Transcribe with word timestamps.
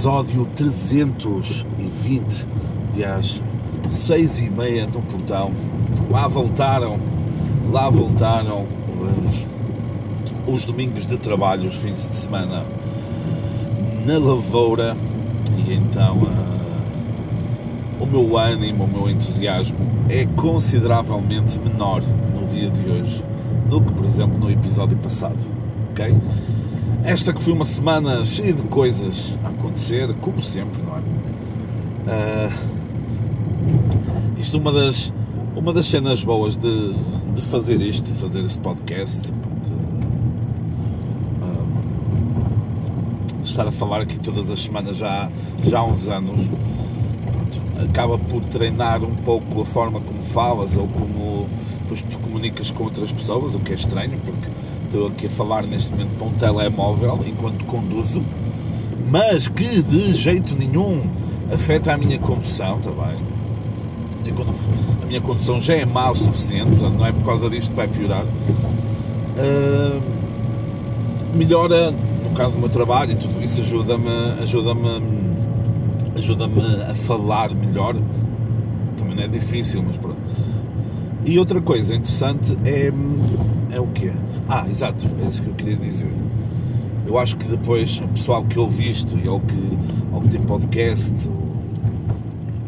episódio 0.00 0.46
320 0.56 2.46
de 2.94 3.04
às 3.04 3.42
seis 3.90 4.38
e 4.38 4.48
meia 4.48 4.86
no 4.86 5.02
portão. 5.02 5.52
Lá 6.10 6.26
voltaram, 6.26 6.98
lá 7.70 7.90
voltaram 7.90 8.64
os, 10.46 10.54
os 10.54 10.64
domingos 10.64 11.06
de 11.06 11.18
trabalho, 11.18 11.68
os 11.68 11.74
fins 11.74 12.08
de 12.08 12.16
semana 12.16 12.64
na 14.06 14.16
lavoura 14.16 14.96
e 15.58 15.74
então 15.74 16.16
uh, 16.16 18.02
o 18.02 18.06
meu 18.06 18.38
ânimo, 18.38 18.84
o 18.84 18.88
meu 18.88 19.10
entusiasmo 19.10 19.76
é 20.08 20.24
consideravelmente 20.24 21.58
menor 21.58 22.02
no 22.34 22.46
dia 22.46 22.70
de 22.70 22.88
hoje 22.88 23.22
do 23.68 23.82
que, 23.82 23.92
por 23.92 24.06
exemplo, 24.06 24.38
no 24.38 24.50
episódio 24.50 24.96
passado. 24.96 25.46
Ok? 25.90 26.16
Esta 27.04 27.32
que 27.32 27.42
foi 27.42 27.52
uma 27.52 27.64
semana 27.64 28.24
cheia 28.24 28.52
de 28.52 28.62
coisas 28.62 29.38
acontecer, 29.70 30.12
como 30.20 30.42
sempre, 30.42 30.82
não 30.82 30.96
é? 30.96 31.00
Uh, 32.10 32.50
isto 34.38 34.58
uma 34.58 34.72
das, 34.72 35.12
uma 35.54 35.72
das 35.72 35.86
cenas 35.86 36.24
boas 36.24 36.56
de, 36.56 36.92
de 37.34 37.42
fazer 37.42 37.80
isto, 37.80 38.04
de 38.04 38.18
fazer 38.18 38.40
este 38.40 38.58
podcast, 38.58 39.20
de, 39.20 39.30
uh, 41.40 41.66
de, 43.40 43.48
estar 43.48 43.66
a 43.66 43.72
falar 43.72 44.00
aqui 44.02 44.18
todas 44.18 44.50
as 44.50 44.60
semanas 44.60 44.96
já, 44.96 45.30
já 45.62 45.78
há 45.78 45.84
uns 45.84 46.08
anos. 46.08 46.40
Pronto, 47.30 47.60
acaba 47.88 48.18
por 48.18 48.42
treinar 48.44 49.04
um 49.04 49.14
pouco 49.16 49.62
a 49.62 49.64
forma 49.64 50.00
como 50.00 50.20
falas 50.22 50.76
ou 50.76 50.88
como 50.88 51.46
depois 51.82 52.02
tu 52.02 52.18
comunicas 52.18 52.70
com 52.70 52.84
outras 52.84 53.12
pessoas, 53.12 53.54
o 53.54 53.60
que 53.60 53.72
é 53.72 53.74
estranho, 53.76 54.18
porque 54.24 54.48
estou 54.84 55.06
aqui 55.08 55.26
a 55.26 55.30
falar 55.30 55.64
neste 55.64 55.90
momento 55.92 56.16
para 56.16 56.26
um 56.26 56.32
telemóvel 56.32 57.20
enquanto 57.26 57.64
conduzo, 57.66 58.22
mas 59.10 59.48
que 59.48 59.82
de 59.82 60.14
jeito 60.14 60.54
nenhum 60.54 61.02
afeta 61.52 61.92
a 61.92 61.98
minha 61.98 62.18
condução, 62.18 62.78
está 62.78 62.90
bem? 62.90 63.18
A 65.02 65.06
minha 65.06 65.20
condução 65.20 65.60
já 65.60 65.74
é 65.74 65.84
má 65.84 66.10
o 66.10 66.16
suficiente, 66.16 66.70
portanto 66.70 66.98
não 66.98 67.06
é 67.06 67.12
por 67.12 67.24
causa 67.24 67.50
disto 67.50 67.70
que 67.70 67.76
vai 67.76 67.88
piorar. 67.88 68.24
Uh, 68.24 70.00
melhora, 71.34 71.90
no 71.90 72.30
caso 72.36 72.52
do 72.54 72.60
meu 72.60 72.68
trabalho 72.68 73.12
e 73.12 73.16
tudo 73.16 73.42
isso, 73.42 73.60
ajuda-me 73.60 74.08
ajuda-me 74.40 75.02
ajuda-me 76.16 76.62
a 76.88 76.94
falar 76.94 77.52
melhor. 77.54 77.96
Também 78.96 79.16
não 79.16 79.24
é 79.24 79.28
difícil, 79.28 79.82
mas 79.84 79.96
pronto. 79.96 80.18
E 81.24 81.38
outra 81.38 81.60
coisa 81.60 81.94
interessante 81.94 82.56
é, 82.64 82.92
é 83.74 83.80
o 83.80 83.86
quê? 83.88 84.12
Ah, 84.48 84.66
exato, 84.70 85.06
é 85.22 85.28
isso 85.28 85.42
que 85.42 85.48
eu 85.48 85.54
queria 85.54 85.76
dizer. 85.76 86.12
Eu 87.10 87.18
acho 87.18 87.36
que 87.36 87.48
depois 87.48 88.00
o 88.00 88.06
pessoal 88.06 88.44
que 88.44 88.56
ouve 88.56 88.88
isto 88.88 89.18
e 89.18 89.28
ou 89.28 89.40
que, 89.40 89.78
ou 90.12 90.20
que 90.20 90.28
tem 90.28 90.40
podcast 90.42 91.12
ou, 91.26 91.56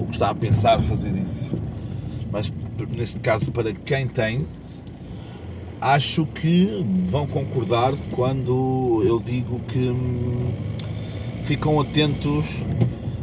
ou 0.00 0.06
que 0.06 0.14
está 0.14 0.30
a 0.30 0.34
pensar 0.34 0.80
fazer 0.80 1.14
isso, 1.14 1.48
mas 2.32 2.52
neste 2.90 3.20
caso 3.20 3.52
para 3.52 3.72
quem 3.72 4.08
tem, 4.08 4.44
acho 5.80 6.26
que 6.26 6.84
vão 7.08 7.24
concordar 7.24 7.94
quando 8.10 9.00
eu 9.06 9.20
digo 9.20 9.60
que 9.68 9.78
hum, 9.78 10.50
ficam 11.44 11.80
atentos 11.80 12.44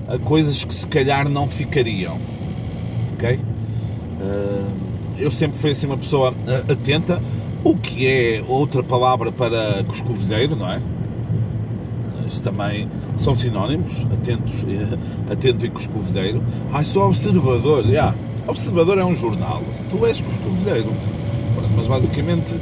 a 0.07 0.17
coisas 0.17 0.63
que 0.63 0.73
se 0.73 0.87
calhar 0.87 1.27
não 1.27 1.49
ficariam. 1.49 2.17
Ok? 3.15 3.37
Uh, 4.21 4.71
eu 5.17 5.29
sempre 5.29 5.59
fui 5.59 5.71
assim 5.71 5.85
uma 5.85 5.97
pessoa 5.97 6.31
uh, 6.31 6.71
atenta, 6.71 7.21
o 7.61 7.75
que 7.75 8.07
é 8.07 8.41
outra 8.47 8.81
palavra 8.81 9.33
para 9.33 9.83
coscovilheiro, 9.83 10.55
não 10.55 10.71
é? 10.71 10.81
Isso 12.29 12.43
também 12.43 12.87
são 13.17 13.35
sinónimos, 13.35 14.05
atentos, 14.11 14.61
uh, 14.63 15.31
atento 15.31 15.65
e 15.65 15.69
coscovilheiro. 15.69 16.43
Ai, 16.71 16.85
sou 16.85 17.07
observador, 17.07 17.83
já. 17.83 17.89
Yeah. 17.89 18.15
Observador 18.47 18.97
é 18.97 19.05
um 19.05 19.15
jornal, 19.15 19.63
tu 19.89 20.05
és 20.05 20.21
coscovilheiro. 20.21 20.91
Mas 21.75 21.87
basicamente 21.87 22.55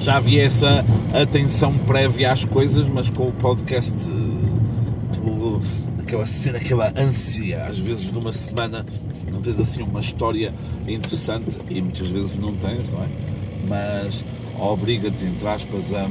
já 0.00 0.16
havia 0.16 0.44
essa 0.44 0.84
atenção 1.12 1.76
prévia 1.78 2.32
às 2.32 2.44
coisas, 2.44 2.86
mas 2.88 3.10
com 3.10 3.28
o 3.28 3.32
podcast 3.32 3.96
aquela 6.10 6.26
cena, 6.26 6.58
aquela 6.58 6.92
ânsia, 6.96 7.64
às 7.64 7.78
vezes 7.78 8.10
numa 8.10 8.32
semana 8.32 8.84
não 9.30 9.40
tens 9.40 9.60
assim 9.60 9.80
uma 9.82 10.00
história 10.00 10.52
interessante 10.88 11.56
e 11.70 11.80
muitas 11.80 12.08
vezes 12.08 12.36
não 12.36 12.52
tens, 12.56 12.88
não 12.90 13.04
é? 13.04 13.08
Mas 13.68 14.24
obriga-te, 14.58 15.24
entre 15.24 15.46
aspas, 15.46 15.94
a 15.94 16.08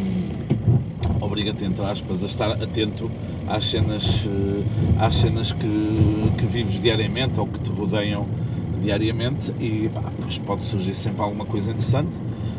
obriga-te, 1.22 1.63
entre 1.66 1.84
aspas, 1.84 2.24
a 2.24 2.25
estar 2.25 2.52
atento 2.52 3.09
às 3.47 3.66
cenas, 3.66 4.28
eh, 4.28 4.63
às 5.00 5.16
cenas 5.16 5.52
que, 5.53 6.31
que 6.38 6.46
vives 6.46 6.80
diariamente 6.80 7.40
ou 7.40 7.47
que 7.47 7.59
te 7.59 7.69
rodeiam 7.69 8.25
diariamente 8.81 9.53
e 9.59 9.90
pá, 9.90 10.03
pois 10.22 10.38
pode 10.38 10.66
surgir 10.66 10.96
sempre 10.96 11.22
alguma 11.22 11.46
coisa 11.46 11.72
interessante. 11.72 12.18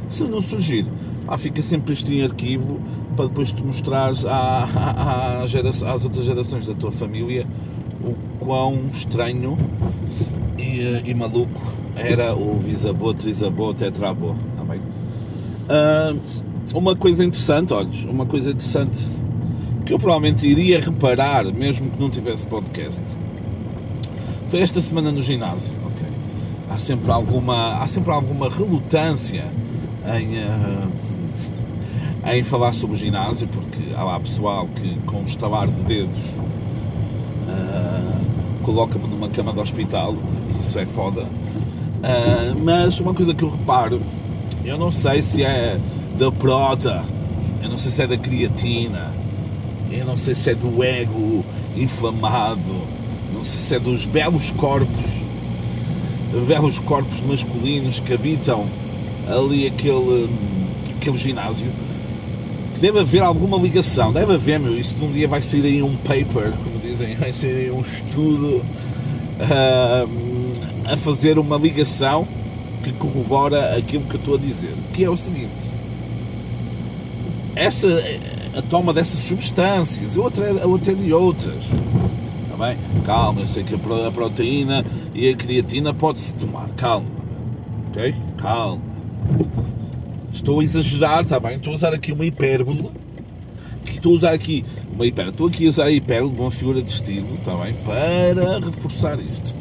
Se 0.08 0.24
não 0.24 0.40
surgir, 0.40 0.86
pá, 1.26 1.38
fica 1.38 1.62
sempre 1.62 1.92
isto 1.92 2.12
em 2.12 2.22
arquivo 2.22 2.80
para 3.16 3.26
depois 3.26 3.52
te 3.52 3.62
mostrares 3.62 4.24
à, 4.24 4.64
à, 4.74 5.42
à 5.42 5.46
geração, 5.46 5.88
às 5.88 6.04
outras 6.04 6.24
gerações 6.24 6.66
da 6.66 6.74
tua 6.74 6.90
família 6.90 7.46
o 8.02 8.14
quão 8.38 8.88
estranho 8.92 9.58
e, 10.58 11.10
e 11.10 11.14
maluco 11.14 11.60
era 11.96 12.34
o 12.34 12.56
bisavô, 12.56 13.12
trisavô, 13.12 13.74
tetravô. 13.74 14.34
Tá 14.56 14.60
Uh, 15.70 16.18
uma 16.74 16.94
coisa 16.96 17.24
interessante, 17.24 17.72
olhos, 17.72 18.04
uma 18.04 18.26
coisa 18.26 18.50
interessante 18.50 19.06
que 19.84 19.92
eu 19.92 19.98
provavelmente 19.98 20.46
iria 20.46 20.80
reparar, 20.80 21.44
mesmo 21.46 21.90
que 21.90 22.00
não 22.00 22.10
tivesse 22.10 22.46
podcast, 22.46 23.02
foi 24.48 24.60
esta 24.60 24.80
semana 24.80 25.10
no 25.10 25.22
ginásio. 25.22 25.80
Há 26.70 26.78
sempre 26.78 27.10
alguma, 27.10 27.82
há 27.82 27.88
sempre 27.88 28.12
alguma 28.12 28.48
relutância 28.48 29.44
em, 30.06 30.38
uh, 30.38 30.88
em 32.32 32.44
falar 32.44 32.72
sobre 32.72 32.94
o 32.94 32.98
ginásio, 32.98 33.48
porque 33.48 33.92
há 33.96 34.04
lá 34.04 34.20
pessoal 34.20 34.68
que, 34.76 34.94
com 35.00 35.18
um 35.18 35.24
estalar 35.24 35.66
de 35.66 35.82
dedos, 35.82 36.26
uh, 37.48 38.24
coloca-me 38.62 39.08
numa 39.08 39.28
cama 39.28 39.52
de 39.52 39.58
hospital, 39.58 40.14
isso 40.60 40.78
é 40.78 40.86
foda. 40.86 41.22
Uh, 41.22 42.56
mas 42.62 43.00
uma 43.00 43.12
coisa 43.12 43.34
que 43.34 43.42
eu 43.42 43.50
reparo, 43.50 44.00
eu 44.64 44.78
não 44.78 44.92
sei 44.92 45.22
se 45.22 45.42
é 45.42 45.76
da 46.20 46.30
prota, 46.30 47.02
eu 47.62 47.70
não 47.70 47.78
sei 47.78 47.90
se 47.90 48.02
é 48.02 48.06
da 48.06 48.18
creatina, 48.18 49.10
eu 49.90 50.04
não 50.04 50.18
sei 50.18 50.34
se 50.34 50.50
é 50.50 50.54
do 50.54 50.84
ego 50.84 51.42
inflamado, 51.74 52.60
não 53.32 53.42
sei 53.42 53.58
se 53.58 53.74
é 53.74 53.78
dos 53.78 54.04
belos 54.04 54.50
corpos, 54.50 55.22
belos 56.46 56.78
corpos 56.78 57.22
masculinos 57.22 58.00
que 58.00 58.12
habitam 58.12 58.66
ali 59.26 59.66
aquele, 59.66 60.28
aquele 60.94 61.16
ginásio. 61.16 61.72
Deve 62.78 63.00
haver 63.00 63.22
alguma 63.22 63.56
ligação, 63.56 64.12
deve 64.12 64.34
haver, 64.34 64.60
meu, 64.60 64.78
isso 64.78 65.02
um 65.02 65.12
dia 65.12 65.26
vai 65.26 65.40
sair 65.40 65.64
aí 65.64 65.82
um 65.82 65.96
paper, 65.96 66.52
como 66.62 66.78
dizem, 66.82 67.16
vai 67.16 67.32
sair 67.32 67.64
aí 67.64 67.70
um 67.70 67.80
estudo 67.80 68.62
uh, 69.40 70.08
a 70.84 70.96
fazer 70.98 71.38
uma 71.38 71.56
ligação 71.56 72.28
que 72.82 72.92
corrobora 72.92 73.74
aquilo 73.74 74.04
que 74.04 74.16
eu 74.16 74.20
estou 74.20 74.34
a 74.34 74.38
dizer, 74.38 74.74
que 74.92 75.02
é 75.02 75.08
o 75.08 75.16
seguinte, 75.16 75.79
essa, 77.54 77.86
a 78.56 78.62
toma 78.62 78.92
dessas 78.92 79.22
substâncias, 79.24 80.16
ou 80.16 80.26
até, 80.26 80.94
de 80.94 81.12
outras, 81.12 81.62
está 82.44 82.66
bem? 82.66 82.76
Calma, 83.04 83.42
eu 83.42 83.46
sei 83.46 83.64
que 83.64 83.74
a 83.74 84.10
proteína 84.10 84.84
e 85.14 85.28
a 85.28 85.36
creatina 85.36 85.92
pode-se 85.94 86.32
tomar, 86.34 86.68
calma, 86.76 87.06
ok? 87.88 88.14
Calma 88.38 88.90
Estou 90.32 90.60
a 90.60 90.64
exagerar, 90.64 91.22
está 91.22 91.40
bem? 91.40 91.56
Estou 91.56 91.72
a 91.72 91.76
usar 91.76 91.92
aqui 91.92 92.12
uma 92.12 92.24
hipérbole. 92.24 92.88
Estou 93.86 94.12
a 94.12 94.14
usar 94.14 94.32
aqui 94.32 94.64
uma 94.92 95.04
hipérbole. 95.04 95.34
Estou 95.34 95.48
aqui 95.48 95.66
a 95.66 95.68
usar 95.68 95.84
a 95.84 95.90
hipérbole 95.90 96.40
uma 96.40 96.50
figura 96.50 96.80
de 96.80 96.88
estilo, 96.88 97.34
está 97.34 97.56
bem? 97.56 97.74
Para 97.84 98.60
reforçar 98.60 99.18
isto. 99.18 99.54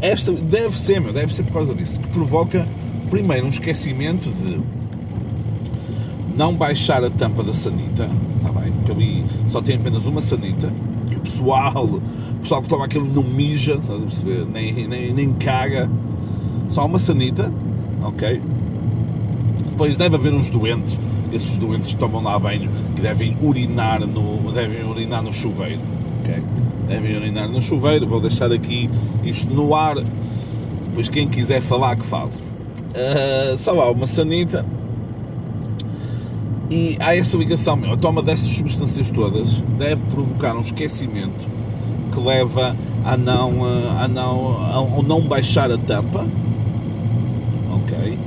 Esta 0.00 0.32
deve 0.32 0.76
ser, 0.76 1.00
meu, 1.00 1.12
deve 1.12 1.34
ser 1.34 1.42
por 1.44 1.52
causa 1.52 1.74
disso. 1.74 2.00
Que 2.00 2.08
provoca, 2.08 2.66
primeiro, 3.10 3.46
um 3.46 3.50
esquecimento 3.50 4.30
de 4.30 4.60
não 6.40 6.54
baixar 6.54 7.04
a 7.04 7.10
tampa 7.10 7.42
da 7.42 7.52
sanita, 7.52 8.08
está 8.38 8.50
bem? 8.58 8.72
Porque 8.72 8.92
ali 8.92 9.24
só 9.46 9.60
tem 9.60 9.76
apenas 9.76 10.06
uma 10.06 10.22
sanita. 10.22 10.72
Que 11.10 11.16
o 11.16 11.20
pessoal, 11.20 11.84
o 11.84 12.00
pessoal 12.40 12.62
que 12.62 12.68
toma 12.68 12.86
aquilo 12.86 13.04
não 13.04 13.22
mija, 13.22 13.74
estás 13.74 14.02
a 14.02 14.06
perceber? 14.06 14.46
Nem, 14.46 14.88
nem, 14.88 15.12
nem 15.12 15.34
caga. 15.34 15.90
Só 16.70 16.86
uma 16.86 16.98
sanita, 16.98 17.52
ok? 18.02 18.40
Depois 19.68 19.98
deve 19.98 20.16
haver 20.16 20.32
uns 20.32 20.48
doentes, 20.48 20.98
esses 21.30 21.58
doentes 21.58 21.92
que 21.92 21.98
tomam 21.98 22.22
lá 22.22 22.38
banho, 22.38 22.70
que 22.96 23.02
devem 23.02 23.36
urinar 23.42 24.00
no, 24.00 24.50
devem 24.50 24.82
urinar 24.82 25.22
no 25.22 25.34
chuveiro. 25.34 25.82
Okay? 26.22 26.42
Devem 26.88 27.16
urinar 27.18 27.50
no 27.50 27.60
chuveiro. 27.60 28.06
Vou 28.06 28.18
deixar 28.18 28.50
aqui 28.50 28.88
isto 29.22 29.52
no 29.52 29.74
ar. 29.74 29.96
Pois 30.94 31.06
quem 31.10 31.28
quiser 31.28 31.60
falar, 31.60 31.96
que 31.96 32.06
fale. 32.06 32.30
Uh, 32.94 33.54
só 33.58 33.78
há 33.78 33.90
uma 33.90 34.06
sanita. 34.06 34.64
E 36.70 36.96
há 37.00 37.16
essa 37.16 37.36
ligação. 37.36 37.80
A 37.92 37.96
toma 37.96 38.22
dessas 38.22 38.48
substâncias 38.50 39.10
todas 39.10 39.58
deve 39.76 40.02
provocar 40.04 40.54
um 40.54 40.60
esquecimento 40.60 41.44
que 42.12 42.20
leva 42.20 42.76
a 43.04 43.16
não, 43.16 43.64
a 43.98 44.06
não, 44.06 44.98
a 44.98 45.02
não 45.02 45.20
baixar 45.22 45.70
a 45.72 45.78
tampa, 45.78 46.24
ok? 47.72 48.18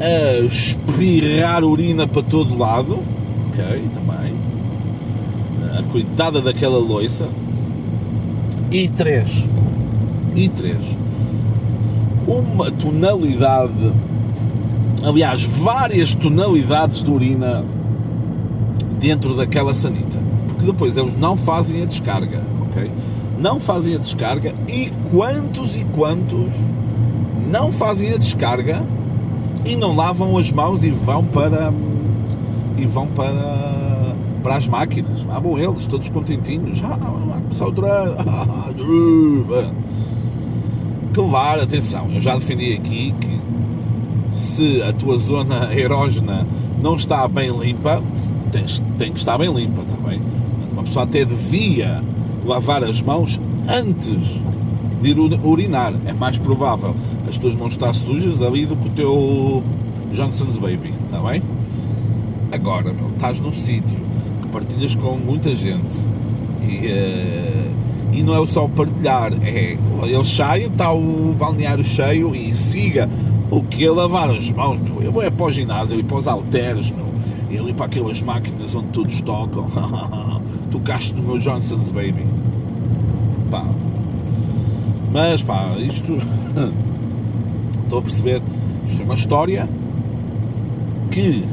A 0.00 0.44
espirrar 0.44 1.64
urina 1.64 2.06
para 2.06 2.22
todo 2.22 2.56
lado, 2.56 3.00
ok? 3.48 3.82
Também. 3.94 4.34
A 5.76 5.82
cuidada 5.90 6.40
daquela 6.40 6.78
loiça. 6.78 7.28
E 8.70 8.88
três. 8.88 9.44
E 10.36 10.48
três. 10.48 10.96
Uma 12.28 12.70
tonalidade 12.70 13.92
aliás, 15.04 15.42
várias 15.44 16.14
tonalidades 16.14 17.02
de 17.02 17.10
urina 17.10 17.64
dentro 18.98 19.36
daquela 19.36 19.74
sanita. 19.74 20.18
Porque 20.48 20.64
depois 20.64 20.96
eles 20.96 21.16
não 21.18 21.36
fazem 21.36 21.82
a 21.82 21.84
descarga, 21.84 22.42
ok? 22.62 22.90
Não 23.38 23.60
fazem 23.60 23.94
a 23.94 23.98
descarga 23.98 24.54
e 24.66 24.90
quantos 25.10 25.76
e 25.76 25.84
quantos 25.84 26.52
não 27.50 27.70
fazem 27.70 28.12
a 28.12 28.16
descarga 28.16 28.82
e 29.64 29.76
não 29.76 29.94
lavam 29.94 30.36
as 30.38 30.50
mãos 30.50 30.82
e 30.82 30.90
vão 30.90 31.24
para 31.24 31.72
e 32.76 32.86
vão 32.86 33.06
para 33.06 33.74
para 34.42 34.56
as 34.56 34.66
máquinas. 34.66 35.24
Ah, 35.30 35.40
bom, 35.40 35.58
eles 35.58 35.86
todos 35.86 36.10
contentinhos. 36.10 36.78
Ah, 36.84 36.96
vai 36.96 37.40
começar 37.40 37.66
o 37.66 37.70
drama. 37.70 38.14
Claro, 41.14 41.62
atenção, 41.62 42.10
eu 42.12 42.20
já 42.20 42.34
defendi 42.34 42.74
aqui 42.74 43.14
que 43.18 43.33
se 44.34 44.82
a 44.82 44.92
tua 44.92 45.16
zona 45.16 45.72
erógena 45.74 46.46
não 46.82 46.96
está 46.96 47.26
bem 47.28 47.48
limpa, 47.48 48.02
tens, 48.50 48.82
tem 48.98 49.12
que 49.12 49.18
estar 49.18 49.38
bem 49.38 49.52
limpa 49.52 49.82
também. 49.82 50.20
Uma 50.72 50.82
pessoa 50.82 51.04
até 51.04 51.24
devia 51.24 52.02
lavar 52.44 52.82
as 52.84 53.00
mãos 53.00 53.40
antes 53.68 54.40
de 55.00 55.10
ir 55.10 55.18
urinar. 55.18 55.94
É 56.04 56.12
mais 56.12 56.38
provável 56.38 56.94
as 57.28 57.38
tuas 57.38 57.54
mãos 57.54 57.72
estar 57.72 57.94
sujas 57.94 58.42
ali 58.42 58.66
do 58.66 58.76
que 58.76 58.88
o 58.88 58.92
teu 58.92 59.62
Johnson's 60.12 60.58
Baby, 60.58 60.92
está 61.04 61.20
bem? 61.20 61.42
Agora, 62.52 62.92
meu, 62.92 63.10
estás 63.10 63.40
num 63.40 63.52
sítio 63.52 63.98
que 64.42 64.48
partilhas 64.48 64.94
com 64.94 65.16
muita 65.16 65.54
gente 65.56 66.06
e, 66.62 66.86
uh, 66.86 67.70
e 68.12 68.22
não 68.22 68.42
é 68.42 68.46
só 68.46 68.68
partilhar, 68.68 69.32
é 69.42 69.76
eles 70.04 70.28
saem, 70.28 70.66
está 70.66 70.92
o 70.92 71.34
balneário 71.36 71.82
cheio 71.82 72.34
e 72.34 72.54
siga 72.54 73.08
o 73.54 73.62
que 73.62 73.86
é 73.86 73.90
lavar 73.90 74.30
as 74.30 74.50
mãos, 74.50 74.80
meu? 74.80 75.00
Eu 75.00 75.12
vou 75.12 75.22
é 75.22 75.30
para 75.30 75.46
o 75.46 75.50
ginásio 75.50 75.98
e 75.98 76.02
para 76.02 76.16
os 76.16 76.26
halteres, 76.26 76.90
meu. 76.90 77.06
E 77.50 77.58
ali 77.58 77.72
para 77.72 77.86
aquelas 77.86 78.20
máquinas 78.20 78.74
onde 78.74 78.88
todos 78.88 79.20
tocam. 79.22 79.66
Tocaste 80.72 81.14
no 81.14 81.22
meu 81.22 81.38
Johnson's 81.38 81.92
Baby. 81.92 82.26
Pá. 83.50 83.64
Mas 85.12 85.42
pá, 85.42 85.76
isto. 85.78 86.14
Estou 87.84 88.00
a 88.00 88.02
perceber. 88.02 88.42
Isto 88.88 89.02
é 89.02 89.04
uma 89.04 89.14
história 89.14 89.68
que. 91.12 91.44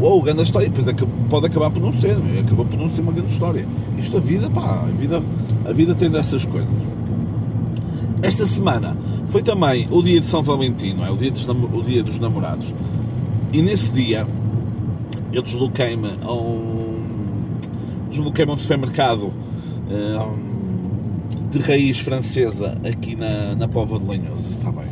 Uou, 0.00 0.22
grande 0.22 0.42
história. 0.42 0.70
Depois 0.70 0.96
pode 1.28 1.46
acabar 1.46 1.70
por 1.70 1.82
não 1.82 1.92
ser. 1.92 2.16
Acabou 2.40 2.64
por 2.64 2.78
não 2.78 2.88
ser 2.88 3.02
uma 3.02 3.12
grande 3.12 3.32
história. 3.32 3.68
Isto 3.98 4.16
a 4.16 4.20
vida, 4.20 4.48
pá. 4.48 4.80
A 4.88 4.96
vida, 4.96 5.22
a 5.68 5.72
vida 5.72 5.94
tem 5.94 6.10
dessas 6.10 6.46
coisas. 6.46 6.70
Esta 8.22 8.46
semana 8.46 8.96
foi 9.28 9.42
também 9.42 9.88
o 9.90 10.02
dia 10.02 10.20
de 10.20 10.26
São 10.26 10.42
Valentim, 10.42 10.94
não 10.94 11.06
é? 11.06 11.10
O 11.10 11.16
dia 11.16 11.30
dos, 11.30 11.46
o 11.46 11.82
dia 11.82 12.02
dos 12.02 12.18
namorados. 12.18 12.72
E 13.52 13.62
nesse 13.62 13.92
dia 13.92 14.26
eu 15.32 15.42
desloquei-me 15.42 16.18
a 16.22 16.32
um. 16.32 17.58
Desloquei-me 18.08 18.52
a 18.52 18.54
um 18.54 18.56
supermercado 18.56 19.32
um, 19.90 21.48
de 21.50 21.58
raiz 21.58 21.98
francesa 21.98 22.78
aqui 22.88 23.16
na, 23.16 23.54
na 23.56 23.68
Pova 23.68 23.98
de 23.98 24.04
Lanhoso, 24.06 24.56
bem? 24.56 24.84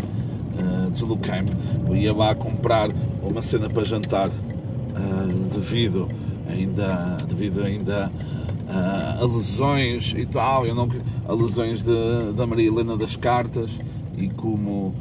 Uh, 0.65 0.91
desloquei-me. 0.91 1.51
Eu 1.87 1.97
ia 1.97 2.13
lá 2.13 2.35
comprar 2.35 2.91
uma 3.23 3.43
cena 3.43 3.69
para 3.69 3.85
jantar 3.85 4.29
uh, 4.29 5.49
devido 5.53 6.09
ainda. 6.49 7.19
devido 7.29 7.63
ainda 7.63 8.11
uh, 8.69 9.23
a 9.23 9.27
lesões 9.27 10.15
e 10.17 10.27
tal, 10.27 10.67
eu 10.67 10.75
não, 10.75 10.89
a 11.29 11.33
lesões 11.33 11.83
da 11.83 12.47
Maria 12.47 12.69
Helena 12.69 12.97
das 12.97 13.17
Cartas 13.17 13.71
e 14.17 14.29
como 14.29 14.95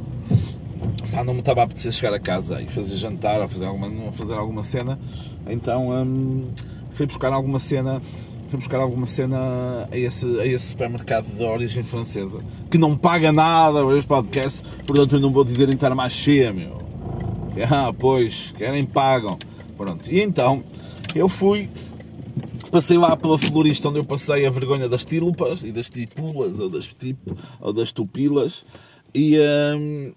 não 1.24 1.34
me 1.34 1.40
estava 1.40 1.60
a 1.60 1.64
apetecer 1.64 1.92
chegar 1.92 2.14
a 2.14 2.18
casa 2.18 2.60
e 2.60 2.66
fazer 2.66 2.96
jantar 2.96 3.40
ou 3.40 3.48
fazer 3.48 3.66
alguma, 3.66 4.12
fazer 4.12 4.34
alguma 4.34 4.64
cena, 4.64 4.98
então 5.46 5.90
um, 5.90 6.48
fui 6.92 7.06
buscar 7.06 7.32
alguma 7.32 7.58
cena 7.58 8.02
fui 8.48 8.58
buscar 8.58 8.80
alguma 8.80 9.06
cena 9.06 9.88
a 9.90 9.96
esse, 9.96 10.26
a 10.38 10.46
esse 10.46 10.68
supermercado 10.68 11.26
de 11.26 11.42
origem 11.42 11.82
francesa 11.82 12.38
que 12.70 12.76
não 12.76 12.96
paga 12.96 13.32
nada 13.32 13.84
para 13.84 13.96
este 13.96 14.06
podcast, 14.06 14.62
portanto 14.86 15.14
eu 15.14 15.20
não 15.20 15.32
vou 15.32 15.44
dizer 15.44 15.68
estar 15.68 15.94
mais 15.94 16.12
cheia, 16.12 16.52
meu. 16.52 16.82
Ah, 17.70 17.92
pois, 17.92 18.54
querem 18.56 18.84
pagam. 18.84 19.38
Pronto, 19.76 20.10
e 20.10 20.22
então 20.22 20.62
eu 21.14 21.28
fui 21.28 21.68
passei 22.70 22.96
lá 22.96 23.14
pela 23.14 23.36
florista 23.36 23.90
onde 23.90 23.98
eu 23.98 24.04
passei 24.04 24.46
a 24.46 24.50
vergonha 24.50 24.88
das 24.88 25.04
tílupas 25.04 25.62
e 25.62 25.70
das 25.70 25.90
tipulas 25.90 26.58
ou 26.58 26.70
das, 26.70 26.86
tipo, 26.86 27.36
ou 27.60 27.72
das 27.72 27.92
tupilas 27.92 28.64
e 29.14 29.38
hum, 29.38 30.12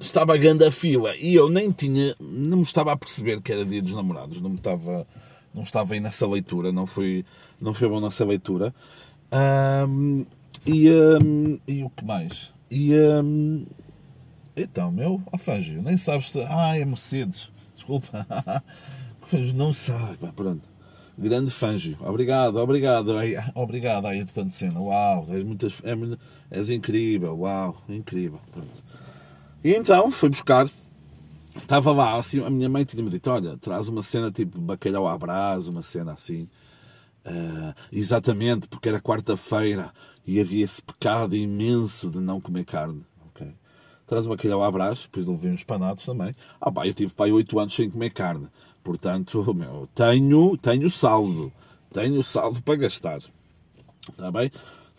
estava 0.00 0.34
a 0.34 0.36
grande 0.36 0.64
a 0.64 0.70
fila 0.70 1.14
e 1.16 1.34
eu 1.34 1.48
nem 1.48 1.70
tinha, 1.70 2.14
não 2.20 2.58
me 2.58 2.62
estava 2.62 2.92
a 2.92 2.96
perceber 2.96 3.40
que 3.40 3.52
era 3.52 3.64
dia 3.64 3.82
dos 3.82 3.94
namorados, 3.94 4.40
não 4.40 4.54
estava, 4.54 5.06
não 5.54 5.62
estava 5.62 5.94
aí 5.94 6.00
nessa 6.00 6.26
leitura, 6.26 6.72
não 6.72 6.86
foi, 6.86 7.24
não 7.60 7.74
foi 7.74 7.88
bom 7.88 8.00
nessa 8.00 8.24
leitura. 8.24 8.74
Hum, 9.88 10.24
e, 10.66 10.90
hum, 10.90 11.58
e 11.66 11.82
o 11.82 11.90
que 11.90 12.04
mais? 12.04 12.52
E 12.70 12.94
hum, 12.94 13.66
então, 14.56 14.90
meu, 14.90 15.22
afangio, 15.30 15.82
nem 15.82 15.98
sabes. 15.98 16.32
Ah, 16.48 16.78
é 16.78 16.84
Mercedes, 16.84 17.50
desculpa. 17.74 18.26
não 19.54 19.72
sabe, 19.72 20.18
pronto. 20.34 20.66
Grande 21.18 21.50
Fangio. 21.50 21.96
Obrigado, 22.00 22.56
obrigado. 22.56 23.12
Obrigado, 23.54 24.06
Ayrton 24.06 24.50
Senna. 24.50 24.80
Uau, 24.80 25.26
és, 25.30 25.42
muitas, 25.42 25.74
és, 25.82 26.18
és 26.50 26.70
incrível. 26.70 27.38
Uau, 27.38 27.76
incrível. 27.88 28.40
Pronto. 28.52 28.82
E 29.64 29.72
então 29.74 30.10
fui 30.10 30.28
buscar. 30.28 30.68
Estava 31.56 31.90
lá, 31.90 32.18
assim, 32.18 32.44
a 32.44 32.50
minha 32.50 32.68
mãe 32.68 32.84
tinha-me 32.84 33.08
dito: 33.08 33.30
olha, 33.30 33.56
traz 33.56 33.88
uma 33.88 34.02
cena 34.02 34.30
tipo 34.30 34.60
bacalhau 34.60 35.08
à 35.08 35.16
brasa, 35.16 35.70
uma 35.70 35.82
cena 35.82 36.12
assim. 36.12 36.48
Uh, 37.26 37.74
exatamente, 37.90 38.68
porque 38.68 38.88
era 38.88 39.00
quarta-feira 39.00 39.92
e 40.24 40.38
havia 40.38 40.64
esse 40.64 40.80
pecado 40.80 41.34
imenso 41.34 42.10
de 42.10 42.20
não 42.20 42.40
comer 42.40 42.64
carne. 42.64 43.04
Okay? 43.30 43.52
Traz 44.06 44.26
o 44.26 44.28
bacalhau 44.28 44.62
à 44.62 44.70
brás, 44.70 45.02
depois 45.02 45.26
levei 45.26 45.50
uns 45.50 45.64
panados 45.64 46.04
também. 46.04 46.32
Ah, 46.60 46.70
pá, 46.70 46.86
eu 46.86 46.94
tive 46.94 47.12
pai 47.12 47.32
oito 47.32 47.58
anos 47.58 47.74
sem 47.74 47.90
comer 47.90 48.10
carne. 48.10 48.46
Portanto, 48.86 49.42
meu, 49.52 49.88
tenho, 49.92 50.56
tenho 50.58 50.88
saldo. 50.88 51.52
Tenho 51.92 52.22
saldo 52.22 52.62
para 52.62 52.76
gastar. 52.76 53.18
Está 54.08 54.30
bem? 54.30 54.48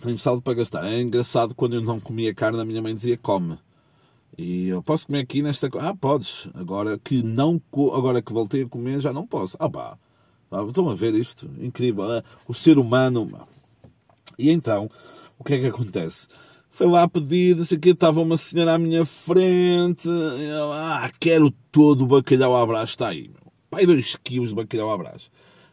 Tenho 0.01 0.17
saldo 0.17 0.41
para 0.41 0.55
gastar. 0.55 0.83
É 0.85 1.01
engraçado 1.01 1.55
quando 1.55 1.75
eu 1.75 1.81
não 1.81 1.97
comia 1.97 2.35
carne, 2.35 2.59
a 2.59 2.65
minha 2.65 2.81
mãe 2.81 2.93
dizia 2.93 3.17
come. 3.17 3.57
E 4.37 4.67
eu 4.67 4.83
posso 4.83 5.07
comer 5.07 5.19
aqui 5.19 5.41
nesta. 5.41 5.69
Ah, 5.79 5.95
podes. 5.95 6.49
Agora 6.53 6.99
que 6.99 7.23
não 7.23 7.61
agora 7.93 8.21
que 8.21 8.33
voltei 8.33 8.63
a 8.63 8.67
comer, 8.67 8.99
já 8.99 9.13
não 9.13 9.25
posso. 9.25 9.55
Ah, 9.57 9.69
pá. 9.69 9.97
Tá, 10.49 10.61
estão 10.63 10.89
a 10.89 10.93
ver 10.93 11.15
isto? 11.15 11.49
Incrível. 11.57 12.11
É, 12.13 12.23
o 12.45 12.53
ser 12.53 12.77
humano. 12.77 13.47
E 14.37 14.51
então, 14.51 14.91
o 15.39 15.45
que 15.45 15.53
é 15.53 15.59
que 15.59 15.67
acontece? 15.67 16.27
Foi 16.69 16.87
lá 16.87 17.07
pedir, 17.07 17.55
disse 17.55 17.77
que 17.77 17.91
estava 17.91 18.19
uma 18.19 18.35
senhora 18.35 18.73
à 18.73 18.77
minha 18.77 19.05
frente. 19.05 20.09
Eu, 20.09 20.73
ah, 20.73 21.09
quero 21.17 21.51
todo 21.71 22.03
o 22.03 22.07
bacalhau 22.07 22.53
à 22.53 22.65
brás, 22.65 22.89
está 22.89 23.07
aí. 23.07 23.29
Meu 23.29 23.46
pai 23.69 23.85
2 23.85 24.15
kg 24.23 24.47
de 24.47 24.53
bacalhau 24.55 24.91
à 24.91 24.97
brás. 24.97 25.29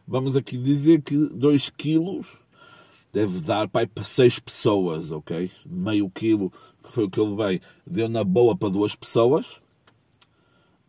Vamos 0.07 0.37
aqui 0.37 0.57
dizer 0.59 1.03
que 1.03 1.17
2 1.17 1.71
kg 1.71 2.25
deve 3.13 3.41
dar 3.41 3.69
pai 3.69 3.87
para 3.87 4.05
6 4.05 4.41
pessoas, 4.41 5.11
ok? 5.11 5.51
Meio 5.65 6.11
quilo, 6.11 6.53
que 6.83 6.93
foi 6.93 7.05
o 7.05 7.11
que 7.11 7.19
eu 7.19 7.35
levei, 7.35 7.61
deu 7.87 8.09
na 8.09 8.25
boa 8.25 8.57
para 8.57 8.69
duas 8.69 8.95
pessoas. 8.95 9.61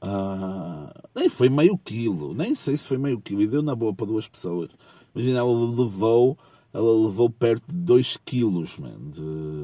Ah, 0.01 0.93
nem 1.15 1.29
foi 1.29 1.49
meio 1.49 1.77
quilo, 1.77 2.33
nem 2.33 2.53
sei 2.55 2.75
se 2.77 2.87
foi 2.87 2.97
meio 2.97 3.21
quilo, 3.21 3.41
e 3.41 3.47
deu 3.47 3.61
na 3.61 3.75
boa 3.75 3.93
para 3.93 4.07
duas 4.07 4.27
pessoas. 4.27 4.69
Imagina, 5.13 5.39
ela 5.39 5.53
levou, 5.53 6.37
ela 6.73 7.05
levou 7.05 7.29
perto 7.29 7.63
de 7.71 7.77
2 7.77 8.17
quilos, 8.25 8.77
man, 8.77 8.97
de, 9.11 9.63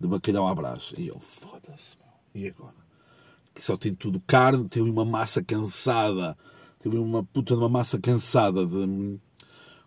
de 0.00 0.08
bacalhau 0.08 0.46
à 0.46 0.54
brás. 0.54 0.92
E 0.98 1.08
eu, 1.08 1.18
foda-se, 1.18 1.96
e 2.34 2.48
agora? 2.48 2.83
Que 3.54 3.64
só 3.64 3.76
tem 3.76 3.94
tudo 3.94 4.20
carne, 4.26 4.68
tem 4.68 4.82
uma 4.82 5.04
massa 5.04 5.42
cansada, 5.42 6.36
teve 6.80 6.98
uma 6.98 7.22
puta 7.22 7.54
de 7.54 7.60
uma 7.60 7.68
massa 7.68 7.98
cansada 7.98 8.66
de 8.66 9.18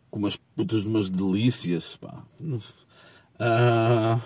com 0.09 0.19
umas 0.19 0.37
putas 0.37 0.81
de 0.81 0.87
umas 0.87 1.09
delícias. 1.09 1.97
Pá. 1.97 2.23
Uh, 2.41 4.21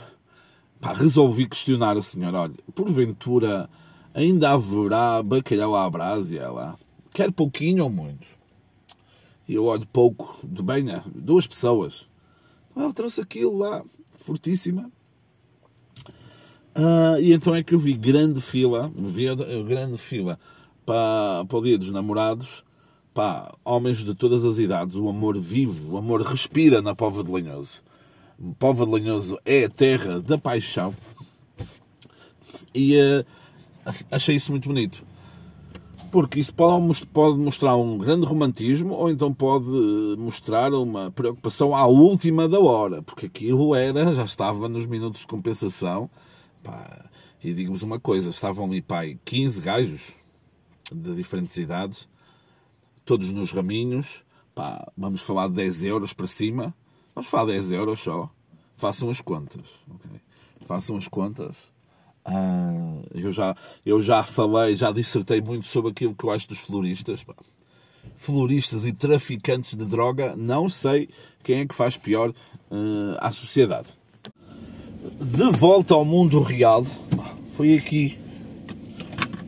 pá, 0.80 0.94
resolvi 0.94 1.48
questionar 1.48 1.98
a 1.98 2.02
senhora: 2.02 2.42
olha, 2.42 2.56
porventura 2.74 3.70
ainda 4.14 4.52
haverá 4.52 5.22
bacalhau 5.24 5.76
à? 5.76 5.90
E 6.30 6.38
ela, 6.38 6.78
quer 7.14 7.32
pouquinho 7.32 7.84
ou 7.84 7.90
muito. 7.90 8.28
E 9.48 9.56
eu 9.56 9.66
olho 9.66 9.88
pouco, 9.88 10.38
de 10.44 10.62
bem, 10.62 10.84
né? 10.84 11.04
duas 11.14 11.48
pessoas. 11.48 12.08
Ela 12.76 12.94
trouxe 12.94 13.20
aquilo 13.20 13.58
lá, 13.58 13.84
fortíssima. 14.12 14.90
Uh, 16.76 17.20
e 17.20 17.34
então 17.34 17.54
é 17.54 17.62
que 17.62 17.76
eu 17.76 17.80
vi 17.80 17.94
grande 17.94 18.40
fila, 18.40 18.92
vi 18.96 19.26
grande 19.68 19.98
fila 19.98 20.40
para, 20.86 21.44
para 21.46 21.58
o 21.58 21.62
dia 21.62 21.78
dos 21.78 21.92
namorados, 21.92 22.64
pá, 23.14 23.54
homens 23.66 23.98
de 23.98 24.16
todas 24.16 24.46
as 24.46 24.58
idades, 24.58 24.96
o 24.96 25.10
amor 25.10 25.38
vive, 25.38 25.90
o 25.90 25.98
amor 25.98 26.22
respira 26.22 26.82
na 26.82 26.96
Pova 26.96 27.24
de 27.24 27.32
Lanhoso. 27.32 27.84
Pova 28.58 28.86
de 28.86 28.92
Lanhoso 28.92 29.38
é 29.46 29.66
a 29.66 29.70
terra 29.70 30.22
da 30.22 30.38
paixão. 30.38 30.96
E 32.74 32.96
uh, 32.96 33.26
achei 34.10 34.36
isso 34.36 34.52
muito 34.52 34.70
bonito. 34.70 35.04
Porque 36.10 36.40
isso 36.40 36.54
pode, 36.54 37.38
mostrar 37.38 37.76
um 37.78 37.98
grande 37.98 38.26
romantismo 38.26 38.94
ou 38.94 39.10
então 39.10 39.34
pode 39.34 39.70
mostrar 40.18 40.74
uma 40.74 41.10
preocupação 41.10 41.74
à 41.76 41.86
última 41.86 42.50
da 42.50 42.60
hora. 42.60 43.02
Porque 43.02 43.28
aquilo 43.28 43.74
era, 43.74 44.14
já 44.14 44.26
estava 44.26 44.68
nos 44.68 44.86
minutos 44.86 45.22
de 45.22 45.28
compensação. 45.28 46.10
Pá, 46.64 47.10
e 47.44 47.54
digo-vos 47.54 47.84
uma 47.84 48.00
coisa, 48.00 48.30
estavam 48.30 48.66
ali, 48.66 48.82
pai, 48.82 49.20
15 49.26 49.62
gajos 49.62 50.14
de 50.92 51.16
diferentes 51.16 51.58
idades, 51.58 52.08
todos 53.04 53.32
nos 53.32 53.52
raminhos, 53.52 54.24
pá, 54.54 54.92
vamos 54.96 55.22
falar 55.22 55.48
de 55.48 55.56
10 55.56 55.84
euros 55.86 56.14
para 56.14 56.28
cima, 56.28 56.76
vamos 57.16 57.30
falar 57.30 57.46
de 57.46 57.54
10 57.54 57.72
euros 57.72 58.00
só, 58.00 58.30
façam 58.76 59.10
as 59.10 59.22
contas? 59.22 59.66
Façam 60.66 60.96
as 60.96 61.08
contas 61.08 61.56
ah, 62.24 63.02
eu, 63.14 63.32
já, 63.32 63.56
eu 63.86 64.02
já 64.02 64.24
falei, 64.24 64.76
já 64.76 64.92
dissertei 64.92 65.42
muito 65.42 65.68
sobre 65.68 65.92
aquilo 65.92 66.16
que 66.16 66.24
eu 66.24 66.32
acho 66.32 66.48
dos 66.48 66.60
floristas. 66.60 67.26
Floristas 68.16 68.86
e 68.86 68.94
traficantes 68.94 69.76
de 69.76 69.86
droga, 69.86 70.36
não 70.36 70.70
sei 70.70 71.10
quem 71.44 71.62
é 71.62 71.66
que 71.66 71.76
faz 71.76 71.98
pior 71.98 72.30
uh, 72.30 73.18
à 73.20 73.32
sociedade. 73.32 73.94
De 75.02 75.50
volta 75.58 75.96
ao 75.96 76.06
mundo 76.06 76.40
real, 76.44 76.86
fui 77.56 77.76
aqui 77.76 78.20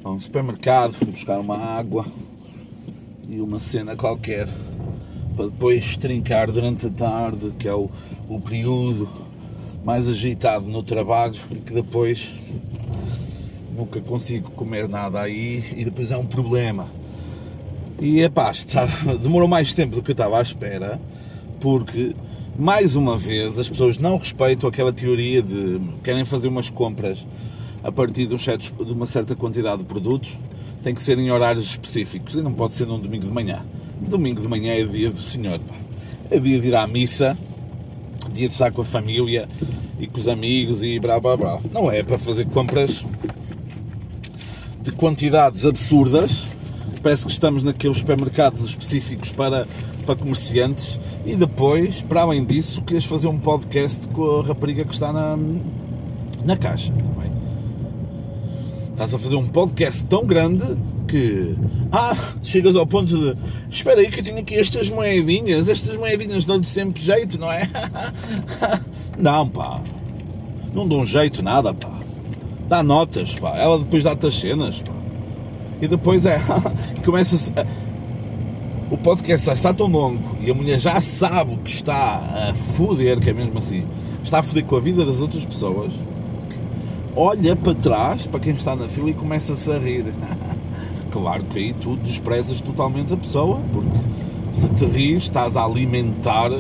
a 0.03 0.09
um 0.09 0.19
supermercado, 0.19 0.93
fui 0.93 1.11
buscar 1.11 1.39
uma 1.39 1.55
água 1.55 2.07
e 3.29 3.39
uma 3.39 3.59
cena 3.59 3.95
qualquer 3.95 4.47
para 5.35 5.45
depois 5.45 5.95
trincar 5.95 6.49
durante 6.49 6.87
a 6.87 6.89
tarde, 6.89 7.51
que 7.59 7.67
é 7.67 7.73
o, 7.73 7.87
o 8.27 8.41
período 8.41 9.07
mais 9.85 10.09
agitado 10.09 10.65
no 10.65 10.81
trabalho 10.81 11.39
e 11.51 11.57
que 11.57 11.71
depois 11.71 12.31
nunca 13.77 14.01
consigo 14.01 14.49
comer 14.51 14.89
nada 14.89 15.21
aí 15.21 15.63
e 15.77 15.85
depois 15.85 16.09
é 16.09 16.17
um 16.17 16.25
problema. 16.25 16.87
E 18.01 18.21
epá, 18.21 18.51
está, 18.51 18.87
demorou 19.21 19.47
mais 19.47 19.71
tempo 19.75 19.93
do 19.93 20.01
que 20.01 20.09
eu 20.09 20.13
estava 20.13 20.39
à 20.39 20.41
espera, 20.41 20.99
porque 21.59 22.15
mais 22.57 22.95
uma 22.95 23.17
vez 23.17 23.57
as 23.57 23.69
pessoas 23.69 23.97
não 23.97 24.17
respeitam 24.17 24.69
aquela 24.69 24.93
teoria 24.93 25.41
de 25.41 25.79
querem 26.03 26.25
fazer 26.25 26.47
umas 26.47 26.69
compras 26.69 27.25
a 27.83 27.91
partir 27.91 28.25
de, 28.25 28.33
um 28.33 28.39
certo, 28.39 28.83
de 28.83 28.93
uma 28.93 29.05
certa 29.05 29.35
quantidade 29.35 29.79
de 29.79 29.85
produtos, 29.85 30.37
tem 30.83 30.93
que 30.93 31.03
ser 31.03 31.17
em 31.19 31.31
horários 31.31 31.65
específicos 31.65 32.35
e 32.35 32.41
não 32.41 32.53
pode 32.53 32.73
ser 32.73 32.85
num 32.85 32.99
domingo 32.99 33.25
de 33.25 33.33
manhã. 33.33 33.65
Domingo 34.07 34.41
de 34.41 34.47
manhã 34.47 34.73
é 34.73 34.83
dia 34.83 35.09
do 35.09 35.19
Senhor, 35.19 35.59
pá. 35.59 35.75
é 36.31 36.39
dia 36.39 36.59
de 36.59 36.67
ir 36.67 36.75
à 36.75 36.87
missa 36.87 37.37
dia 38.33 38.47
de 38.47 38.53
estar 38.53 38.71
com 38.71 38.81
a 38.81 38.85
família 38.85 39.47
e 39.99 40.07
com 40.07 40.19
os 40.19 40.27
amigos 40.27 40.83
e 40.83 40.99
blá 40.99 41.19
blá 41.19 41.37
blá. 41.37 41.59
Não 41.71 41.91
é 41.91 42.03
para 42.03 42.17
fazer 42.17 42.45
compras 42.47 43.03
de 44.81 44.91
quantidades 44.91 45.65
absurdas. 45.65 46.47
Parece 47.01 47.25
que 47.25 47.31
estamos 47.31 47.63
naqueles 47.63 47.97
supermercados 47.97 48.63
específicos 48.63 49.31
para, 49.31 49.67
para 50.03 50.15
comerciantes. 50.15 50.99
E 51.25 51.35
depois, 51.35 52.01
para 52.01 52.21
além 52.21 52.43
disso, 52.43 52.81
queres 52.81 53.05
fazer 53.05 53.27
um 53.27 53.39
podcast 53.39 54.07
com 54.09 54.39
a 54.39 54.43
rapariga 54.43 54.85
que 54.85 54.93
está 54.93 55.11
na, 55.11 55.37
na 56.43 56.57
caixa. 56.57 56.91
Também. 56.91 57.31
Estás 58.91 59.13
a 59.13 59.19
fazer 59.19 59.35
um 59.35 59.47
podcast 59.47 60.05
tão 60.05 60.25
grande 60.25 60.63
que 61.07 61.55
ah, 61.91 62.15
chegas 62.41 62.75
ao 62.75 62.87
ponto 62.87 63.17
de 63.17 63.37
espera 63.69 64.01
aí 64.01 64.09
que 64.09 64.19
eu 64.19 64.23
tenho 64.23 64.39
aqui 64.39 64.55
estas 64.55 64.89
moedinhas, 64.89 65.67
estas 65.67 65.95
moedinhas 65.95 66.45
dão-lhe 66.45 66.63
sempre 66.63 67.01
jeito, 67.01 67.39
não 67.39 67.51
é? 67.51 67.69
não, 69.17 69.47
pá, 69.47 69.81
não 70.73 70.87
dão 70.87 71.05
jeito 71.05 71.43
nada, 71.43 71.73
pá. 71.73 71.99
Dá 72.67 72.81
notas, 72.81 73.35
pá. 73.35 73.57
Ela 73.57 73.79
depois 73.79 74.03
dá-te 74.03 74.25
as 74.25 74.35
cenas, 74.35 74.81
pá. 74.81 74.93
E 75.81 75.87
depois 75.87 76.25
é, 76.25 76.39
começa 77.05 77.35
a, 77.59 77.65
o 78.93 78.97
podcast 78.97 79.47
já 79.47 79.53
está 79.53 79.73
tão 79.73 79.87
longo 79.87 80.37
e 80.39 80.51
a 80.51 80.53
mulher 80.53 80.77
já 80.77 81.01
sabe 81.01 81.57
que 81.63 81.71
está 81.71 82.51
a 82.51 82.53
foder, 82.53 83.19
que 83.19 83.31
é 83.31 83.33
mesmo 83.33 83.57
assim, 83.57 83.83
está 84.23 84.37
a 84.37 84.43
foder 84.43 84.63
com 84.65 84.75
a 84.75 84.79
vida 84.79 85.03
das 85.03 85.19
outras 85.19 85.43
pessoas, 85.43 85.91
olha 87.15 87.55
para 87.55 87.73
trás, 87.73 88.27
para 88.27 88.39
quem 88.39 88.53
está 88.53 88.75
na 88.75 88.87
fila 88.87 89.09
e 89.09 89.15
começa-se 89.15 89.71
a 89.71 89.79
rir. 89.79 90.13
claro 91.09 91.43
que 91.45 91.57
aí 91.57 91.73
tu 91.73 91.95
desprezas 91.95 92.61
totalmente 92.61 93.11
a 93.11 93.17
pessoa, 93.17 93.59
porque 93.71 93.97
se 94.51 94.69
te 94.69 94.85
rires, 94.85 95.23
estás 95.23 95.57
a 95.57 95.65
alimentar, 95.65 96.51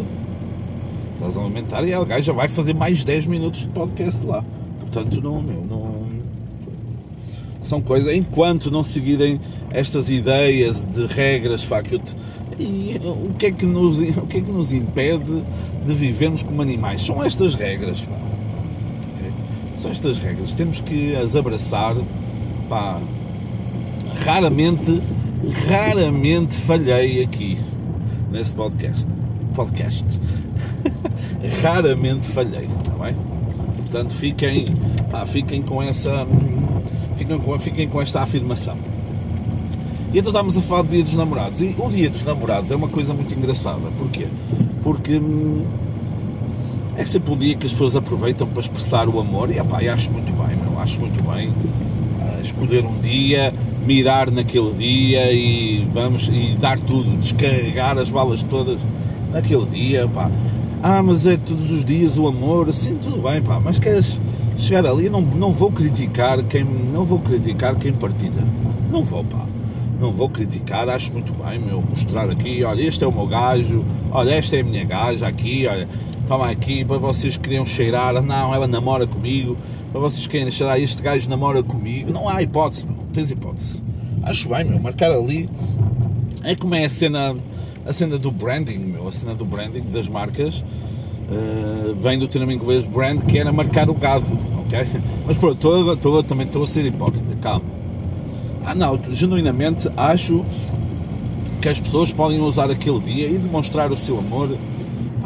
estás 1.13 1.37
a 1.37 1.39
alimentar 1.39 1.83
e 1.83 1.93
a 1.93 2.03
gaja 2.03 2.33
vai 2.33 2.47
fazer 2.47 2.73
mais 2.73 3.03
10 3.03 3.27
minutos 3.27 3.61
de 3.61 3.67
podcast 3.67 4.25
lá. 4.25 4.43
Portanto, 4.79 5.21
não, 5.21 5.39
meu, 5.39 5.63
não. 5.69 5.82
São 7.63 7.81
coisas, 7.81 8.13
enquanto 8.13 8.69
não 8.69 8.83
seguirem 8.83 9.39
estas 9.71 10.09
ideias 10.09 10.85
de 10.85 11.05
regras, 11.05 11.63
te... 11.63 12.15
e 12.59 12.99
o 13.03 13.33
que, 13.33 13.47
é 13.47 13.51
que 13.51 13.65
nos, 13.65 13.99
o 14.17 14.27
que 14.27 14.37
é 14.37 14.41
que 14.41 14.51
nos 14.51 14.73
impede 14.73 15.43
de 15.85 15.93
vivermos 15.93 16.43
como 16.43 16.61
animais? 16.61 17.05
São 17.05 17.23
estas 17.23 17.55
regras, 17.55 18.01
pá. 18.01 18.17
São 19.77 19.91
estas 19.91 20.17
regras. 20.17 20.55
Temos 20.55 20.79
que 20.79 21.15
as 21.15 21.35
abraçar, 21.35 21.95
pá, 22.69 23.01
raramente, 24.25 25.01
raramente 25.67 26.55
falhei 26.55 27.23
aqui 27.23 27.57
neste 28.31 28.55
podcast. 28.55 29.07
Podcast. 29.53 30.19
raramente 31.61 32.25
falhei, 32.27 32.65
está 32.65 32.91
bem? 33.03 33.15
Portanto, 33.77 34.13
fiquem, 34.13 34.65
pá, 35.11 35.25
fiquem 35.25 35.61
com 35.61 35.81
essa. 35.81 36.25
Fiquem 37.17 37.39
com, 37.39 37.59
fiquem 37.59 37.87
com 37.87 38.01
esta 38.01 38.21
afirmação. 38.21 38.77
E 40.13 40.19
então 40.19 40.31
estamos 40.31 40.57
a 40.57 40.61
falar 40.61 40.83
do 40.83 40.89
Dia 40.89 41.03
dos 41.03 41.15
Namorados. 41.15 41.61
E 41.61 41.75
o 41.77 41.89
Dia 41.89 42.09
dos 42.09 42.23
Namorados 42.23 42.71
é 42.71 42.75
uma 42.75 42.87
coisa 42.87 43.13
muito 43.13 43.33
engraçada. 43.33 43.79
Porquê? 43.97 44.27
Porque 44.83 45.17
hum, 45.17 45.65
é 46.95 47.05
sempre 47.05 47.33
um 47.33 47.37
dia 47.37 47.55
que 47.55 47.65
as 47.65 47.71
pessoas 47.71 47.95
aproveitam 47.95 48.47
para 48.47 48.61
expressar 48.61 49.09
o 49.09 49.19
amor. 49.19 49.49
E 49.49 49.57
epá, 49.57 49.79
acho 49.91 50.11
muito 50.11 50.31
bem, 50.33 50.55
meu, 50.55 50.79
acho 50.79 50.99
muito 50.99 51.23
bem 51.23 51.49
uh, 51.49 52.41
escolher 52.41 52.85
um 52.85 52.99
dia 52.99 53.53
mirar 53.85 54.31
naquele 54.31 54.73
dia 54.73 55.31
e 55.31 55.85
vamos 55.91 56.29
e 56.31 56.55
dar 56.59 56.79
tudo, 56.79 57.17
descarregar 57.17 57.97
as 57.97 58.09
balas 58.09 58.43
todas 58.43 58.79
naquele 59.31 59.65
dia, 59.65 60.07
pá. 60.07 60.29
Ah, 60.85 61.01
mas 61.01 61.25
é 61.25 61.37
todos 61.37 61.71
os 61.71 61.85
dias 61.85 62.17
o 62.17 62.27
amor, 62.27 62.71
sim, 62.73 62.97
tudo 62.97 63.21
bem, 63.21 63.41
pá, 63.41 63.57
mas 63.57 63.79
queres 63.79 64.19
chegar 64.57 64.85
ali, 64.85 65.09
não, 65.09 65.21
não 65.21 65.49
vou 65.49 65.71
criticar 65.71 66.43
quem 66.43 66.65
não 66.65 67.05
vou 67.05 67.19
criticar 67.19 67.77
quem 67.77 67.93
partilha. 67.93 68.45
Não 68.91 69.01
vou, 69.01 69.23
pá. 69.23 69.47
Não 69.97 70.11
vou 70.11 70.27
criticar, 70.27 70.89
acho 70.89 71.13
muito 71.13 71.31
bem, 71.41 71.57
meu, 71.57 71.81
mostrar 71.81 72.29
aqui, 72.29 72.65
olha, 72.65 72.81
este 72.81 73.01
é 73.01 73.07
o 73.07 73.13
meu 73.13 73.25
gajo, 73.25 73.85
olha, 74.11 74.31
esta 74.31 74.57
é 74.57 74.59
a 74.59 74.63
minha 74.65 74.83
gaja 74.83 75.25
aqui, 75.25 75.65
olha, 75.65 75.87
toma 76.27 76.49
aqui, 76.49 76.83
para 76.83 76.97
vocês 76.97 77.37
que 77.37 77.43
queriam 77.43 77.65
cheirar, 77.65 78.21
não, 78.21 78.53
ela 78.53 78.67
namora 78.67 79.07
comigo, 79.07 79.57
para 79.89 80.01
vocês 80.01 80.27
querem 80.27 80.51
cheirar, 80.51 80.77
este 80.81 81.01
gajo 81.01 81.29
namora 81.29 81.63
comigo, 81.63 82.11
não 82.11 82.27
há 82.27 82.43
hipótese, 82.43 82.85
meu 82.85 82.97
tens 83.13 83.31
hipótese. 83.31 83.81
Acho 84.21 84.49
bem, 84.49 84.65
meu, 84.65 84.79
marcar 84.79 85.11
ali 85.11 85.49
é 86.43 86.55
como 86.55 86.75
é 86.75 86.83
a 86.83 86.89
cena, 86.89 87.37
a 87.85 87.93
cena 87.93 88.17
do 88.17 88.31
branding, 88.31 88.77
meu, 88.77 89.07
a 89.07 89.11
cena 89.11 89.33
do 89.33 89.45
branding 89.45 89.81
das 89.91 90.07
marcas 90.07 90.59
uh, 90.59 91.95
vem 91.95 92.17
do 92.17 92.27
termo 92.27 92.51
inglês 92.51 92.85
brand, 92.85 93.21
que 93.21 93.37
era 93.37 93.51
marcar 93.51 93.89
o 93.89 93.93
gado, 93.93 94.25
ok? 94.65 94.87
Mas 95.27 95.37
pronto, 95.37 95.57
tô, 95.57 95.95
tô, 95.97 96.23
também 96.23 96.45
estou 96.45 96.63
a 96.63 96.67
ser 96.67 96.85
hipócrita, 96.85 97.35
calma. 97.41 97.65
Ah 98.65 98.73
não, 98.73 98.99
genuinamente 99.11 99.89
acho 99.97 100.45
que 101.61 101.67
as 101.67 101.79
pessoas 101.79 102.13
podem 102.13 102.39
usar 102.39 102.69
aquele 102.69 102.99
dia 102.99 103.27
e 103.27 103.37
demonstrar 103.37 103.91
o 103.91 103.97
seu 103.97 104.17
amor, 104.19 104.57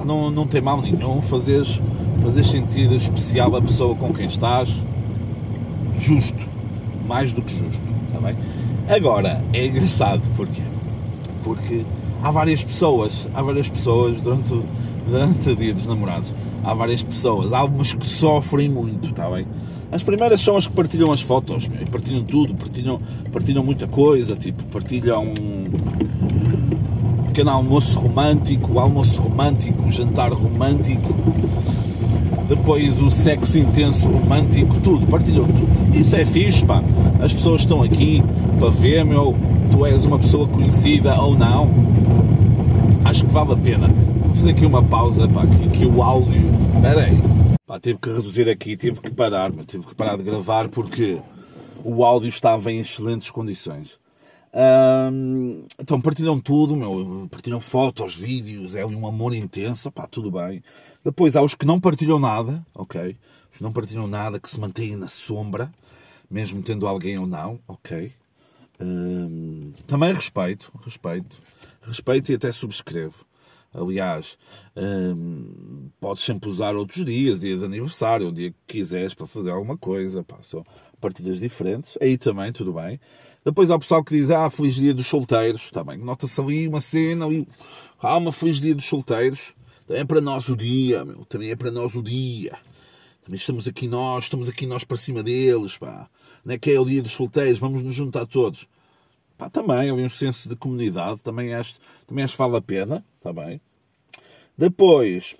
não, 0.05 0.31
não 0.31 0.47
tem 0.47 0.61
mal 0.61 0.81
nenhum, 0.81 1.21
fazeres, 1.21 1.79
fazeres 2.21 2.49
sentir 2.49 2.91
especial 2.93 3.55
a 3.55 3.61
pessoa 3.61 3.95
com 3.95 4.13
quem 4.13 4.27
estás, 4.27 4.69
justo 5.97 6.47
mais 7.07 7.33
do 7.33 7.41
que 7.41 7.57
justo, 7.57 7.81
está 8.07 8.19
bem? 8.19 8.35
Agora, 8.89 9.43
é 9.53 9.65
engraçado, 9.65 10.21
porquê? 10.35 10.61
Porque 11.43 11.85
há 12.23 12.31
várias 12.31 12.63
pessoas, 12.63 13.27
há 13.33 13.41
várias 13.41 13.69
pessoas 13.69 14.19
durante, 14.21 14.61
durante 15.07 15.49
o 15.49 15.55
dia 15.55 15.73
dos 15.73 15.87
namorados, 15.87 16.33
há 16.63 16.73
várias 16.73 17.03
pessoas, 17.03 17.53
há 17.53 17.59
algumas 17.59 17.93
que 17.93 18.05
sofrem 18.05 18.69
muito, 18.69 19.09
está 19.09 19.29
bem? 19.29 19.45
As 19.91 20.03
primeiras 20.03 20.41
são 20.41 20.57
as 20.57 20.67
que 20.67 20.73
partilham 20.73 21.11
as 21.11 21.21
fotos, 21.21 21.67
meu, 21.67 21.85
partilham 21.87 22.23
tudo, 22.23 22.53
partilham, 22.55 22.99
partilham 23.31 23.63
muita 23.63 23.87
coisa, 23.87 24.35
tipo, 24.35 24.63
partilham 24.65 25.23
um 25.23 27.27
pequeno 27.27 27.51
almoço 27.51 27.99
romântico, 27.99 28.79
almoço 28.79 29.21
romântico, 29.21 29.89
jantar 29.91 30.33
romântico, 30.33 31.13
depois 32.47 33.01
o 33.01 33.09
sexo 33.09 33.57
intenso 33.57 34.07
romântico, 34.07 34.79
tudo, 34.79 35.05
partilham 35.07 35.45
tudo. 35.45 35.97
Isso 35.97 36.15
é 36.15 36.25
fixe, 36.25 36.65
pá. 36.65 36.81
As 37.21 37.33
pessoas 37.33 37.61
estão 37.61 37.83
aqui 37.83 38.23
para 38.57 38.69
ver, 38.69 39.03
meu, 39.03 39.35
tu 39.71 39.85
és 39.85 40.05
uma 40.05 40.17
pessoa 40.17 40.47
conhecida 40.47 41.19
ou 41.21 41.37
não. 41.37 41.69
Acho 43.05 43.25
que 43.25 43.33
vale 43.33 43.53
a 43.53 43.57
pena. 43.57 43.87
Vou 43.87 44.35
fazer 44.35 44.51
aqui 44.51 44.65
uma 44.65 44.83
pausa, 44.83 45.27
pá, 45.27 45.43
que, 45.75 45.85
o 45.85 46.03
áudio. 46.03 46.49
Espera 46.75 47.05
aí. 47.05 47.17
Pá, 47.65 47.79
tive 47.79 47.99
que 47.99 48.09
reduzir 48.11 48.49
aqui, 48.49 48.77
tive 48.77 48.99
que 48.99 49.09
parar, 49.09 49.51
mas 49.51 49.65
tive 49.65 49.85
que 49.85 49.95
parar 49.95 50.17
de 50.17 50.23
gravar 50.23 50.69
porque 50.69 51.21
o 51.83 52.03
áudio 52.03 52.29
estava 52.29 52.71
em 52.71 52.79
excelentes 52.79 53.29
condições. 53.29 53.97
Então 55.79 56.01
partilham 56.01 56.39
tudo, 56.39 56.75
meu, 56.75 57.27
partilham 57.29 57.61
fotos, 57.61 58.15
vídeos, 58.15 58.73
é 58.75 58.85
um 58.85 59.07
amor 59.07 59.35
intenso, 59.35 59.91
pá, 59.91 60.07
tudo 60.07 60.31
bem. 60.31 60.63
Depois 61.03 61.35
há 61.35 61.41
os 61.41 61.53
que 61.53 61.65
não 61.65 61.79
partilham 61.79 62.19
nada, 62.19 62.65
ok? 62.73 63.15
Os 63.51 63.57
que 63.57 63.63
não 63.63 63.71
partilham 63.71 64.07
nada, 64.07 64.39
que 64.39 64.49
se 64.49 64.59
mantêm 64.59 64.95
na 64.95 65.07
sombra, 65.07 65.71
mesmo 66.29 66.61
tendo 66.63 66.87
alguém 66.87 67.17
ou 67.17 67.27
não, 67.27 67.59
ok? 67.67 68.11
Também 69.85 70.13
respeito, 70.13 70.71
respeito, 70.83 71.37
respeito 71.87 72.31
e 72.31 72.35
até 72.35 72.51
subscrevo. 72.51 73.25
Aliás, 73.73 74.37
hum, 74.75 75.89
podes 75.99 76.23
sempre 76.23 76.49
usar 76.49 76.75
outros 76.75 77.03
dias, 77.05 77.39
dia 77.39 77.57
de 77.57 77.65
aniversário, 77.65 78.29
o 78.29 78.31
dia 78.31 78.51
que 78.51 78.79
quiseres 78.79 79.13
para 79.13 79.27
fazer 79.27 79.51
alguma 79.51 79.77
coisa, 79.77 80.23
pá, 80.23 80.37
são 80.41 80.65
partidas 80.99 81.39
diferentes, 81.39 81.97
aí 82.01 82.17
também, 82.17 82.51
tudo 82.51 82.73
bem. 82.73 82.99
Depois 83.45 83.69
há 83.69 83.75
o 83.75 83.79
pessoal 83.79 84.03
que 84.03 84.15
diz, 84.15 84.31
ah, 84.31 84.49
feliz 84.49 84.75
dia 84.75 84.93
dos 84.93 85.07
solteiros, 85.07 85.69
também, 85.71 85.97
nota-se 85.97 86.39
ali 86.41 86.67
uma 86.67 86.81
cena, 86.81 87.25
ali, 87.25 87.47
ah, 88.01 88.17
uma 88.17 88.31
feliz 88.31 88.59
dia 88.59 88.73
dos 88.73 88.85
solteiros, 88.85 89.53
também 89.85 90.01
é 90.01 90.05
para 90.05 90.21
nós 90.21 90.49
o 90.49 90.55
dia, 90.55 91.05
meu, 91.05 91.23
também 91.25 91.51
é 91.51 91.55
para 91.55 91.71
nós 91.71 91.95
o 91.95 92.01
dia. 92.01 92.57
Também 93.23 93.37
estamos 93.37 93.67
aqui 93.67 93.87
nós, 93.87 94.25
estamos 94.25 94.47
aqui 94.47 94.65
nós 94.65 94.85
para 94.85 94.97
cima 94.97 95.21
deles, 95.21 95.77
pá. 95.77 96.09
Não 96.45 96.55
é 96.55 96.57
que 96.57 96.71
é 96.71 96.79
o 96.79 96.85
dia 96.85 97.01
dos 97.01 97.11
solteiros, 97.11 97.59
vamos 97.59 97.81
nos 97.81 97.93
juntar 97.93 98.25
todos. 98.25 98.67
Pá, 99.37 99.49
também, 99.49 99.89
ali 99.89 100.03
um 100.03 100.09
senso 100.09 100.49
de 100.49 100.55
comunidade, 100.55 101.21
também 101.21 101.53
acho, 101.53 101.75
também 102.07 102.23
acho 102.23 102.33
que 102.33 102.39
vale 102.39 102.57
a 102.57 102.61
pena, 102.61 103.05
está 103.17 103.31
bem. 103.31 103.61
Depois, 104.57 105.35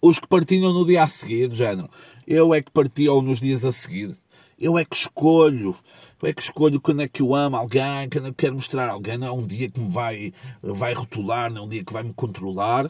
os 0.00 0.18
que 0.18 0.28
partilham 0.28 0.72
no 0.72 0.86
dia 0.86 1.02
a 1.02 1.08
seguir, 1.08 1.48
do 1.48 1.54
género, 1.54 1.90
eu 2.26 2.54
é 2.54 2.62
que 2.62 2.70
partilho 2.70 3.20
nos 3.20 3.40
dias 3.40 3.64
a 3.64 3.72
seguir. 3.72 4.16
Eu 4.56 4.78
é 4.78 4.84
que 4.84 4.94
escolho, 4.94 5.74
eu 6.22 6.28
é 6.28 6.32
que 6.32 6.42
escolho 6.42 6.80
quando 6.80 7.02
é 7.02 7.08
que 7.08 7.22
eu 7.22 7.34
amo 7.34 7.56
alguém, 7.56 8.08
quando 8.10 8.26
eu 8.26 8.34
quero 8.34 8.54
mostrar 8.54 8.88
a 8.88 8.92
alguém. 8.92 9.18
Não 9.18 9.26
é 9.26 9.32
um 9.32 9.46
dia 9.46 9.70
que 9.70 9.80
me 9.80 9.88
vai, 9.88 10.32
vai 10.62 10.92
rotular, 10.92 11.50
não 11.50 11.62
é 11.62 11.64
um 11.64 11.68
dia 11.68 11.82
que 11.82 11.92
vai 11.92 12.02
me 12.02 12.12
controlar. 12.12 12.86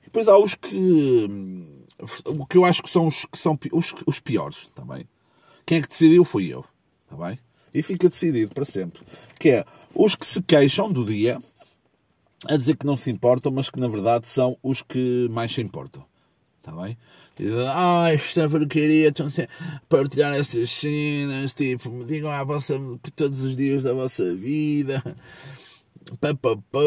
E 0.00 0.06
depois 0.06 0.26
há 0.26 0.36
os 0.36 0.54
que. 0.54 1.28
O 2.26 2.46
que 2.46 2.56
eu 2.56 2.64
acho 2.64 2.82
que 2.82 2.90
são 2.90 3.06
os, 3.06 3.24
que 3.26 3.38
são 3.38 3.56
os, 3.72 3.94
os 4.04 4.18
piores, 4.18 4.62
está 4.62 4.84
bem? 4.84 5.06
Quem 5.64 5.78
é 5.78 5.82
que 5.82 5.88
decidiu 5.88 6.24
fui 6.24 6.52
eu, 6.52 6.64
está 7.04 7.24
bem? 7.24 7.38
E 7.74 7.82
fica 7.82 8.08
decidido 8.08 8.52
para 8.54 8.64
sempre. 8.64 9.02
Que 9.38 9.50
é 9.50 9.64
os 9.94 10.14
que 10.14 10.26
se 10.26 10.42
queixam 10.42 10.90
do 10.90 11.04
dia, 11.04 11.38
a 12.46 12.56
dizer 12.56 12.76
que 12.76 12.86
não 12.86 12.96
se 12.96 13.10
importam, 13.10 13.52
mas 13.52 13.70
que 13.70 13.78
na 13.78 13.88
verdade 13.88 14.26
são 14.26 14.56
os 14.62 14.82
que 14.82 15.28
mais 15.30 15.52
se 15.52 15.60
importam. 15.60 16.04
Está 16.58 16.72
bem? 16.80 16.96
Dizem, 17.36 17.66
ah, 17.68 18.12
esta 18.12 18.48
porcaria, 18.48 19.08
estão 19.08 19.26
a 19.26 19.80
partilhar 19.88 20.32
essas 20.34 20.70
cenas, 20.70 21.52
tipo, 21.52 21.90
me 21.90 22.04
digam 22.04 22.30
à 22.30 22.44
vossa, 22.44 22.78
que 23.02 23.10
todos 23.10 23.42
os 23.42 23.56
dias 23.56 23.82
da 23.82 23.92
vossa 23.92 24.34
vida, 24.34 25.02
pá, 26.20 26.34
pá, 26.34 26.56
pá, 26.70 26.80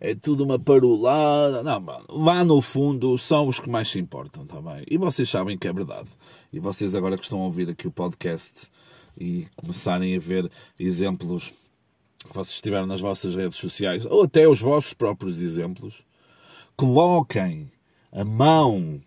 é 0.00 0.14
tudo 0.14 0.44
uma 0.44 0.58
parolada. 0.58 1.62
Não, 1.62 1.80
mano, 1.80 2.06
lá 2.08 2.44
no 2.44 2.62
fundo 2.62 3.18
são 3.18 3.46
os 3.46 3.60
que 3.60 3.68
mais 3.68 3.88
se 3.88 3.98
importam, 3.98 4.44
está 4.44 4.60
bem? 4.60 4.84
E 4.90 4.96
vocês 4.96 5.28
sabem 5.28 5.58
que 5.58 5.68
é 5.68 5.72
verdade. 5.72 6.08
E 6.52 6.58
vocês 6.58 6.94
agora 6.94 7.18
que 7.18 7.24
estão 7.24 7.40
a 7.40 7.44
ouvir 7.44 7.68
aqui 7.68 7.86
o 7.86 7.92
podcast 7.92 8.70
e 9.20 9.46
começarem 9.54 10.16
a 10.16 10.18
ver 10.18 10.50
exemplos 10.78 11.52
que 12.18 12.34
vocês 12.34 12.60
tiveram 12.60 12.86
nas 12.86 13.00
vossas 13.00 13.34
redes 13.34 13.58
sociais, 13.58 14.06
ou 14.06 14.24
até 14.24 14.48
os 14.48 14.60
vossos 14.60 14.94
próprios 14.94 15.40
exemplos, 15.40 16.02
coloquem 16.76 17.70
a 18.10 18.24
mão, 18.24 19.02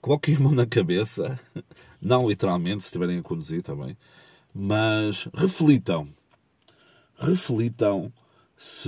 coloquem 0.00 0.36
a 0.36 0.40
mão 0.40 0.52
na 0.52 0.66
cabeça, 0.66 1.38
não 2.00 2.28
literalmente, 2.28 2.82
se 2.82 2.86
estiverem 2.86 3.18
a 3.18 3.22
conduzir 3.22 3.62
também, 3.62 3.96
mas 4.54 5.28
reflitam, 5.34 6.08
reflitam 7.18 8.12
se 8.56 8.80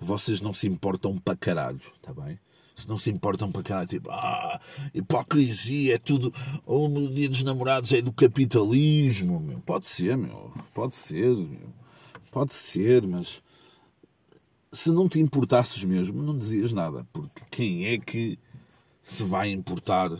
vocês 0.00 0.40
não 0.40 0.52
se 0.52 0.66
importam 0.66 1.18
para 1.18 1.36
caralho, 1.36 1.80
está 1.96 2.12
bem? 2.12 2.38
Se 2.82 2.88
não 2.88 2.98
se 2.98 3.10
importam 3.10 3.50
para 3.50 3.62
cá, 3.62 3.86
tipo, 3.86 4.10
ah, 4.10 4.60
hipocrisia, 4.92 5.94
é 5.94 5.98
tudo. 5.98 6.32
No 6.66 7.12
dia 7.12 7.28
dos 7.28 7.42
namorados 7.42 7.92
é 7.92 8.02
do 8.02 8.12
capitalismo, 8.12 9.38
meu. 9.38 9.60
Pode 9.60 9.86
ser, 9.86 10.16
meu. 10.16 10.52
Pode 10.74 10.94
ser, 10.94 11.36
meu. 11.36 11.72
Pode 12.30 12.52
ser, 12.52 13.06
mas 13.06 13.42
se 14.72 14.90
não 14.90 15.08
te 15.08 15.20
importasses 15.20 15.84
mesmo, 15.84 16.22
não 16.22 16.36
dizias 16.36 16.72
nada, 16.72 17.06
porque 17.12 17.42
quem 17.50 17.86
é 17.86 17.98
que 17.98 18.38
se 19.02 19.22
vai 19.22 19.50
importar 19.50 20.10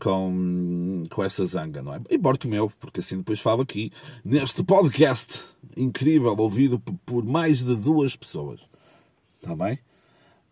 com, 0.00 1.04
com 1.10 1.22
essa 1.22 1.46
zanga, 1.46 1.80
não 1.82 1.94
é? 1.94 2.00
E 2.10 2.18
meu, 2.48 2.70
porque 2.80 3.00
assim 3.00 3.18
depois 3.18 3.38
falo 3.38 3.62
aqui 3.62 3.92
neste 4.24 4.64
podcast 4.64 5.40
incrível, 5.76 6.34
ouvido 6.36 6.80
por 7.06 7.24
mais 7.24 7.64
de 7.64 7.76
duas 7.76 8.16
pessoas. 8.16 8.60
Está 9.40 9.54
bem? 9.54 9.78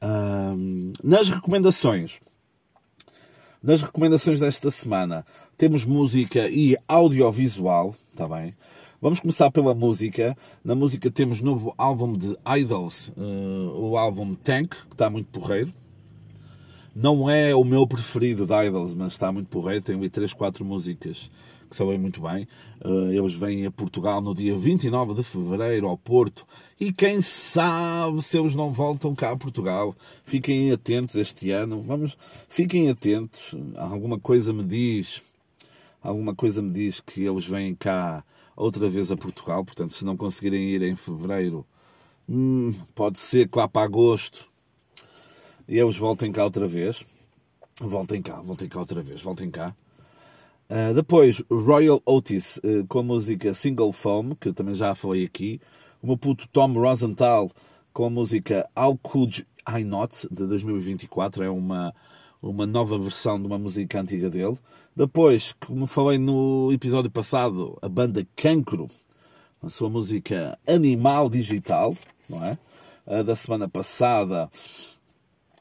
Um, 0.01 0.93
nas 1.03 1.29
recomendações, 1.29 2.21
nas 3.63 3.83
recomendações 3.83 4.39
desta 4.39 4.71
semana, 4.71 5.27
temos 5.57 5.85
música 5.85 6.49
e 6.49 6.77
audiovisual, 6.87 7.95
está 8.13 8.29
bem? 8.29 8.55
Vamos 9.01 9.21
começar 9.21 9.51
pela 9.51 9.75
música. 9.75 10.37
Na 10.65 10.75
música 10.75 11.11
temos 11.11 11.41
novo 11.41 11.73
álbum 11.79 12.13
de 12.13 12.37
Idols, 12.47 13.09
uh, 13.17 13.81
o 13.81 13.97
álbum 13.97 14.35
Tank, 14.35 14.71
que 14.71 14.93
está 14.93 15.09
muito 15.09 15.29
porreiro. 15.29 15.73
Não 16.95 17.31
é 17.31 17.55
o 17.55 17.63
meu 17.63 17.87
preferido 17.87 18.45
de 18.45 18.53
Idols, 18.67 18.95
mas 18.95 19.13
está 19.13 19.31
muito 19.31 19.49
porreiro. 19.49 19.85
Tem 19.85 19.97
ali 19.97 20.11
3, 20.11 20.33
4 20.33 20.65
músicas 20.65 21.31
que 21.69 21.77
sabem 21.77 21.99
muito 21.99 22.21
bem. 22.21 22.49
Eh, 22.85 23.17
eles 23.17 23.35
vêm 23.35 23.67
a 23.67 23.71
Portugal 23.71 24.21
no 24.21 24.35
dia 24.35 24.57
29 24.57 25.15
de 25.15 25.23
fevereiro, 25.23 25.87
ao 25.87 25.97
Porto, 25.97 26.47
e 26.81 26.93
quem 26.93 27.21
sabe 27.21 28.23
se 28.23 28.39
eles 28.39 28.55
não 28.55 28.73
voltam 28.73 29.15
cá 29.15 29.31
a 29.33 29.37
Portugal. 29.37 29.95
Fiquem 30.25 30.73
atentos 30.73 31.17
este 31.17 31.51
ano, 31.51 31.83
vamos, 31.83 32.17
fiquem 32.49 32.89
atentos. 32.89 33.55
Alguma 33.77 34.19
coisa 34.19 34.53
me 34.53 34.65
diz, 34.65 35.23
alguma 36.03 36.35
coisa 36.35 36.63
me 36.63 36.73
diz 36.73 37.01
que 37.01 37.25
eles 37.25 37.47
vêm 37.47 37.75
cá 37.75 38.25
outra 38.57 38.89
vez 38.89 39.11
a 39.11 39.17
Portugal, 39.17 39.65
portanto, 39.65 39.95
se 39.95 40.05
não 40.05 40.17
conseguirem 40.17 40.71
ir 40.71 40.83
em 40.83 40.97
fevereiro, 40.97 41.65
hum, 42.29 42.73
pode 42.95 43.21
ser 43.21 43.49
que 43.49 43.59
lá 43.59 43.69
para 43.69 43.85
agosto 43.85 44.49
e 45.69 45.79
eles 45.79 45.97
voltem 45.97 46.33
cá 46.33 46.45
outra 46.45 46.67
vez. 46.67 47.05
Voltem 47.81 48.23
cá, 48.23 48.41
voltem 48.41 48.69
cá 48.69 48.81
outra 48.81 49.03
vez, 49.03 49.21
voltem 49.21 49.51
cá. 49.51 49.77
Uh, 50.71 50.93
depois, 50.93 51.43
Royal 51.51 52.03
Otis 52.05 52.59
uh, 52.59 52.87
com 52.89 52.99
a 52.99 53.03
música 53.03 53.55
Single 53.55 53.91
Foam, 53.91 54.35
que 54.35 54.53
também 54.53 54.75
já 54.75 54.95
falei 54.95 55.25
aqui. 55.25 55.61
O 56.03 56.07
meu 56.07 56.17
puto 56.19 56.47
Tom 56.49 56.75
Rosenthal 56.75 57.51
com 57.93 58.05
a 58.05 58.11
música 58.11 58.69
How 58.77 58.97
Could 58.99 59.47
I 59.67 59.83
Not, 59.83 60.29
de 60.31 60.47
2024. 60.47 61.43
É 61.43 61.51
uma, 61.51 61.95
uma 62.43 62.67
nova 62.67 62.99
versão 62.99 63.41
de 63.41 63.47
uma 63.47 63.59
música 63.59 63.99
antiga 63.99 64.29
dele. 64.29 64.59
Depois, 64.95 65.55
como 65.67 65.87
falei 65.87 66.19
no 66.19 66.71
episódio 66.71 67.11
passado, 67.11 67.79
a 67.81 67.89
banda 67.89 68.27
Cancro, 68.37 68.91
a 69.63 69.71
sua 69.71 69.89
música 69.89 70.59
Animal 70.67 71.31
Digital, 71.31 71.97
não 72.29 72.45
é? 72.45 72.59
A 73.07 73.23
da 73.23 73.35
semana 73.35 73.69
passada 73.69 74.51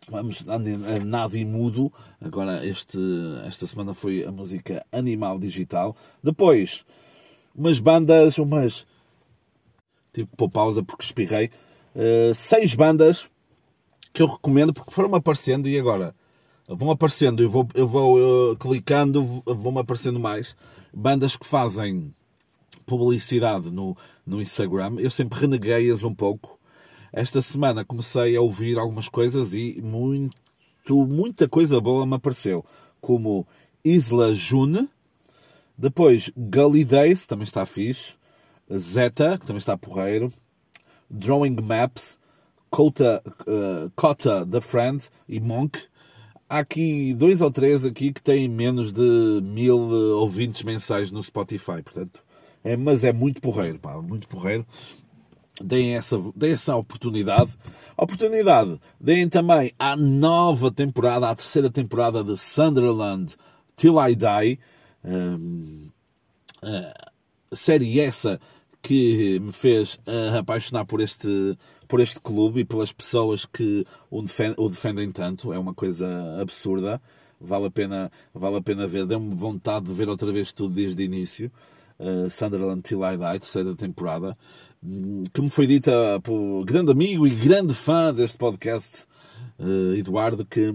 Vamos 0.10 0.42
nada 0.46 1.38
e 1.38 1.44
mudo. 1.44 1.92
Agora, 2.22 2.66
este, 2.66 2.98
esta 3.46 3.68
semana 3.68 3.94
foi 3.94 4.24
a 4.24 4.32
música 4.32 4.86
Animal 4.90 5.38
Digital. 5.38 5.98
Depois, 6.24 6.86
umas 7.54 7.80
bandas, 7.80 8.38
umas. 8.38 8.86
Tive 10.14 10.30
que 10.30 10.38
pôr 10.38 10.50
pausa 10.50 10.82
porque 10.82 11.04
espirrei. 11.04 11.52
Uh, 11.94 12.34
seis 12.34 12.74
bandas 12.74 13.28
que 14.14 14.22
eu 14.22 14.28
recomendo 14.28 14.74
porque 14.74 14.92
foram 14.92 15.14
aparecendo 15.14 15.68
e 15.68 15.78
agora 15.78 16.16
vão 16.68 16.90
aparecendo. 16.90 17.44
Eu 17.44 17.50
vou, 17.50 17.68
eu 17.76 17.88
vou 17.88 18.52
uh, 18.52 18.56
clicando, 18.56 19.44
vão-me 19.46 19.80
aparecendo 19.80 20.20
mais. 20.22 20.56
Bandas 20.94 21.36
que 21.36 21.46
fazem 21.46 22.14
publicidade 22.86 23.72
no, 23.72 23.96
no 24.26 24.42
Instagram. 24.42 24.96
Eu 25.00 25.12
sempre 25.12 25.38
reneguei-as 25.38 26.02
um 26.04 26.16
pouco 26.16 26.57
esta 27.12 27.42
semana 27.42 27.86
comecei 27.86 28.36
a 28.36 28.42
ouvir 28.42 28.78
algumas 28.78 29.08
coisas 29.08 29.54
e 29.54 29.82
muito, 29.82 31.06
muita 31.08 31.48
coisa 31.48 31.80
boa 31.80 32.06
me 32.06 32.16
apareceu, 32.16 32.66
como 33.00 33.48
Isla 33.84 34.34
June, 34.34 34.90
depois 35.78 36.32
Gully 36.36 36.84
Days, 36.84 37.26
também 37.28 37.44
está 37.44 37.66
fixe, 37.66 38.14
Zeta, 38.76 39.38
que 39.38 39.46
também 39.46 39.60
está 39.60 39.78
porreiro, 39.78 40.32
Drawing 41.10 41.56
Maps, 41.62 42.18
Kota, 42.70 43.24
uh, 43.26 43.90
Kota 43.96 44.46
the 44.46 44.60
Friend 44.60 45.04
e 45.28 45.40
Monk. 45.40 45.80
Há 46.50 46.60
aqui 46.60 47.14
dois 47.14 47.42
ou 47.42 47.52
três 47.52 47.86
aqui 47.86 48.12
que 48.12 48.22
têm 48.22 48.48
menos 48.50 48.92
de 48.92 49.40
mil 49.42 49.78
uh, 49.78 50.18
ouvintes 50.18 50.64
mensais 50.64 51.12
no 51.12 51.22
Spotify, 51.24 51.82
portanto, 51.84 52.24
é, 52.64 52.76
mas 52.76 53.04
é 53.04 53.14
muito 53.14 53.42
porreiro, 53.42 53.80
pá, 53.80 54.02
muito 54.02 54.28
porreiro. 54.28 54.66
Deem 55.64 55.96
essa, 55.96 56.22
deem 56.36 56.54
essa 56.54 56.76
oportunidade. 56.76 57.52
Oportunidade. 57.98 58.80
Deem 59.00 59.28
também 59.28 59.74
a 59.80 59.96
nova 59.96 60.72
temporada, 60.72 61.30
a 61.30 61.36
terceira 61.36 61.70
temporada 61.70 62.24
de 62.24 62.38
Sunderland 62.38 63.36
Till 63.76 63.96
I 64.00 64.16
Die. 64.16 64.60
Um, 65.04 65.90
uh, 66.64 67.56
série 67.56 68.00
essa 68.00 68.40
que 68.82 69.40
me 69.40 69.52
fez 69.52 69.96
uh, 70.08 70.38
apaixonar 70.40 70.86
por 70.86 71.02
este, 71.02 71.58
por 71.88 72.00
este 72.00 72.20
clube 72.20 72.62
e 72.62 72.66
pelas 72.66 72.92
pessoas 72.92 73.46
que 73.46 73.86
o, 74.12 74.22
defend, 74.22 74.56
o 74.58 74.70
defendem 74.70 75.12
tanto. 75.12 75.52
É 75.52 75.58
uma 75.58 75.74
coisa 75.74 76.08
absurda. 76.40 77.02
Vale 77.40 77.66
a 77.66 77.72
pena, 77.72 78.12
vale 78.34 78.58
a 78.58 78.62
pena 78.62 78.88
ver. 78.88 79.06
Deu-me 79.06 79.34
vontade 79.34 79.88
de 79.88 79.94
ver 79.94 80.08
outra 80.08 80.32
vez 80.32 80.52
tudo 80.52 80.76
desde 80.76 81.02
o 81.02 81.06
início. 81.06 81.52
Uh, 82.00 82.30
Sunderland 82.30 82.84
Till 82.84 83.04
I 83.04 83.18
Die, 83.18 83.40
terceira 83.40 83.76
temporada, 83.76 84.38
que 85.34 85.42
me 85.42 85.50
foi 85.50 85.68
dita 85.68 86.20
por 86.24 86.64
grande 86.66 86.92
amigo 86.92 87.28
e 87.28 87.32
grande 87.32 87.74
fã 87.74 88.14
deste 88.14 88.38
podcast, 88.38 89.06
uh, 89.60 89.96
Eduardo, 89.96 90.46
que, 90.46 90.72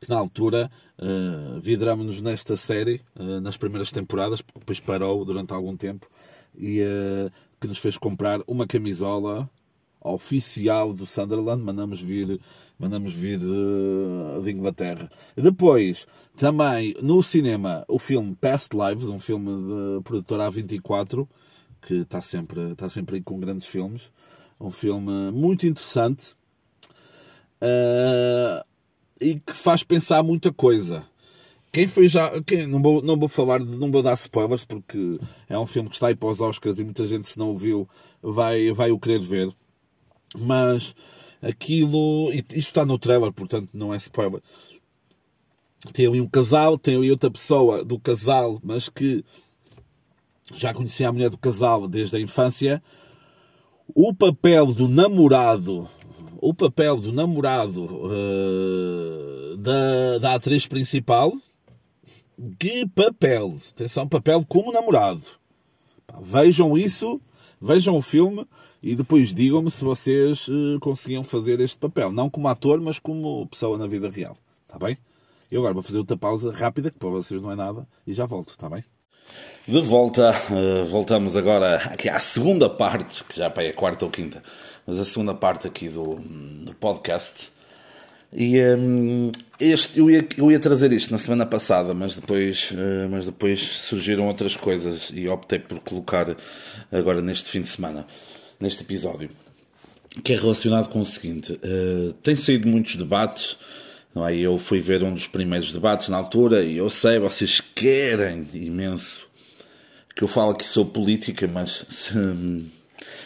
que 0.00 0.08
na 0.08 0.16
altura 0.16 0.70
uh, 0.98 1.60
vidramos-nos 1.60 2.20
nesta 2.20 2.56
série, 2.56 3.02
uh, 3.18 3.40
nas 3.40 3.56
primeiras 3.56 3.90
temporadas, 3.90 4.42
depois 4.54 4.80
parou 4.80 5.24
durante 5.24 5.52
algum 5.52 5.76
tempo, 5.76 6.08
e 6.56 6.80
uh, 6.82 7.30
que 7.60 7.66
nos 7.66 7.78
fez 7.78 7.98
comprar 7.98 8.40
uma 8.46 8.66
camisola 8.66 9.50
oficial 10.00 10.92
do 10.92 11.04
Sunderland, 11.04 11.62
mandamos 11.62 12.00
vir, 12.00 12.40
mandamos 12.78 13.12
vir 13.12 13.38
de, 13.38 14.42
de, 14.44 14.50
Inglaterra. 14.52 15.10
Depois, 15.34 16.06
também 16.36 16.94
no 17.02 17.22
cinema, 17.22 17.84
o 17.88 17.98
filme 17.98 18.36
Past 18.36 18.70
Lives, 18.76 19.06
um 19.06 19.18
filme 19.18 19.50
de 19.50 20.02
produtora 20.04 20.48
A24, 20.48 21.26
que 21.82 21.94
está 21.94 22.20
sempre, 22.22 22.72
está 22.72 22.88
sempre 22.88 23.16
aí 23.16 23.22
com 23.22 23.38
grandes 23.38 23.66
filmes. 23.66 24.02
Um 24.60 24.70
filme 24.70 25.30
muito 25.32 25.66
interessante 25.66 26.34
uh, 27.60 28.64
e 29.20 29.38
que 29.40 29.54
faz 29.54 29.82
pensar 29.82 30.22
muita 30.22 30.52
coisa. 30.52 31.04
Quem 31.72 31.86
foi 31.86 32.08
já. 32.08 32.40
Quem, 32.42 32.66
não, 32.66 32.80
vou, 32.80 33.02
não 33.02 33.18
vou 33.18 33.28
falar, 33.28 33.60
não 33.60 33.90
vou 33.90 34.02
dar 34.02 34.14
spoilers, 34.14 34.64
porque 34.64 35.18
é 35.48 35.58
um 35.58 35.66
filme 35.66 35.88
que 35.88 35.96
está 35.96 36.08
aí 36.08 36.16
para 36.16 36.30
os 36.30 36.40
Oscars 36.40 36.78
e 36.78 36.84
muita 36.84 37.04
gente, 37.04 37.26
se 37.26 37.38
não 37.38 37.50
o 37.50 37.58
viu, 37.58 37.88
vai, 38.22 38.72
vai 38.72 38.90
o 38.90 38.98
querer 38.98 39.20
ver. 39.20 39.54
Mas 40.38 40.94
aquilo. 41.42 42.32
Isto 42.32 42.56
está 42.56 42.84
no 42.84 42.98
trailer, 42.98 43.32
portanto 43.32 43.68
não 43.74 43.92
é 43.92 43.96
spoiler. 43.98 44.40
Tem 45.92 46.06
ali 46.06 46.20
um 46.20 46.28
casal, 46.28 46.78
tem 46.78 46.96
ali 46.96 47.10
outra 47.10 47.30
pessoa 47.30 47.84
do 47.84 47.98
casal, 47.98 48.58
mas 48.62 48.88
que 48.88 49.22
já 50.54 50.72
conhecia 50.72 51.08
a 51.08 51.12
mulher 51.12 51.30
do 51.30 51.38
casal 51.38 51.88
desde 51.88 52.16
a 52.16 52.20
infância. 52.20 52.82
O 53.94 54.14
papel 54.14 54.66
do 54.66 54.88
namorado, 54.88 55.88
o 56.40 56.52
papel 56.52 56.96
do 56.96 57.12
namorado 57.12 57.84
uh, 57.84 59.56
da, 59.56 60.18
da 60.18 60.34
atriz 60.34 60.66
principal, 60.66 61.32
que 62.58 62.86
papel! 62.88 63.56
Atenção, 63.70 64.08
papel 64.08 64.44
como 64.46 64.72
namorado. 64.72 65.22
Vejam 66.20 66.76
isso, 66.76 67.20
vejam 67.60 67.96
o 67.96 68.02
filme 68.02 68.46
e 68.82 68.94
depois 68.94 69.34
digam-me 69.34 69.70
se 69.70 69.84
vocês 69.84 70.46
uh, 70.48 70.78
conseguiam 70.80 71.24
fazer 71.24 71.60
este 71.60 71.78
papel. 71.78 72.12
Não 72.12 72.28
como 72.28 72.48
ator, 72.48 72.80
mas 72.80 72.98
como 72.98 73.46
pessoa 73.46 73.78
na 73.78 73.86
vida 73.86 74.10
real. 74.10 74.36
Está 74.66 74.78
bem? 74.78 74.98
Eu 75.50 75.60
agora 75.60 75.74
vou 75.74 75.82
fazer 75.82 75.98
outra 75.98 76.16
pausa 76.16 76.50
rápida, 76.50 76.90
que 76.90 76.98
para 76.98 77.08
vocês 77.08 77.40
não 77.40 77.52
é 77.52 77.56
nada, 77.56 77.86
e 78.06 78.12
já 78.12 78.26
volto, 78.26 78.50
está 78.50 78.68
bem? 78.68 78.84
De 79.68 79.80
volta, 79.80 80.30
uh, 80.30 80.84
voltamos 80.86 81.34
agora 81.34 81.76
aqui 81.76 82.08
à 82.08 82.20
segunda 82.20 82.70
parte, 82.70 83.24
que 83.24 83.38
já 83.38 83.52
é 83.56 83.68
a 83.68 83.72
quarta 83.72 84.04
ou 84.04 84.10
quinta, 84.10 84.40
mas 84.86 84.96
a 84.96 85.04
segunda 85.04 85.34
parte 85.34 85.66
aqui 85.66 85.88
do, 85.88 86.20
do 86.20 86.72
podcast. 86.74 87.50
E 88.32 88.60
um, 88.62 89.32
este, 89.58 89.98
eu 89.98 90.08
ia, 90.08 90.24
eu 90.36 90.52
ia 90.52 90.60
trazer 90.60 90.92
isto 90.92 91.10
na 91.10 91.18
semana 91.18 91.44
passada, 91.44 91.94
mas 91.94 92.14
depois, 92.14 92.70
uh, 92.70 93.08
mas 93.10 93.26
depois 93.26 93.60
surgiram 93.60 94.28
outras 94.28 94.54
coisas 94.54 95.10
e 95.12 95.28
optei 95.28 95.58
por 95.58 95.80
colocar 95.80 96.36
agora 96.92 97.20
neste 97.20 97.50
fim 97.50 97.62
de 97.62 97.68
semana, 97.68 98.06
neste 98.60 98.82
episódio, 98.82 99.30
que 100.22 100.32
é 100.32 100.36
relacionado 100.36 100.88
com 100.90 101.00
o 101.00 101.06
seguinte: 101.06 101.52
uh, 101.52 102.12
tem 102.22 102.36
saído 102.36 102.68
muitos 102.68 102.94
debates. 102.94 103.56
Não 104.16 104.26
é? 104.26 104.34
Eu 104.34 104.58
fui 104.58 104.80
ver 104.80 105.02
um 105.02 105.12
dos 105.12 105.26
primeiros 105.26 105.74
debates 105.74 106.08
na 106.08 106.16
altura 106.16 106.62
e 106.64 106.78
eu 106.78 106.88
sei, 106.88 107.18
vocês 107.18 107.60
querem 107.60 108.48
imenso 108.54 109.28
que 110.14 110.24
eu 110.24 110.28
falo 110.28 110.54
que 110.54 110.66
sou 110.66 110.86
política, 110.86 111.46
mas 111.46 111.84
se, 111.90 112.14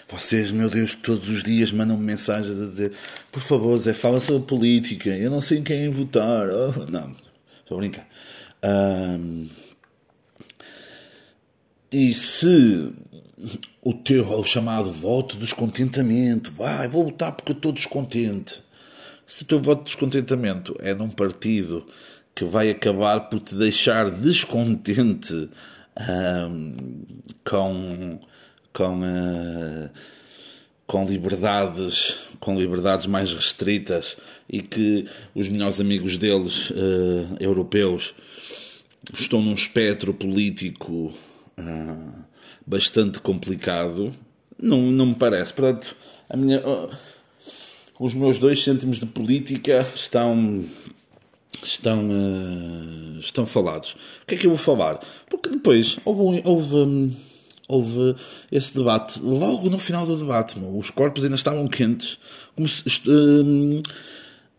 vocês, 0.09 0.51
meu 0.51 0.69
Deus, 0.69 0.97
todos 0.97 1.31
os 1.31 1.45
dias 1.45 1.71
mandam 1.71 1.97
-me 1.97 2.07
mensagens 2.07 2.61
a 2.61 2.65
dizer 2.67 2.93
por 3.31 3.41
favor, 3.41 3.79
Zé, 3.79 3.95
fala 3.95 4.19
sobre 4.19 4.49
política, 4.49 5.11
eu 5.11 5.31
não 5.31 5.41
sei 5.41 5.59
em 5.59 5.63
quem 5.63 5.89
votar. 5.91 6.49
Oh, 6.49 6.85
não, 6.91 7.15
estou 7.61 7.77
a 7.77 7.81
brincar. 7.81 8.09
Um, 8.65 9.49
e 11.93 12.13
se 12.13 12.93
o 13.81 13.95
teu 13.95 14.29
o 14.29 14.45
chamado 14.45 14.91
voto 14.91 15.37
de 15.37 15.43
descontentamento, 15.43 16.51
vai, 16.51 16.89
vou 16.89 17.05
votar 17.05 17.31
porque 17.31 17.53
estou 17.53 17.71
descontente. 17.71 18.61
Se 19.31 19.45
o 19.45 19.47
teu 19.47 19.61
voto 19.61 19.85
de 19.85 19.85
descontentamento 19.85 20.77
é 20.81 20.93
num 20.93 21.09
partido 21.09 21.87
que 22.35 22.45
vai 22.45 22.69
acabar 22.69 23.29
por 23.31 23.39
te 23.39 23.55
deixar 23.55 24.11
descontente 24.11 25.49
com 27.49 28.19
com 28.73 29.01
uh, 29.01 29.91
com 30.85 31.05
liberdades 31.05 32.17
com 32.41 32.59
liberdades 32.59 33.07
mais 33.07 33.33
restritas 33.33 34.17
e 34.49 34.63
que 34.63 35.07
os 35.33 35.49
melhores 35.49 35.79
amigos 35.79 36.17
deles 36.17 36.69
uh, 36.71 37.37
europeus 37.39 38.13
estão 39.17 39.41
num 39.41 39.55
espectro 39.55 40.13
político 40.13 41.15
uh, 41.57 42.25
bastante 42.67 43.21
complicado 43.21 44.13
não, 44.61 44.83
não 44.91 45.07
me 45.07 45.15
parece. 45.15 45.55
Portanto 45.55 45.97
a 46.29 46.37
minha 46.37 46.61
os 48.01 48.15
meus 48.15 48.39
dois 48.39 48.65
cêntimos 48.65 48.99
de 48.99 49.05
política 49.05 49.87
estão 49.95 50.65
estão, 51.63 52.09
uh, 52.09 53.21
estão 53.21 53.47
falados. 53.47 53.93
O 54.23 54.27
que 54.27 54.35
é 54.35 54.39
que 54.39 54.47
eu 54.47 54.51
vou 54.53 54.59
falar? 54.59 54.99
Porque 55.29 55.51
depois 55.51 55.99
houve, 56.03 56.41
houve, 56.43 56.77
hum, 56.77 57.13
houve 57.69 58.17
esse 58.51 58.75
debate, 58.75 59.21
logo 59.21 59.69
no 59.69 59.77
final 59.77 60.07
do 60.07 60.17
debate, 60.17 60.59
os 60.59 60.89
corpos 60.89 61.23
ainda 61.23 61.37
estavam 61.37 61.69
quentes, 61.69 62.19
como 62.57 62.67
se, 62.67 62.83
uh, 63.07 63.83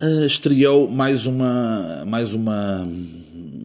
uh, 0.04 0.26
estreou 0.28 0.88
mais 0.88 1.26
uma, 1.26 2.06
mais 2.06 2.36
uma, 2.36 2.88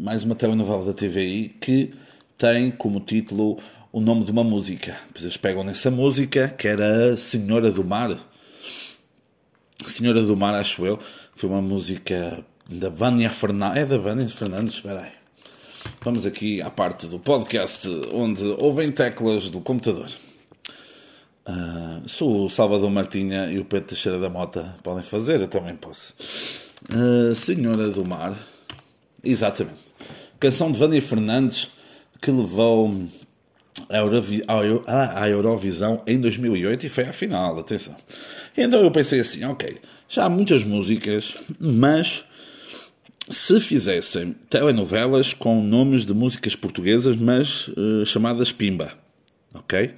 mais 0.00 0.24
uma 0.24 0.34
telenovela 0.34 0.86
da 0.86 0.92
TVI 0.94 1.54
que 1.60 1.90
tem 2.38 2.70
como 2.70 2.98
título 3.00 3.58
o 3.92 4.00
nome 4.00 4.24
de 4.24 4.30
uma 4.30 4.42
música. 4.42 4.96
Depois 5.08 5.24
eles 5.24 5.36
pegam 5.36 5.62
nessa 5.62 5.90
música, 5.90 6.48
que 6.48 6.66
era 6.66 7.14
Senhora 7.18 7.70
do 7.70 7.84
Mar. 7.84 8.18
Senhora 9.84 10.22
do 10.22 10.36
Mar, 10.36 10.54
acho 10.54 10.86
eu, 10.86 10.98
foi 11.34 11.50
uma 11.50 11.60
música 11.60 12.44
da 12.68 12.88
Vânia 12.88 13.30
Fernandes. 13.30 13.82
É 13.82 13.86
da 13.86 13.98
Vânia 13.98 14.28
Fernandes? 14.28 14.76
Espera 14.76 15.00
aí. 15.02 15.12
Vamos 16.00 16.26
aqui 16.26 16.62
à 16.62 16.70
parte 16.70 17.06
do 17.06 17.18
podcast 17.18 17.88
onde 18.12 18.44
ouvem 18.58 18.90
teclas 18.90 19.50
do 19.50 19.60
computador. 19.60 20.10
Uh, 21.48 22.08
sou 22.08 22.46
o 22.46 22.50
Salvador 22.50 22.90
Martinha 22.90 23.52
e 23.52 23.58
o 23.58 23.64
Pedro 23.64 23.88
Teixeira 23.88 24.18
da 24.18 24.28
Mota 24.28 24.74
podem 24.82 25.04
fazer, 25.04 25.40
eu 25.40 25.48
também 25.48 25.76
posso. 25.76 26.12
Uh, 26.90 27.34
Senhora 27.34 27.88
do 27.88 28.04
Mar, 28.04 28.36
exatamente. 29.22 29.82
Canção 30.40 30.72
de 30.72 30.78
Vânia 30.78 31.00
Fernandes 31.00 31.68
que 32.20 32.30
levou 32.30 32.90
a, 33.88 33.96
Eurovi 33.96 34.42
a 34.48 35.28
Eurovisão 35.28 36.02
em 36.06 36.20
2008 36.20 36.86
e 36.86 36.88
foi 36.88 37.04
à 37.04 37.12
final, 37.12 37.58
atenção. 37.58 37.94
Então 38.56 38.80
eu 38.80 38.90
pensei 38.90 39.20
assim, 39.20 39.44
ok, 39.44 39.78
já 40.08 40.24
há 40.24 40.28
muitas 40.28 40.64
músicas, 40.64 41.34
mas 41.58 42.24
se 43.28 43.60
fizessem 43.60 44.34
telenovelas 44.48 45.34
com 45.34 45.60
nomes 45.60 46.04
de 46.04 46.14
músicas 46.14 46.54
portuguesas, 46.54 47.16
mas 47.16 47.68
uh, 47.68 48.06
chamadas 48.06 48.52
Pimba, 48.52 48.92
ok? 49.52 49.94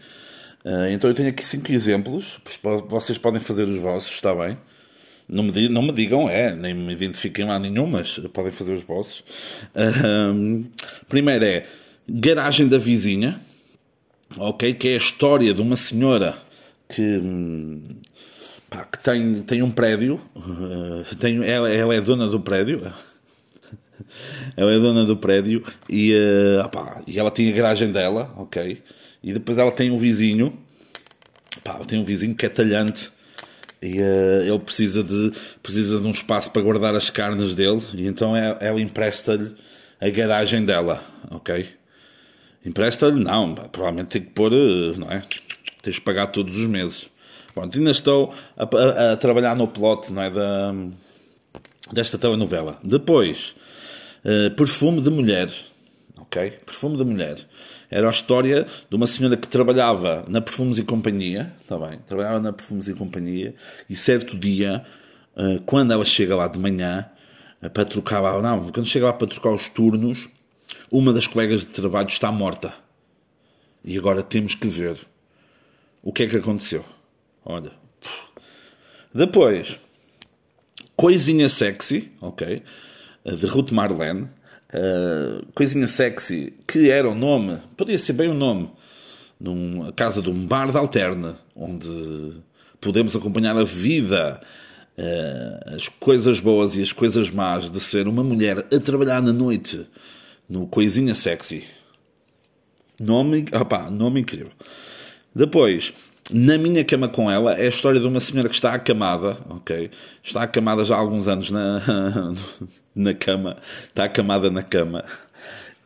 Uh, 0.64 0.88
então 0.90 1.08
eu 1.08 1.14
tenho 1.14 1.28
aqui 1.28 1.46
cinco 1.46 1.70
exemplos, 1.70 2.40
vocês 2.88 3.18
podem 3.18 3.40
fazer 3.40 3.64
os 3.64 3.76
vossos, 3.76 4.10
está 4.10 4.34
bem? 4.34 4.56
Não 5.28 5.44
me, 5.44 5.68
não 5.68 5.82
me 5.82 5.92
digam, 5.92 6.28
é, 6.28 6.54
nem 6.54 6.72
me 6.72 6.92
identifiquem 6.92 7.44
lá 7.44 7.58
nenhum, 7.58 7.86
mas 7.86 8.18
podem 8.32 8.50
fazer 8.50 8.72
os 8.72 8.82
vossos. 8.82 9.22
Uh, 9.74 10.64
primeiro 11.06 11.44
é 11.44 11.66
Garagem 12.08 12.66
da 12.66 12.78
Vizinha, 12.78 13.38
ok? 14.38 14.72
Que 14.72 14.88
é 14.88 14.94
a 14.94 14.96
história 14.96 15.52
de 15.52 15.60
uma 15.60 15.76
senhora 15.76 16.38
que, 16.88 17.02
hum, 17.02 17.82
pá, 18.68 18.85
que 18.85 18.98
tem, 18.98 19.42
tem 19.42 19.62
um 19.62 19.70
prédio, 19.70 20.20
uh, 20.37 21.16
tem, 21.16 21.44
ela, 21.44 21.70
ela 21.70 21.94
é 21.94 22.00
dona 22.00 22.26
do 22.28 22.40
prédio, 22.40 22.81
ela 24.57 24.72
é 24.72 24.78
dona 24.78 25.04
do 25.04 25.16
prédio 25.16 25.64
e, 25.88 26.12
uh, 26.14 26.64
opá, 26.64 27.02
e 27.07 27.18
ela 27.18 27.31
tinha 27.31 27.52
a 27.52 27.57
garagem 27.57 27.90
dela, 27.90 28.33
ok? 28.37 28.83
E 29.22 29.33
depois 29.33 29.59
ela 29.59 29.70
tem 29.70 29.90
um 29.90 29.98
vizinho, 29.98 30.57
pá, 31.64 31.74
ela 31.74 31.85
tem 31.85 31.98
um 31.98 32.04
vizinho 32.04 32.35
que 32.35 32.46
é 32.46 32.48
talhante 32.48 33.11
e 33.81 34.00
uh, 34.00 34.42
ele 34.42 34.59
precisa 34.59 35.02
de, 35.02 35.33
precisa 35.62 36.00
de 36.00 36.07
um 36.07 36.11
espaço 36.11 36.50
para 36.50 36.62
guardar 36.62 36.94
as 36.94 37.11
carnes 37.11 37.54
dele 37.54 37.83
e 37.94 38.07
então 38.07 38.37
ela, 38.37 38.59
ela 38.61 38.81
empresta-lhe 38.81 39.54
a 40.00 40.09
garagem 40.11 40.64
dela, 40.64 41.02
ok? 41.31 41.66
Empresta-lhe? 42.64 43.22
Não, 43.22 43.54
provavelmente 43.54 44.09
tem 44.09 44.22
que 44.22 44.31
pôr, 44.31 44.52
eh, 44.52 44.96
não 44.96 45.11
é? 45.11 45.22
Tens 45.83 45.94
de 45.94 46.00
pagar 46.00 46.28
todos 46.28 46.57
os 46.57 46.66
meses. 46.66 47.09
Pronto, 47.58 47.76
ainda 47.76 47.90
estou 47.90 48.32
a, 48.56 48.62
a, 48.62 49.12
a 49.14 49.16
trabalhar 49.16 49.56
no 49.56 49.66
plot, 49.66 50.12
não 50.12 50.22
é? 50.22 50.30
Da, 50.30 50.72
desta 51.92 52.16
telenovela. 52.16 52.78
Depois, 52.84 53.52
uh, 54.24 54.54
Perfume 54.54 55.00
de 55.00 55.10
Mulher. 55.10 55.52
Ok? 56.18 56.52
Perfume 56.64 56.96
de 56.96 57.04
Mulher. 57.04 57.44
Era 57.90 58.06
a 58.06 58.12
história 58.12 58.64
de 58.88 58.94
uma 58.94 59.08
senhora 59.08 59.36
que 59.36 59.48
trabalhava 59.48 60.24
na 60.28 60.40
Perfumes 60.40 60.78
e 60.78 60.84
Companhia, 60.84 61.52
está 61.60 61.76
bem? 61.76 61.98
Trabalhava 62.06 62.38
na 62.38 62.52
Perfumes 62.52 62.86
e 62.86 62.94
Companhia, 62.94 63.56
e 63.90 63.96
certo 63.96 64.38
dia, 64.38 64.84
uh, 65.36 65.60
quando 65.62 65.92
ela 65.92 66.04
chega 66.04 66.36
lá 66.36 66.46
de 66.46 66.60
manhã, 66.60 67.10
uh, 67.60 67.68
para 67.70 67.84
trocar 67.84 68.20
lá, 68.20 68.40
não, 68.40 68.70
quando 68.70 68.86
chega 68.86 69.06
lá 69.06 69.12
para 69.12 69.26
trocar 69.26 69.50
os 69.50 69.68
turnos, 69.68 70.28
uma 70.92 71.12
das 71.12 71.26
colegas 71.26 71.62
de 71.62 71.66
trabalho 71.66 72.06
está 72.06 72.30
morta. 72.30 72.72
E 73.84 73.98
agora 73.98 74.22
temos 74.22 74.54
que 74.54 74.68
ver 74.68 74.96
o 76.04 76.12
que 76.12 76.22
é 76.22 76.28
que 76.28 76.36
aconteceu. 76.36 76.84
Olha. 77.48 77.72
Depois, 79.12 79.80
Coisinha 80.94 81.48
Sexy, 81.48 82.12
ok? 82.20 82.62
De 83.24 83.46
Ruth 83.46 83.72
Marlene. 83.72 84.28
Uh, 84.70 85.46
Coisinha 85.54 85.88
Sexy, 85.88 86.52
que 86.66 86.90
era 86.90 87.08
o 87.08 87.14
nome, 87.14 87.58
podia 87.74 87.98
ser 87.98 88.12
bem 88.12 88.28
o 88.28 88.34
nome, 88.34 88.70
numa 89.40 89.90
casa 89.94 90.20
de 90.20 90.28
um 90.28 90.46
bar 90.46 90.70
de 90.70 90.76
alterna, 90.76 91.38
onde 91.56 92.37
podemos 92.78 93.16
acompanhar 93.16 93.56
a 93.56 93.64
vida, 93.64 94.42
uh, 94.98 95.74
as 95.74 95.88
coisas 95.88 96.38
boas 96.38 96.76
e 96.76 96.82
as 96.82 96.92
coisas 96.92 97.30
más 97.30 97.70
de 97.70 97.80
ser 97.80 98.06
uma 98.06 98.22
mulher 98.22 98.58
a 98.58 98.78
trabalhar 98.78 99.22
na 99.22 99.32
noite 99.32 99.88
no 100.46 100.66
Coisinha 100.66 101.14
Sexy. 101.14 101.64
Nome, 103.00 103.46
opa, 103.50 103.88
nome 103.88 104.20
incrível. 104.20 104.52
Depois, 105.34 105.94
na 106.30 106.58
minha 106.58 106.84
cama 106.84 107.08
com 107.08 107.30
ela, 107.30 107.54
é 107.54 107.66
a 107.66 107.70
história 107.70 108.00
de 108.00 108.06
uma 108.06 108.20
senhora 108.20 108.48
que 108.48 108.54
está 108.54 108.72
acamada, 108.72 109.38
ok? 109.48 109.90
Está 110.22 110.42
acamada 110.42 110.84
já 110.84 110.94
há 110.94 110.98
alguns 110.98 111.26
anos 111.26 111.50
na, 111.50 112.34
na 112.94 113.14
cama, 113.14 113.56
está 113.88 114.04
acamada 114.04 114.50
na 114.50 114.62
cama. 114.62 115.04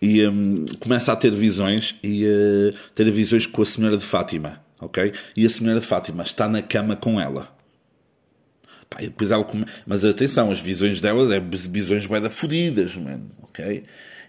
E 0.00 0.26
um, 0.26 0.64
começa 0.80 1.12
a 1.12 1.16
ter 1.16 1.30
visões 1.30 1.94
e 2.02 2.24
uh, 2.26 2.74
ter 2.94 3.08
visões 3.10 3.46
com 3.46 3.62
a 3.62 3.66
senhora 3.66 3.96
de 3.96 4.04
Fátima, 4.04 4.60
ok? 4.80 5.12
E 5.36 5.46
a 5.46 5.50
senhora 5.50 5.80
de 5.80 5.86
Fátima 5.86 6.24
está 6.24 6.48
na 6.48 6.60
cama 6.60 6.96
com 6.96 7.20
ela. 7.20 7.48
Pá, 8.90 8.98
depois 9.00 9.30
ela 9.30 9.44
come... 9.44 9.64
Mas 9.86 10.04
atenção, 10.04 10.50
as 10.50 10.58
visões 10.58 11.00
dela 11.00 11.32
é 11.34 11.40
visões 11.40 12.06
bem 12.06 12.30
fodidas, 12.30 12.96
mano, 12.96 13.30
ok? 13.42 13.84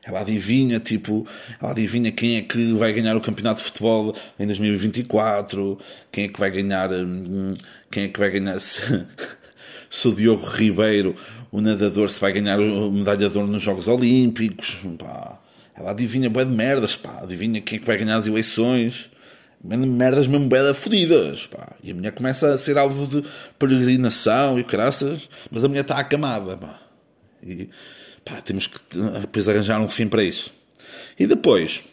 Ela 0.06 0.22
adivinha, 0.22 0.80
tipo, 0.80 1.26
ela 1.62 1.72
adivinha 1.72 2.12
quem 2.12 2.36
é 2.36 2.42
que 2.42 2.74
vai 2.74 2.92
ganhar 2.92 3.16
o 3.16 3.22
campeonato 3.22 3.60
de 3.60 3.68
futebol 3.68 4.16
em 4.38 4.46
2024, 4.46 5.80
quem 6.12 6.26
é 6.26 6.28
que 6.28 6.39
vai 6.39 6.52
ganhar, 6.52 6.92
hum, 6.92 7.54
quem 7.89 8.04
é 8.04 8.08
que 8.10 8.20
vai 8.20 8.30
ganhar, 8.30 8.60
se, 8.60 8.82
se 9.89 10.08
o 10.08 10.13
Diogo 10.13 10.46
Ribeiro, 10.46 11.16
o 11.52 11.62
nadador, 11.62 12.10
se 12.10 12.20
vai 12.20 12.34
ganhar 12.34 12.60
o 12.60 12.92
medalhador 12.92 13.48
nos 13.48 13.62
Jogos 13.62 13.88
Olímpicos, 13.88 14.82
pá. 14.98 15.39
Ela 15.76 15.92
adivinha 15.92 16.30
bué 16.30 16.44
de 16.46 16.52
merdas, 16.52 16.96
pá. 16.96 17.20
Adivinha 17.22 17.62
quem 17.62 17.78
é 17.78 17.80
que 17.80 17.88
vai 17.88 17.98
ganhar 17.98 18.18
as 18.18 18.28
eleições. 18.28 19.10
Merdas 19.63 20.28
mesmo 20.28 20.50
bué 20.50 20.74
fodidas, 20.74 21.48
pá. 21.48 21.76
E 21.82 21.92
a 21.92 21.96
mulher 21.96 22.12
começa 22.12 22.54
a 22.54 22.58
ser 22.58 22.78
alvo 22.78 23.08
de 23.08 23.28
peregrinação 23.58 24.60
e 24.60 24.63
graças, 24.63 25.30
mas 25.50 25.63
a 25.63 25.68
mulher 25.68 25.82
está 25.82 25.98
acamada, 25.98 26.58
pá. 26.58 26.80
E, 27.42 27.70
Pá, 28.26 28.42
temos 28.42 28.68
que 28.68 28.80
depois 29.22 29.48
arranjar 29.48 29.82
um 29.82 29.88
fim 29.88 30.08
para 30.08 30.24
isso. 30.24 30.52
E 31.20 31.28
depois, 31.28 31.84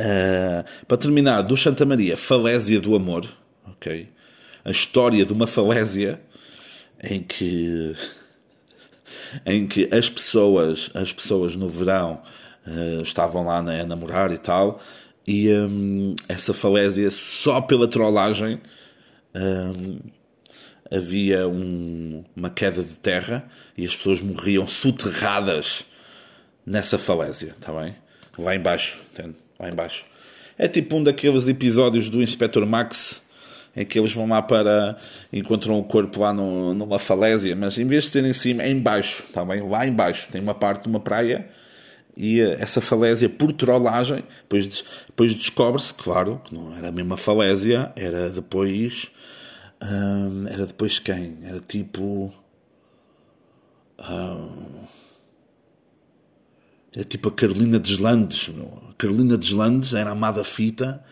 uh, 0.00 0.64
para 0.86 0.96
terminar, 0.96 1.42
do 1.42 1.56
Santa 1.56 1.86
Maria, 1.86 2.16
Falésia 2.16 2.80
do 2.80 2.94
Amor, 2.94 3.28
ok? 3.64 4.08
A 4.64 4.70
história 4.70 5.24
de 5.24 5.32
uma 5.32 5.46
falésia 5.46 6.20
em 7.02 7.22
que 7.22 7.94
em 9.46 9.66
que 9.66 9.88
as 9.92 10.08
pessoas 10.08 10.90
as 10.94 11.12
pessoas 11.12 11.54
no 11.54 11.68
verão 11.68 12.22
uh, 12.66 13.02
estavam 13.02 13.44
lá 13.44 13.58
a 13.58 13.86
namorar 13.86 14.32
e 14.32 14.38
tal 14.38 14.80
e 15.26 15.52
um, 15.52 16.16
essa 16.28 16.54
falésia 16.54 17.10
só 17.10 17.60
pela 17.60 17.86
trollagem 17.86 18.60
um, 19.34 19.98
havia 20.90 21.46
um, 21.46 22.24
uma 22.34 22.50
queda 22.50 22.82
de 22.82 22.98
terra 22.98 23.48
e 23.76 23.84
as 23.84 23.94
pessoas 23.94 24.20
morriam 24.20 24.66
soterradas 24.66 25.84
nessa 26.64 26.98
falésia, 26.98 27.54
está 27.58 27.72
bem? 27.72 27.94
Lá 28.38 28.54
embaixo, 28.54 29.02
entende? 29.12 29.36
Lá 29.58 29.68
embaixo. 29.68 30.04
É 30.56 30.68
tipo 30.68 30.96
um 30.96 31.02
daqueles 31.02 31.46
episódios 31.46 32.08
do 32.08 32.22
Inspector 32.22 32.66
Max 32.66 33.22
em 33.76 33.84
que 33.84 33.98
eles 33.98 34.12
vão 34.12 34.26
lá 34.26 34.42
para 34.42 34.96
encontram 35.32 35.78
o 35.78 35.84
corpo 35.84 36.20
lá 36.20 36.32
no, 36.32 36.74
numa 36.74 36.98
falésia, 36.98 37.54
mas 37.54 37.78
em 37.78 37.86
vez 37.86 38.04
de 38.04 38.10
ser 38.10 38.24
em 38.24 38.32
cima, 38.32 38.62
é 38.62 38.70
embaixo, 38.70 39.22
está 39.26 39.44
bem? 39.44 39.68
Lá 39.68 39.86
embaixo 39.86 40.28
tem 40.30 40.40
uma 40.40 40.54
parte 40.54 40.82
de 40.82 40.88
uma 40.88 41.00
praia 41.00 41.48
e 42.16 42.40
eh, 42.40 42.56
essa 42.58 42.80
falésia 42.80 43.28
por 43.28 43.52
trollagem, 43.52 44.24
depois, 44.42 44.84
depois 45.06 45.34
descobre-se, 45.34 45.94
claro, 45.94 46.40
que 46.44 46.52
não 46.52 46.76
era 46.76 46.88
a 46.88 46.92
mesma 46.92 47.16
falésia, 47.16 47.92
era 47.94 48.28
depois 48.28 49.08
era 49.80 50.66
depois 50.66 50.98
quem? 50.98 51.38
Era 51.42 51.60
tipo. 51.60 52.32
Era 56.94 57.04
tipo 57.04 57.28
a 57.28 57.32
Carolina 57.32 57.78
Deslandes. 57.78 58.50
A 58.88 58.94
Carolina 58.94 59.36
Deslandes 59.36 59.92
era 59.92 60.10
amada 60.10 60.44
fita 60.44 61.04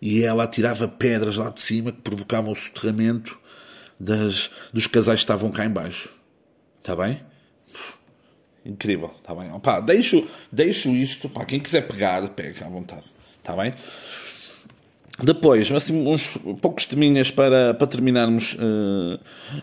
e 0.00 0.22
ela 0.22 0.44
atirava 0.44 0.86
pedras 0.86 1.36
lá 1.36 1.50
de 1.50 1.60
cima 1.60 1.92
que 1.92 2.00
provocavam 2.02 2.52
o 2.52 2.56
soterramento 2.56 3.38
das, 3.98 4.50
dos 4.72 4.86
casais 4.86 5.20
que 5.20 5.24
estavam 5.24 5.50
cá 5.50 5.64
embaixo. 5.64 6.08
Está 6.80 6.94
bem? 6.94 7.22
Incrível, 8.64 9.14
está 9.18 9.34
bem? 9.34 9.52
Opa, 9.52 9.80
deixo, 9.80 10.26
deixo 10.50 10.88
isto 10.90 11.28
para 11.28 11.44
quem 11.44 11.60
quiser 11.60 11.86
pegar, 11.86 12.26
pega 12.30 12.66
à 12.66 12.68
vontade. 12.68 13.04
Está 13.36 13.54
bem? 13.54 13.74
Depois, 15.22 15.70
assim, 15.70 16.06
uns 16.06 16.36
poucos 16.60 16.86
teminhas 16.86 17.30
para, 17.30 17.72
para 17.72 17.86
terminarmos 17.86 18.54
uh, 18.54 19.20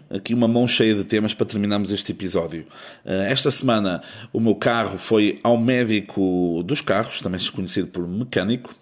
aqui 0.10 0.34
uma 0.34 0.48
mão 0.48 0.66
cheia 0.66 0.96
de 0.96 1.04
temas 1.04 1.34
para 1.34 1.46
terminarmos 1.46 1.92
este 1.92 2.14
episódio. 2.14 2.66
Uh, 3.06 3.24
esta 3.28 3.52
semana 3.52 4.02
o 4.32 4.40
meu 4.40 4.56
carro 4.56 4.98
foi 4.98 5.40
ao 5.44 5.58
médico 5.58 6.64
dos 6.64 6.80
carros, 6.80 7.20
também 7.20 7.40
conhecido 7.52 7.88
por 7.88 8.08
mecânico. 8.08 8.74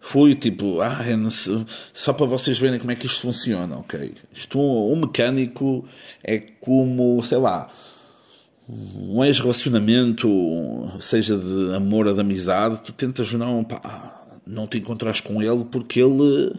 Fui 0.00 0.34
tipo, 0.34 0.80
ah, 0.82 0.98
só 1.94 2.12
para 2.12 2.26
vocês 2.26 2.58
verem 2.58 2.78
como 2.78 2.90
é 2.90 2.94
que 2.94 3.06
isto 3.06 3.20
funciona, 3.20 3.78
ok? 3.78 4.12
Isto, 4.34 4.60
um 4.60 4.96
mecânico 4.96 5.88
é 6.22 6.38
como, 6.60 7.22
sei 7.22 7.38
lá, 7.38 7.70
um 8.68 9.24
ex-relacionamento, 9.24 10.28
seja 11.00 11.38
de 11.38 11.74
amor 11.74 12.06
ou 12.06 12.14
de 12.14 12.20
amizade, 12.20 12.82
tu 12.82 12.92
tentas 12.92 13.32
não, 13.32 13.64
pá, 13.64 14.13
não 14.46 14.66
te 14.66 14.78
encontras 14.78 15.20
com 15.20 15.42
ele 15.42 15.64
porque 15.64 16.00
ele, 16.00 16.54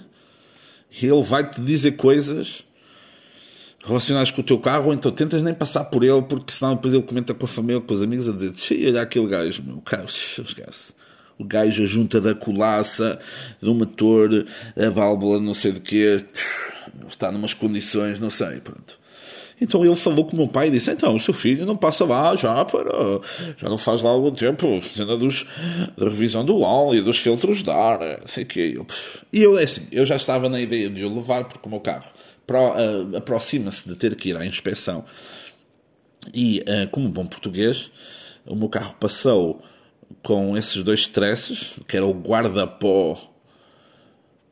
ele 1.01 1.23
vai 1.23 1.49
te 1.49 1.61
dizer 1.61 1.93
coisas 1.93 2.63
relacionadas 3.85 4.31
com 4.31 4.41
o 4.41 4.43
teu 4.43 4.59
carro, 4.59 4.87
ou 4.87 4.93
então 4.93 5.11
tentas 5.11 5.43
nem 5.43 5.53
passar 5.53 5.85
por 5.85 6.03
ele, 6.03 6.21
porque 6.23 6.51
senão 6.51 6.75
depois 6.75 6.93
ele 6.93 7.03
comenta 7.03 7.33
com 7.33 7.45
a 7.45 7.47
família, 7.47 7.79
com 7.79 7.93
os 7.93 8.01
amigos, 8.01 8.27
a 8.27 8.31
dizer, 8.31 8.87
olha 8.87 9.01
aquele 9.01 9.27
gajo, 9.27 9.63
meu, 9.63 9.77
carro, 9.81 10.07
esquece. 10.09 10.93
O 11.37 11.43
gajo, 11.43 11.83
a 11.83 11.85
junta 11.85 12.19
da 12.19 12.33
colaça, 12.33 13.19
do 13.61 13.75
motor, 13.75 14.45
a 14.75 14.89
válvula, 14.89 15.39
não 15.39 15.53
sei 15.53 15.73
de 15.73 15.81
quê, 15.81 16.25
está 17.07 17.31
numas 17.31 17.53
condições, 17.53 18.19
não 18.19 18.29
sei, 18.29 18.59
pronto. 18.61 18.97
Então 19.59 19.85
ele 19.85 19.95
falou 19.95 20.25
com 20.25 20.33
o 20.33 20.35
meu 20.35 20.47
pai 20.47 20.67
e 20.67 20.71
disse: 20.71 20.91
Então, 20.91 21.15
o 21.15 21.19
seu 21.19 21.33
filho 21.33 21.65
não 21.65 21.77
passa 21.77 22.03
lá 22.03 22.35
já 22.35 22.63
para. 22.65 22.91
Já 23.57 23.69
não 23.69 23.77
faz 23.77 24.01
lá 24.01 24.09
algum 24.09 24.31
tempo 24.31 24.81
cena 24.83 25.15
dos, 25.15 25.45
da 25.97 26.09
revisão 26.09 26.43
do 26.43 26.59
óleo, 26.59 27.03
dos 27.03 27.19
filtros 27.19 27.63
de 27.63 27.69
ar, 27.69 27.99
não 27.99 28.27
sei 28.27 28.43
o 28.43 28.47
quê. 28.47 28.77
E 29.31 29.41
eu, 29.41 29.57
é 29.57 29.63
assim, 29.63 29.87
eu 29.91 30.05
já 30.05 30.17
estava 30.17 30.49
na 30.49 30.59
ideia 30.59 30.89
de 30.89 31.05
o 31.05 31.13
levar 31.13 31.45
porque 31.45 31.67
o 31.67 31.69
meu 31.69 31.79
carro 31.79 32.05
uh, 32.49 33.17
aproxima-se 33.17 33.87
de 33.87 33.95
ter 33.95 34.15
que 34.15 34.29
ir 34.29 34.37
à 34.37 34.45
inspeção. 34.45 35.05
E, 36.33 36.59
uh, 36.61 36.89
como 36.89 37.07
bom 37.07 37.25
português, 37.25 37.91
o 38.45 38.55
meu 38.55 38.67
carro 38.67 38.95
passou 38.99 39.61
com 40.21 40.57
esses 40.57 40.83
dois 40.83 41.01
stresses, 41.01 41.71
que 41.87 41.95
era 41.95 42.05
o 42.05 42.13
guarda-pó 42.13 43.17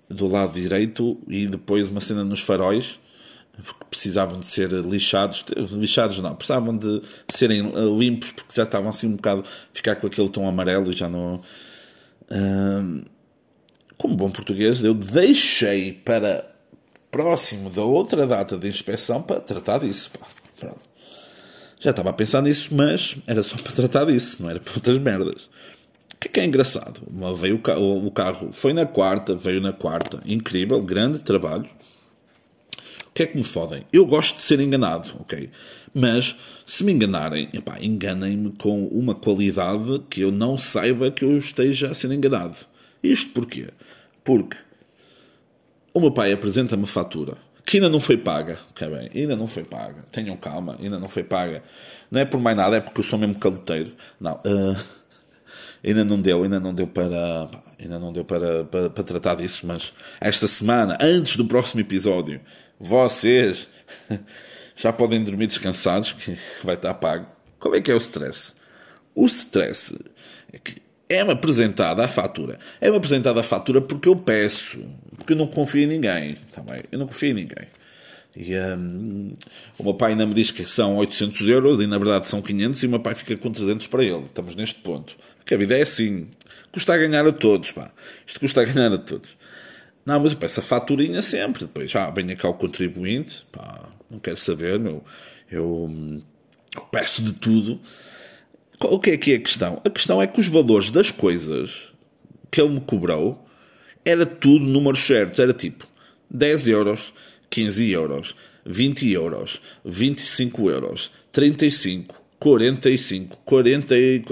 do 0.09 0.27
lado 0.27 0.53
direito 0.53 1.17
e 1.27 1.47
depois 1.47 1.87
uma 1.87 1.99
cena 1.99 2.23
nos 2.23 2.39
faróis 2.39 2.99
precisavam 3.89 4.39
de 4.39 4.47
ser 4.47 4.71
lixados, 4.71 5.45
lixados 5.71 6.19
não, 6.19 6.35
precisavam 6.35 6.75
de 6.75 7.01
serem 7.29 7.71
limpos 7.97 8.31
porque 8.31 8.53
já 8.55 8.63
estavam 8.63 8.89
assim 8.89 9.07
um 9.07 9.15
bocado 9.15 9.43
ficar 9.73 9.95
com 9.95 10.07
aquele 10.07 10.29
tom 10.29 10.47
amarelo 10.47 10.91
e 10.91 10.93
já 10.93 11.07
não. 11.07 11.41
como 13.97 14.15
bom 14.15 14.31
português, 14.31 14.83
eu 14.83 14.93
deixei 14.93 15.93
para 15.93 16.49
próximo 17.11 17.69
da 17.69 17.83
outra 17.83 18.25
data 18.25 18.57
de 18.57 18.67
inspeção 18.67 19.21
para 19.21 19.39
tratar 19.39 19.79
disso. 19.79 20.09
Já 21.79 21.91
estava 21.91 22.09
a 22.09 22.13
pensar 22.13 22.41
nisso, 22.41 22.73
mas 22.73 23.17
era 23.27 23.43
só 23.43 23.55
para 23.57 23.71
tratar 23.71 24.05
disso, 24.05 24.41
não 24.41 24.49
era 24.49 24.59
para 24.59 24.73
outras 24.73 24.97
merdas. 24.97 25.43
O 26.15 26.17
que 26.19 26.27
é, 26.27 26.31
que 26.31 26.39
é 26.39 26.45
engraçado? 26.45 27.01
Veio 27.35 27.57
o 27.57 28.11
carro, 28.11 28.51
foi 28.53 28.73
na 28.73 28.85
quarta, 28.85 29.35
veio 29.35 29.61
na 29.61 29.73
quarta, 29.73 30.21
incrível, 30.25 30.81
grande 30.81 31.19
trabalho 31.19 31.69
que 33.13 33.23
é 33.23 33.25
que 33.27 33.37
me 33.37 33.43
fodem? 33.43 33.85
Eu 33.91 34.05
gosto 34.05 34.37
de 34.37 34.41
ser 34.41 34.59
enganado, 34.59 35.11
ok? 35.19 35.49
Mas 35.93 36.35
se 36.65 36.83
me 36.83 36.91
enganarem, 36.91 37.49
enganem-me 37.81 38.51
com 38.53 38.87
uma 38.87 39.13
qualidade 39.13 39.99
que 40.09 40.21
eu 40.21 40.31
não 40.31 40.57
saiba 40.57 41.11
que 41.11 41.23
eu 41.23 41.37
esteja 41.37 41.91
a 41.91 41.93
ser 41.93 42.11
enganado. 42.11 42.57
Isto 43.03 43.31
porquê? 43.31 43.67
Porque 44.23 44.57
o 45.93 45.99
meu 45.99 46.11
pai 46.11 46.33
apresenta-me 46.33 46.87
fatura 46.87 47.37
que 47.65 47.77
ainda 47.77 47.89
não 47.89 47.99
foi 47.99 48.17
paga, 48.17 48.59
ok 48.71 48.89
bem? 48.89 49.09
Ainda 49.15 49.35
não 49.35 49.47
foi 49.47 49.63
paga. 49.63 50.03
Tenham 50.11 50.35
calma, 50.35 50.75
ainda 50.79 50.99
não 50.99 51.07
foi 51.07 51.23
paga. 51.23 51.63
Não 52.11 52.19
é 52.19 52.25
por 52.25 52.39
mais 52.39 52.57
nada, 52.57 52.77
é 52.77 52.81
porque 52.81 52.99
eu 52.99 53.03
sou 53.03 53.17
mesmo 53.17 53.35
caloteiro. 53.35 53.93
Não. 54.19 54.33
Uh, 54.45 54.77
ainda 55.83 56.03
não 56.03 56.21
deu, 56.21 56.43
ainda 56.43 56.59
não 56.59 56.73
deu 56.73 56.87
para, 56.87 57.49
ainda 57.79 57.99
não 57.99 58.11
deu 58.11 58.25
para, 58.25 58.65
para, 58.65 58.89
para 58.89 59.03
tratar 59.03 59.35
disso, 59.35 59.65
mas 59.65 59.93
esta 60.19 60.47
semana, 60.47 60.97
antes 61.01 61.37
do 61.37 61.45
próximo 61.45 61.81
episódio, 61.81 62.41
vocês 62.79 63.67
já 64.75 64.91
podem 64.91 65.23
dormir 65.23 65.47
descansados, 65.47 66.13
que 66.13 66.37
vai 66.63 66.75
estar 66.75 66.93
pago. 66.95 67.27
Como 67.59 67.75
é 67.75 67.81
que 67.81 67.91
é 67.91 67.93
o 67.93 67.97
stress? 67.97 68.53
O 69.15 69.25
stress 69.25 69.97
é 70.51 70.57
que 70.57 70.81
é-me 71.07 71.31
apresentada 71.31 72.03
a 72.03 72.07
fatura. 72.07 72.59
É-me 72.81 72.97
apresentada 72.97 73.39
a 73.39 73.43
fatura 73.43 73.81
porque 73.81 74.09
eu 74.09 74.15
peço. 74.15 74.79
Porque 75.15 75.33
eu 75.33 75.37
não 75.37 75.47
confio 75.47 75.83
em 75.83 75.87
ninguém. 75.87 76.35
Também. 76.51 76.81
Tá 76.81 76.87
eu 76.91 76.99
não 76.99 77.07
confio 77.07 77.29
em 77.29 77.33
ninguém. 77.33 77.67
E 78.35 78.57
um, 78.57 79.33
o 79.77 79.83
meu 79.83 79.93
pai 79.93 80.11
ainda 80.11 80.25
me 80.25 80.33
diz 80.33 80.49
que 80.49 80.67
são 80.67 80.95
800 80.97 81.47
euros 81.49 81.79
e 81.79 81.85
na 81.85 81.99
verdade 81.99 82.27
são 82.27 82.41
500 82.41 82.81
e 82.81 82.87
o 82.87 82.89
meu 82.89 82.99
pai 82.99 83.13
fica 83.13 83.37
com 83.37 83.51
300 83.51 83.85
para 83.87 84.03
ele. 84.03 84.23
Estamos 84.25 84.55
neste 84.55 84.79
ponto. 84.79 85.15
Porque 85.37 85.53
a 85.53 85.57
vida 85.57 85.77
é 85.77 85.83
assim. 85.83 86.27
Custa 86.71 86.93
a 86.93 86.97
ganhar 86.97 87.27
a 87.27 87.31
todos, 87.31 87.71
pá. 87.71 87.91
Isto 88.25 88.39
custa 88.39 88.61
a 88.61 88.65
ganhar 88.65 88.91
a 88.91 88.97
todos. 88.97 89.29
Não, 90.05 90.19
mas 90.19 90.33
eu 90.33 90.37
peço 90.37 90.59
a 90.59 90.63
faturinha 90.63 91.21
sempre. 91.21 91.65
Depois 91.65 91.89
já 91.89 92.09
venha 92.09 92.35
cá 92.35 92.49
o 92.49 92.53
contribuinte. 92.53 93.45
Pá, 93.51 93.89
não 94.09 94.19
quero 94.19 94.37
saber, 94.37 94.79
meu. 94.79 95.03
Eu, 95.49 96.21
eu 96.75 96.81
peço 96.91 97.21
de 97.21 97.33
tudo. 97.33 97.79
O 98.81 98.99
que 98.99 99.11
é 99.11 99.17
que 99.17 99.31
é 99.31 99.35
a 99.35 99.39
questão? 99.39 99.81
A 99.85 99.89
questão 99.89 100.21
é 100.21 100.27
que 100.27 100.39
os 100.39 100.47
valores 100.47 100.91
das 100.91 101.09
coisas 101.09 101.93
que 102.51 102.61
ele 102.61 102.73
me 102.73 102.81
cobrou 102.81 103.47
era 104.03 104.25
tudo 104.25 104.65
números 104.65 105.05
certos. 105.05 105.39
Era 105.39 105.53
tipo 105.53 105.87
10 106.29 106.67
euros, 106.67 107.13
15 107.49 107.91
euros, 107.91 108.35
20 108.65 109.11
euros, 109.11 109.61
25 109.85 110.69
euros, 110.69 111.11
35, 111.31 112.21
45, 112.39 113.37
40 113.45 113.97
e... 113.97 114.23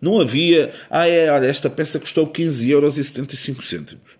Não 0.00 0.20
havia... 0.20 0.72
Ah, 0.88 1.08
é, 1.08 1.30
olha, 1.30 1.46
esta 1.46 1.68
peça 1.68 1.98
custou 1.98 2.26
15 2.26 2.70
euros 2.70 2.96
e 2.96 3.02
75 3.02 3.64
cêntimos. 3.64 4.15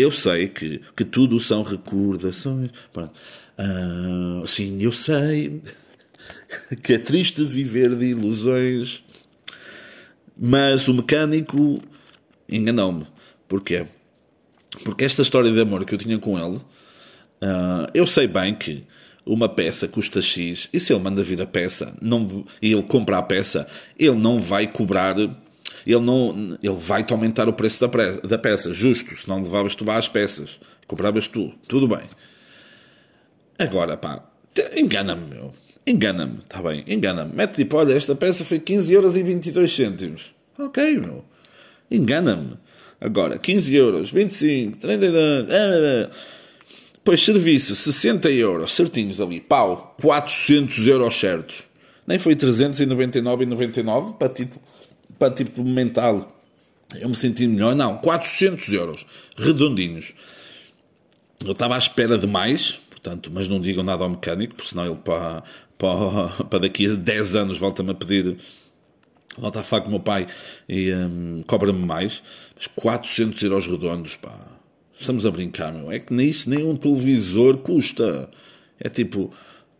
Eu 0.00 0.10
sei 0.10 0.48
que, 0.48 0.80
que 0.96 1.04
tudo 1.04 1.38
são 1.38 1.62
recordações. 1.62 2.70
Uh, 2.96 4.46
sim, 4.46 4.82
eu 4.82 4.92
sei 4.92 5.60
que 6.82 6.94
é 6.94 6.98
triste 6.98 7.44
viver 7.44 7.94
de 7.94 8.06
ilusões. 8.06 9.02
Mas 10.36 10.88
o 10.88 10.94
mecânico 10.94 11.78
enganou-me. 12.48 13.06
Porquê? 13.46 13.86
Porque 14.84 15.04
esta 15.04 15.22
história 15.22 15.52
de 15.52 15.60
amor 15.60 15.84
que 15.84 15.94
eu 15.94 15.98
tinha 15.98 16.18
com 16.18 16.38
ele, 16.38 16.56
uh, 16.56 17.90
eu 17.92 18.06
sei 18.06 18.26
bem 18.26 18.54
que 18.54 18.84
uma 19.26 19.48
peça 19.48 19.86
custa 19.86 20.22
X 20.22 20.68
e 20.72 20.80
se 20.80 20.92
ele 20.92 21.02
manda 21.02 21.22
vir 21.22 21.42
a 21.42 21.46
peça 21.46 21.94
não, 22.00 22.46
e 22.62 22.72
ele 22.72 22.82
compra 22.84 23.18
a 23.18 23.22
peça, 23.22 23.68
ele 23.98 24.16
não 24.16 24.40
vai 24.40 24.66
cobrar 24.66 25.14
ele 25.86 26.00
não, 26.00 26.58
ele 26.62 26.76
vai-te 26.76 27.12
aumentar 27.12 27.48
o 27.48 27.52
preço 27.52 27.80
da, 27.80 27.88
pressa, 27.88 28.20
da 28.22 28.38
peça, 28.38 28.72
justo, 28.72 29.16
se 29.16 29.28
não 29.28 29.42
levavas 29.42 29.74
tu 29.74 29.84
lá 29.84 29.96
as 29.96 30.08
peças, 30.08 30.60
compravas 30.86 31.28
tu, 31.28 31.52
tudo 31.68 31.88
bem. 31.88 32.08
Agora, 33.58 33.96
pá, 33.96 34.24
engana-me, 34.74 35.28
meu. 35.28 35.54
Engana-me, 35.86 36.38
está 36.38 36.62
bem, 36.62 36.84
engana-me. 36.86 37.34
Mete 37.34 37.54
tipo, 37.54 37.76
olha, 37.76 37.94
esta 37.94 38.14
peça 38.14 38.44
foi 38.44 38.58
15 38.58 38.92
euros 38.92 39.16
e 39.16 39.22
22 39.22 39.74
cêntimos. 39.74 40.34
Ok, 40.58 40.98
meu. 40.98 41.24
Engana-me. 41.90 42.58
Agora, 43.00 43.38
15 43.38 43.74
euros, 43.74 44.10
25, 44.10 44.76
32, 44.76 45.46
Pois 47.02 47.24
serviço, 47.24 47.74
60 47.74 48.30
euros, 48.30 48.76
certinhos 48.76 49.20
ali, 49.20 49.40
pau, 49.40 49.96
400 50.02 50.86
euros 50.86 51.18
certos. 51.18 51.56
Nem 52.06 52.18
foi 52.18 52.36
399,99 52.36 54.18
para 54.18 54.28
tipo 54.28 54.60
para 55.20 55.32
tipo 55.32 55.62
mental. 55.62 56.42
Eu 56.98 57.10
me 57.10 57.14
senti 57.14 57.46
melhor. 57.46 57.76
Não, 57.76 57.98
400 57.98 58.72
euros. 58.72 59.06
Redondinhos. 59.36 60.14
Eu 61.44 61.52
estava 61.52 61.74
à 61.74 61.78
espera 61.78 62.16
de 62.18 62.26
mais, 62.26 62.72
portanto, 62.90 63.30
mas 63.32 63.48
não 63.48 63.60
digam 63.60 63.84
nada 63.84 64.02
ao 64.02 64.10
mecânico, 64.10 64.56
porque 64.56 64.70
senão 64.70 64.86
ele 64.86 64.96
para, 64.96 65.44
para, 65.78 66.44
para 66.44 66.58
daqui 66.60 66.86
a 66.86 66.94
10 66.94 67.36
anos 67.36 67.58
volta-me 67.58 67.92
a 67.92 67.94
pedir 67.94 68.38
volta 69.38 69.60
a 69.60 69.62
falar 69.62 69.82
com 69.82 69.88
o 69.88 69.92
meu 69.92 70.00
pai 70.00 70.26
e 70.68 70.92
um, 70.92 71.44
cobra-me 71.46 71.86
mais. 71.86 72.22
Mas 72.56 72.66
400 72.66 73.40
euros 73.42 73.66
redondos, 73.66 74.16
pá. 74.16 74.36
Estamos 74.98 75.24
a 75.24 75.30
brincar, 75.30 75.72
meu. 75.72 75.92
É 75.92 75.98
que 75.98 76.12
nem 76.12 76.26
isso, 76.26 76.50
nem 76.50 76.62
um 76.64 76.76
televisor 76.76 77.56
custa. 77.58 78.28
É 78.78 78.90
tipo 78.90 79.32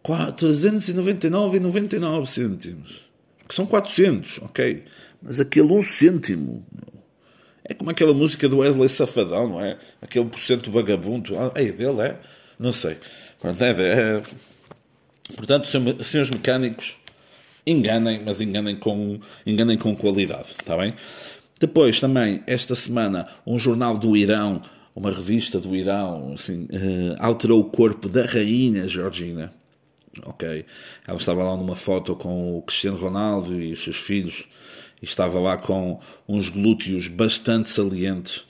399,99 0.04 2.26
cêntimos. 2.26 3.02
Que 3.46 3.54
são 3.54 3.66
400, 3.66 4.38
ok? 4.42 4.82
Mas 5.22 5.40
aquele 5.40 5.72
um 5.72 5.82
cêntimo. 5.82 6.64
É 7.64 7.74
como 7.74 7.90
aquela 7.90 8.12
música 8.12 8.48
do 8.48 8.58
Wesley 8.58 8.88
Safadão, 8.88 9.48
não 9.48 9.60
é? 9.60 9.78
Aquele 10.02 10.26
porcento 10.26 10.70
vagabundo. 10.70 11.36
Ah, 11.38 11.52
é 11.54 11.70
dele, 11.70 12.00
é? 12.02 12.20
Não 12.58 12.72
sei. 12.72 12.96
É, 13.42 14.18
é. 14.18 14.22
Portanto, 15.36 15.68
senhores 16.02 16.30
mecânicos, 16.30 16.96
enganem, 17.66 18.22
mas 18.24 18.40
enganem 18.40 18.76
com, 18.76 19.20
enganem 19.46 19.78
com 19.78 19.94
qualidade, 19.94 20.48
está 20.58 20.76
bem? 20.76 20.94
Depois, 21.60 22.00
também, 22.00 22.42
esta 22.46 22.74
semana, 22.74 23.28
um 23.46 23.58
jornal 23.58 23.96
do 23.96 24.16
Irão, 24.16 24.62
uma 24.94 25.10
revista 25.10 25.60
do 25.60 25.76
Irão, 25.76 26.32
assim, 26.32 26.64
uh, 26.64 27.16
alterou 27.18 27.60
o 27.60 27.64
corpo 27.64 28.08
da 28.08 28.24
rainha 28.24 28.88
Georgina. 28.88 29.52
Ok? 30.24 30.64
Ela 31.06 31.18
estava 31.18 31.44
lá 31.44 31.56
numa 31.56 31.76
foto 31.76 32.16
com 32.16 32.58
o 32.58 32.62
Cristiano 32.62 32.98
Ronaldo 32.98 33.60
e 33.60 33.72
os 33.72 33.84
seus 33.84 33.96
filhos 33.96 34.48
estava 35.02 35.38
lá 35.38 35.56
com 35.56 36.00
uns 36.28 36.48
glúteos 36.48 37.08
bastante 37.08 37.68
salientes. 37.68 38.44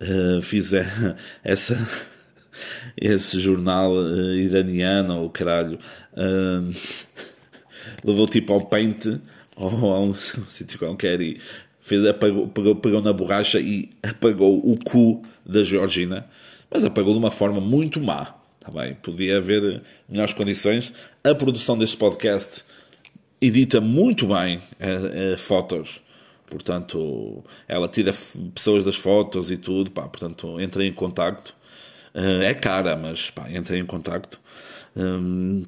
Uh, 0.00 0.40
fiz 0.40 0.72
essa, 1.44 1.88
esse 2.96 3.38
jornal 3.38 3.92
uh, 3.92 4.34
iraniano, 4.34 5.24
o 5.24 5.30
caralho, 5.30 5.78
uh, 6.14 6.74
levou 8.04 8.26
tipo 8.26 8.52
ao 8.52 8.62
pente 8.62 9.20
ou 9.56 9.94
a 9.94 10.00
um 10.00 10.14
sítio 10.14 10.78
qualquer 10.78 11.20
e 11.20 11.40
fez, 11.80 12.06
apagou, 12.06 12.48
pegou, 12.48 12.76
pegou 12.76 13.02
na 13.02 13.12
borracha 13.12 13.60
e 13.60 13.90
apagou 14.02 14.58
o 14.58 14.78
cu 14.78 15.22
da 15.44 15.62
Georgina, 15.62 16.26
mas 16.70 16.84
apagou 16.84 17.12
de 17.12 17.18
uma 17.18 17.30
forma 17.30 17.60
muito 17.60 18.00
má. 18.00 18.36
Tá 18.60 18.70
bem? 18.70 18.94
Podia 18.94 19.38
haver 19.38 19.82
melhores 20.06 20.34
condições. 20.34 20.92
A 21.24 21.34
produção 21.34 21.78
deste 21.78 21.96
podcast 21.96 22.62
edita 23.40 23.80
muito 23.80 24.26
bem 24.26 24.58
uh, 24.58 25.34
uh, 25.34 25.38
fotos. 25.38 26.00
Portanto, 26.46 27.44
ela 27.68 27.86
tira 27.88 28.14
pessoas 28.54 28.84
das 28.84 28.96
fotos 28.96 29.50
e 29.50 29.56
tudo, 29.56 29.90
pá, 29.90 30.02
portanto, 30.02 30.60
entrei 30.60 30.88
em 30.88 30.92
contacto. 30.92 31.54
Uh, 32.14 32.42
é 32.42 32.54
cara, 32.54 32.96
mas 32.96 33.30
pá, 33.30 33.50
entrei 33.50 33.80
em 33.80 33.86
contacto. 33.86 34.40
Um, 34.96 35.64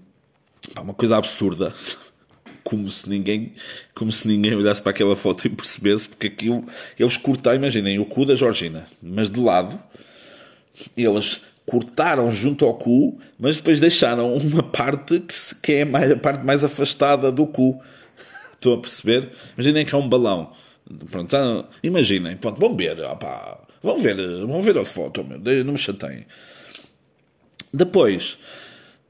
Pá, 0.75 0.83
uma 0.83 0.95
coisa 0.95 1.17
absurda. 1.17 1.73
Como 2.65 2.89
se 2.89 3.11
ninguém, 3.11 3.55
como 3.93 4.13
se 4.13 4.27
ninguém 4.29 4.55
olhasse 4.55 4.81
para 4.81 4.93
aquela 4.93 5.17
foto 5.17 5.49
e 5.49 5.51
percebesse, 5.51 6.09
porque 6.09 6.29
aquilo, 6.29 6.65
eles 6.97 7.17
cortaram, 7.17 7.57
imaginem, 7.57 7.99
o 7.99 8.07
cu 8.07 8.25
da 8.25 8.37
Georgina, 8.37 8.87
mas 9.03 9.29
de 9.29 9.41
lado, 9.41 9.83
eles 10.97 11.41
cortaram 11.67 12.31
junto 12.31 12.65
ao 12.65 12.75
cu, 12.75 13.19
mas 13.39 13.59
depois 13.59 13.81
deixaram 13.81 14.35
uma 14.37 14.63
parte 14.63 15.21
que, 15.21 15.35
que 15.63 15.73
é 15.75 15.85
mais, 15.85 16.11
a 16.11 16.17
parte 16.17 16.45
mais 16.45 16.65
afastada 16.65 17.31
do 17.31 17.47
cu. 17.47 17.81
Estão 18.55 18.75
a 18.75 18.79
perceber? 18.79 19.31
Imaginem 19.57 19.85
que 19.85 19.95
é 19.95 19.99
um 19.99 20.09
balão. 20.09 20.53
Pronto, 21.11 21.37
imaginem, 21.83 22.37
pronto, 22.37 22.61
vão 22.61 22.77
ver, 22.77 23.01
opa, 23.01 23.61
vão 23.83 23.99
ver, 23.99 24.17
vão 24.47 24.61
ver 24.61 24.77
a 24.77 24.85
foto, 24.85 25.25
meu, 25.25 25.39
não 25.65 25.73
me 25.73 25.79
chateiem. 25.79 26.27
Depois, 27.73 28.37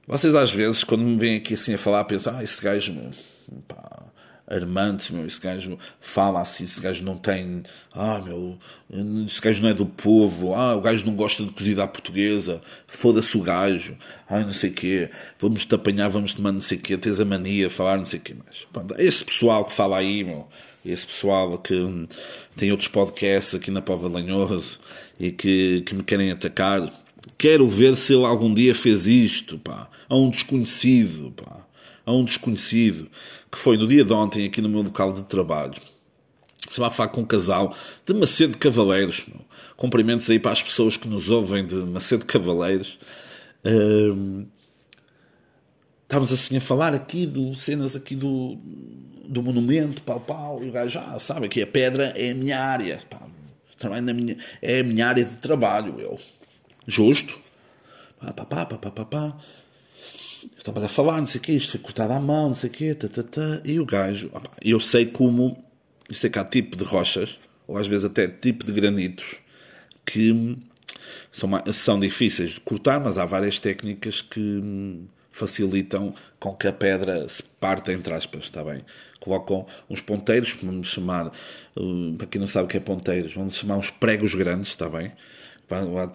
vocês 0.07 0.35
às 0.35 0.53
vezes, 0.53 0.85
quando 0.85 1.03
me 1.03 1.17
vêm 1.17 1.37
aqui 1.37 1.55
assim 1.55 1.75
a 1.75 1.79
falar, 1.79 2.05
pensam, 2.05 2.37
ah, 2.37 2.45
esse 2.45 2.63
gajo, 2.63 2.95
armante, 4.53 5.13
meu, 5.13 5.27
esse 5.27 5.41
gajo 5.41 5.79
fala 6.01 6.41
assim, 6.41 6.65
esse 6.65 6.81
gajo 6.81 7.03
não 7.03 7.17
tem, 7.17 7.63
ah, 7.93 8.21
meu, 8.21 8.59
esse 9.27 9.41
gajo 9.41 9.63
não 9.63 9.71
é 9.71 9.75
do 9.75 9.87
povo, 9.87 10.55
ah, 10.55 10.77
o 10.77 10.81
gajo 10.81 11.07
não 11.07 11.15
gosta 11.15 11.43
de 11.45 11.51
cozida 11.51 11.83
à 11.83 11.89
portuguesa, 11.89 12.61
foda-se 12.87 13.37
o 13.37 13.41
gajo, 13.41 13.97
ai, 14.29 14.45
não 14.45 14.53
sei 14.53 14.71
o 14.71 14.75
quê, 14.75 15.11
vamos 15.39 15.65
te 15.65 15.75
apanhar, 15.75 16.09
vamos 16.09 16.35
te 16.35 16.41
mandar 16.41 16.53
não 16.55 16.61
sei 16.61 16.79
o 16.79 16.81
quê, 16.81 16.99
tens 16.99 17.19
a 17.19 17.25
mania, 17.25 17.71
falar 17.71 17.97
não 17.97 18.05
sei 18.05 18.19
o 18.19 18.23
quê, 18.23 18.37
mas, 18.45 18.67
pronto, 18.73 18.95
esse 18.99 19.25
pessoal 19.25 19.65
que 19.65 19.73
fala 19.73 19.97
aí, 19.97 20.23
meu, 20.23 20.47
esse 20.85 21.07
pessoal 21.07 21.59
que 21.59 21.75
tem 22.57 22.71
outros 22.71 22.89
podcasts 22.89 23.55
aqui 23.55 23.71
na 23.71 23.81
Pova 23.81 24.09
Lanhoso 24.09 24.81
e 25.19 25.31
que, 25.31 25.83
que 25.83 25.95
me 25.95 26.03
querem 26.03 26.31
atacar, 26.31 26.93
quero 27.39 27.69
ver 27.69 27.95
se 27.95 28.13
ele 28.13 28.25
algum 28.25 28.53
dia 28.53 28.75
fez 28.75 29.07
isto, 29.07 29.59
pá, 29.59 29.89
a 30.09 30.17
um 30.17 30.29
desconhecido, 30.29 31.33
pá, 31.33 31.65
a 32.05 32.13
um 32.13 32.25
desconhecido, 32.25 33.09
que 33.51 33.59
foi 33.59 33.77
no 33.77 33.87
dia 33.87 34.05
de 34.05 34.13
ontem 34.13 34.47
aqui 34.47 34.61
no 34.61 34.69
meu 34.69 34.83
local 34.83 35.13
de 35.13 35.23
trabalho. 35.23 35.81
Estava 36.69 36.89
a 36.89 36.91
falar 36.91 37.09
com 37.09 37.21
um 37.23 37.27
casal 37.27 37.75
de 38.07 38.15
Macedo 38.15 38.57
Cavaleiros. 38.57 39.27
Cumprimentos 39.77 40.29
aí 40.31 40.39
para 40.39 40.53
as 40.53 40.63
pessoas 40.63 40.97
que 40.97 41.09
nos 41.09 41.29
ouvem 41.29 41.67
de 41.67 41.75
Macedo 41.75 42.25
Cavaleiros. 42.25 42.99
Um, 43.65 44.47
estávamos 46.03 46.33
assim 46.33 46.57
a 46.57 46.61
falar 46.61 46.95
aqui 46.95 47.27
de 47.27 47.59
cenas 47.59 47.97
aqui 47.97 48.15
do, 48.15 48.57
do 49.29 49.43
monumento, 49.43 50.03
pau 50.03 50.21
pau, 50.21 50.63
e 50.63 50.69
o 50.69 50.73
gajo 50.73 50.91
já 50.91 51.05
ah, 51.05 51.19
sabe 51.19 51.49
que 51.49 51.63
a 51.63 51.67
pedra 51.67 52.13
é 52.17 52.31
a 52.31 52.35
minha 52.35 52.61
área, 52.61 53.01
pá, 53.09 53.23
também 53.79 54.01
na 54.01 54.13
minha, 54.13 54.37
é 54.61 54.81
a 54.81 54.85
minha 54.85 55.09
área 55.09 55.25
de 55.25 55.37
trabalho, 55.37 55.99
eu. 55.99 56.19
Justo. 56.87 57.39
Pá, 58.21 58.33
pá, 58.33 58.45
pá, 58.45 58.67
pá, 58.67 58.79
pá, 58.79 58.91
pá, 58.91 59.05
pá. 59.05 59.37
Estava 60.57 60.85
a 60.85 60.89
falar, 60.89 61.21
não 61.21 61.27
sei 61.27 61.41
o 61.41 61.45
que, 61.45 61.53
isto 61.53 61.73
foi 61.73 61.81
cortado 61.81 62.13
à 62.13 62.21
mão, 62.21 62.49
não 62.49 62.55
sei 62.55 62.71
o 62.71 62.73
quê, 62.73 62.95
tá, 62.95 63.09
tá, 63.09 63.23
tá, 63.23 63.61
e 63.65 63.79
o 63.79 63.87
gajo, 63.87 64.31
eu 64.61 64.81
sei 64.81 65.07
como, 65.07 65.63
eu 66.09 66.15
sei 66.15 66.31
que 66.31 66.39
há 66.39 66.45
tipo 66.45 66.77
de 66.77 66.85
rochas, 66.85 67.39
ou 67.67 67.77
às 67.77 67.87
vezes 67.87 68.05
até 68.05 68.27
tipo 68.27 68.65
de 68.65 68.73
granitos, 68.73 69.37
que 70.05 70.57
são, 71.31 71.51
são 71.73 72.01
difíceis 72.01 72.51
de 72.51 72.61
cortar, 72.61 73.01
mas 73.01 73.19
há 73.19 73.25
várias 73.25 73.59
técnicas 73.59 74.21
que 74.21 75.01
facilitam 75.31 76.15
com 76.39 76.55
que 76.55 76.69
a 76.69 76.73
pedra 76.73 77.29
se 77.29 77.43
parta, 77.43 77.93
entre 77.93 78.13
aspas, 78.13 78.45
está 78.45 78.63
bem? 78.63 78.85
Colocam 79.21 79.67
uns 79.89 80.01
ponteiros, 80.01 80.57
vamos 80.63 80.89
chamar, 80.89 81.33
uh, 81.77 82.15
para 82.19 82.27
quem 82.27 82.41
não 82.41 82.49
sabe 82.49 82.67
o 82.67 82.69
que 82.69 82.77
é 82.77 82.81
ponteiros, 82.81 83.33
vamos 83.33 83.57
chamar 83.57 83.77
uns 83.77 83.91
pregos 83.91 84.35
grandes, 84.35 84.69
está 84.69 84.89
bem? 84.89 85.13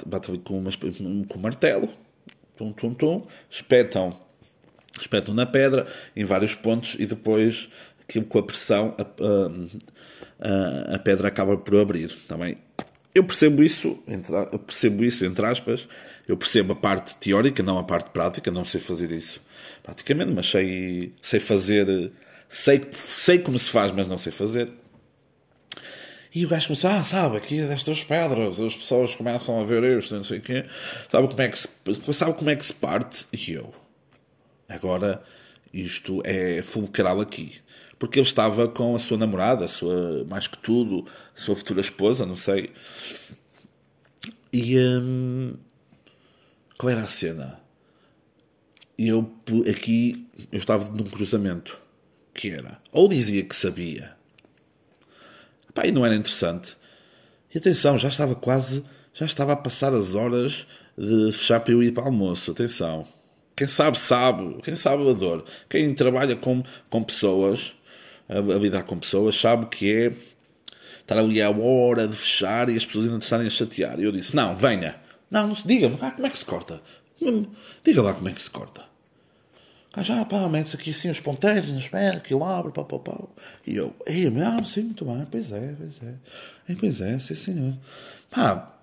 Batem 0.05 0.39
com, 0.39 0.59
umas, 0.59 0.75
com 0.75 0.85
um 0.89 1.41
martelo, 1.41 1.89
tum, 2.57 2.71
tum, 2.73 2.93
tum, 2.93 3.27
espetam, 3.49 4.19
espetam 4.99 5.33
na 5.33 5.45
pedra 5.45 5.87
em 6.15 6.23
vários 6.23 6.55
pontos 6.55 6.95
e 6.99 7.05
depois 7.05 7.69
com 8.29 8.39
a 8.39 8.43
pressão 8.43 8.95
a, 8.97 9.03
a, 10.91 10.95
a 10.95 10.99
pedra 10.99 11.27
acaba 11.27 11.57
por 11.57 11.75
abrir, 11.77 12.09
está 12.09 12.37
bem? 12.37 12.57
Eu 13.13 13.23
percebo 13.23 13.63
isso, 13.63 14.01
entre, 14.07 14.33
percebo 14.65 15.03
isso 15.03 15.25
entre 15.25 15.45
aspas, 15.45 15.87
eu 16.27 16.37
percebo 16.37 16.73
a 16.73 16.75
parte 16.75 17.15
teórica, 17.15 17.63
não 17.63 17.77
a 17.77 17.83
parte 17.83 18.11
prática, 18.11 18.51
não 18.51 18.65
sei 18.65 18.81
fazer 18.81 19.11
isso 19.11 19.41
praticamente, 19.83 20.31
mas 20.31 20.49
sei, 20.49 21.13
sei 21.21 21.39
fazer, 21.39 22.11
sei, 22.49 22.81
sei 22.91 23.39
como 23.39 23.57
se 23.57 23.71
faz, 23.71 23.91
mas 23.93 24.07
não 24.07 24.17
sei 24.17 24.31
fazer. 24.31 24.69
E 26.37 26.45
o 26.45 26.47
gajo 26.47 26.67
começou, 26.67 26.91
ah, 26.91 27.03
sabe, 27.03 27.37
aqui 27.37 27.63
destas 27.63 28.03
pedras, 28.03 28.59
as 28.59 28.77
pessoas 28.77 29.15
começam 29.15 29.59
a 29.59 29.63
ver 29.63 29.83
isto, 29.97 30.13
não 30.13 30.23
sei 30.23 30.37
o 30.37 30.41
quê, 30.41 30.65
sabe 31.09 31.27
como 31.27 31.41
é 31.41 31.49
que 31.49 31.57
se, 31.57 31.67
sabe 32.13 32.33
como 32.33 32.51
é 32.51 32.55
que 32.55 32.63
se 32.63 32.75
parte? 32.75 33.25
E 33.33 33.53
eu, 33.53 33.73
agora, 34.69 35.23
isto 35.73 36.21
é 36.23 36.61
fulcral 36.61 37.21
aqui. 37.21 37.55
Porque 37.97 38.19
ele 38.19 38.27
estava 38.27 38.67
com 38.67 38.95
a 38.95 38.99
sua 38.99 39.17
namorada, 39.17 39.65
a 39.65 39.67
sua, 39.67 40.25
mais 40.25 40.47
que 40.47 40.59
tudo, 40.59 41.05
a 41.35 41.39
sua 41.39 41.55
futura 41.55 41.81
esposa, 41.81 42.23
não 42.23 42.35
sei. 42.35 42.69
E, 44.53 44.77
hum, 44.77 45.55
qual 46.77 46.91
era 46.91 47.01
a 47.01 47.07
cena? 47.07 47.59
Eu 48.95 49.33
aqui 49.67 50.27
eu 50.51 50.59
estava 50.59 50.87
num 50.87 51.05
cruzamento 51.05 51.79
que 52.31 52.51
era 52.51 52.79
ou 52.91 53.07
dizia 53.07 53.43
que 53.43 53.55
sabia, 53.55 54.16
pá, 55.77 55.85
e 55.85 55.91
não 55.91 56.03
era 56.03 56.15
interessante. 56.15 56.75
E 57.53 57.57
atenção, 57.59 57.97
já 57.99 58.09
estava 58.09 58.33
quase, 58.33 58.83
já 59.13 59.27
estava 59.27 59.53
a 59.53 59.55
passar 59.55 59.93
as 59.93 60.15
horas 60.15 60.65
de 60.97 61.31
fechar 61.31 61.59
para 61.59 61.73
eu 61.73 61.83
ir 61.83 61.93
para 61.93 62.03
o 62.03 62.07
almoço. 62.07 62.49
Atenção, 62.49 63.07
quem 63.55 63.67
sabe 63.67 63.99
sabe, 63.99 64.59
quem 64.63 64.75
sabe 64.75 65.07
a 65.07 65.13
dor. 65.13 65.45
Quem 65.69 65.93
trabalha 65.93 66.35
com, 66.35 66.63
com 66.89 67.03
pessoas, 67.03 67.75
a, 68.27 68.39
a 68.39 68.57
lidar 68.57 68.83
com 68.83 68.97
pessoas, 68.97 69.39
sabe 69.39 69.67
que 69.67 69.91
é 69.91 70.13
estar 70.99 71.19
ali 71.19 71.41
à 71.41 71.51
hora 71.51 72.07
de 72.07 72.15
fechar 72.15 72.69
e 72.69 72.75
as 72.75 72.85
pessoas 72.85 73.05
ainda 73.05 73.19
estarem 73.19 73.47
a 73.47 73.51
chatear. 73.51 73.99
E 73.99 74.03
eu 74.03 74.11
disse: 74.11 74.35
Não, 74.35 74.55
venha, 74.55 74.95
não, 75.29 75.47
não 75.47 75.55
se 75.55 75.67
diga-me, 75.67 75.97
ah, 76.01 76.11
como 76.11 76.25
é 76.25 76.29
que 76.31 76.39
se 76.39 76.45
corta? 76.45 76.81
Diga 77.83 78.01
lá 78.01 78.13
como 78.13 78.29
é 78.29 78.31
que 78.31 78.41
se 78.41 78.49
corta. 78.49 78.83
Ah, 79.93 80.03
já, 80.03 80.23
pá, 80.25 80.47
mete 80.47 80.75
aqui 80.75 80.91
assim 80.91 81.09
os 81.09 81.19
ponteiros 81.19 81.69
na 81.69 81.79
espera, 81.79 82.19
que 82.19 82.33
eu 82.33 82.43
abro, 82.43 82.71
pá, 82.71 82.83
pá, 82.83 82.99
pá. 82.99 83.17
E 83.65 83.75
eu, 83.75 83.95
ei, 84.05 84.27
ah, 84.43 84.63
sim, 84.63 84.83
muito 84.83 85.03
bem, 85.05 85.25
pois 85.29 85.51
é, 85.51 85.75
pois 85.75 86.01
é. 86.03 86.13
E, 86.69 86.75
pois 86.75 87.01
é, 87.01 87.17
sim, 87.17 87.35
senhor. 87.35 87.73
Pá, 88.29 88.77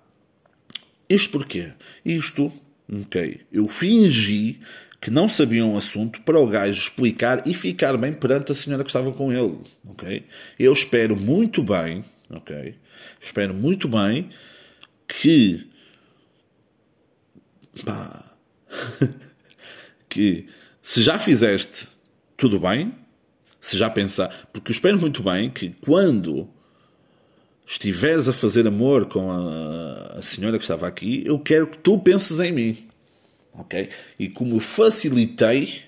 isto 1.09 1.31
porquê? 1.31 1.71
Isto, 2.03 2.51
ok, 2.91 3.41
eu 3.51 3.67
fingi 3.67 4.59
que 4.99 5.11
não 5.11 5.29
sabia 5.29 5.63
um 5.63 5.77
assunto 5.77 6.21
para 6.23 6.39
o 6.39 6.47
gajo 6.47 6.81
explicar 6.81 7.47
e 7.47 7.53
ficar 7.53 7.95
bem 7.95 8.11
perante 8.11 8.51
a 8.51 8.55
senhora 8.55 8.83
que 8.83 8.89
estava 8.89 9.11
com 9.11 9.31
ele, 9.31 9.59
ok? 9.87 10.25
Eu 10.57 10.73
espero 10.73 11.15
muito 11.15 11.63
bem, 11.63 12.03
ok? 12.29 12.75
Espero 13.21 13.53
muito 13.53 13.87
bem 13.87 14.31
que 15.07 15.69
pá, 17.85 18.35
que 20.09 20.47
se 20.85 21.01
já 21.01 21.17
fizeste, 21.17 21.87
tudo 22.37 22.59
bem. 22.59 22.93
Se 23.59 23.75
já 23.75 23.89
pensar, 23.89 24.47
porque 24.53 24.69
eu 24.69 24.75
espero 24.75 24.99
muito 24.99 25.23
bem 25.23 25.49
que 25.49 25.71
quando 25.81 26.47
estiveres 27.65 28.27
a 28.27 28.33
fazer 28.33 28.67
amor 28.67 29.07
com 29.07 29.31
a, 29.31 30.17
a 30.17 30.21
senhora 30.21 30.59
que 30.59 30.63
estava 30.63 30.87
aqui, 30.87 31.23
eu 31.25 31.39
quero 31.39 31.65
que 31.65 31.79
tu 31.79 31.97
penses 31.97 32.39
em 32.39 32.51
mim. 32.51 32.87
Ok? 33.53 33.89
E 34.19 34.29
como 34.29 34.57
eu 34.57 34.59
facilitei, 34.59 35.81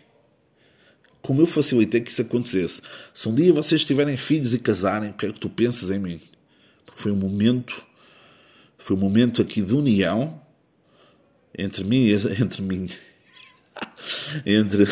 como 1.21 1.43
eu 1.43 1.45
facilitei 1.45 2.01
que 2.01 2.09
isso 2.09 2.23
acontecesse. 2.23 2.81
Se 3.13 3.29
um 3.29 3.35
dia 3.35 3.53
vocês 3.53 3.85
tiverem 3.85 4.17
filhos 4.17 4.51
e 4.51 4.57
casarem, 4.57 5.13
quero 5.13 5.33
que 5.33 5.39
tu 5.39 5.49
penses 5.49 5.91
em 5.91 5.99
mim. 5.99 6.19
Porque 6.87 7.03
foi 7.03 7.11
um 7.11 7.17
momento, 7.17 7.85
foi 8.79 8.95
um 8.95 8.99
momento 8.99 9.43
aqui 9.43 9.61
de 9.61 9.75
união 9.75 10.41
entre 11.55 11.83
mim, 11.83 12.09
entre 12.41 12.63
mim, 12.63 12.87
entre, 14.45 14.85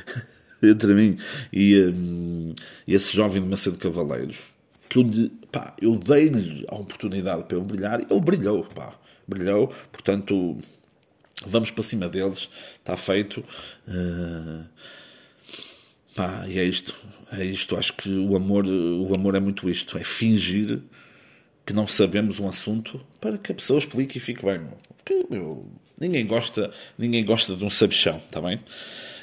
entre 0.62 0.94
mim 0.94 1.18
e, 1.52 1.80
um, 1.82 2.54
esse 2.86 3.14
jovem 3.16 3.42
de 3.42 3.48
Macedo 3.48 3.78
Cavaleiros, 3.78 4.36
que 4.88 4.98
eu, 4.98 5.30
pá, 5.52 5.74
eu 5.80 5.96
dei-lhe 5.96 6.64
a 6.68 6.76
oportunidade 6.76 7.44
para 7.44 7.56
ele 7.56 7.66
brilhar 7.66 8.00
ele 8.00 8.20
brilhou, 8.20 8.64
pá, 8.64 8.98
brilhou, 9.26 9.68
portanto, 9.92 10.58
vamos 11.46 11.70
para 11.70 11.82
cima 11.82 12.08
deles, 12.08 12.48
está 12.78 12.96
feito. 12.96 13.44
Uh, 13.86 14.64
pá, 16.14 16.44
e 16.48 16.58
é 16.58 16.64
isto, 16.64 16.94
é 17.32 17.44
isto, 17.44 17.76
acho 17.76 17.94
que 17.94 18.10
o 18.10 18.34
amor, 18.34 18.66
o 18.66 19.14
amor 19.14 19.34
é 19.34 19.40
muito 19.40 19.68
isto, 19.68 19.96
é 19.98 20.04
fingir 20.04 20.80
que 21.66 21.74
não 21.74 21.86
sabemos 21.86 22.40
um 22.40 22.48
assunto 22.48 22.98
para 23.20 23.36
que 23.36 23.52
a 23.52 23.54
pessoa 23.54 23.78
explique 23.78 24.16
e 24.16 24.20
fique 24.20 24.42
bem. 24.42 24.66
Porque, 24.96 25.26
meu, 25.28 25.70
ninguém 26.00 26.26
gosta, 26.26 26.70
ninguém 26.96 27.24
gosta 27.24 27.54
de 27.54 27.64
um 27.64 27.70
sabichão, 27.70 28.18
está 28.18 28.40
bem? 28.40 28.60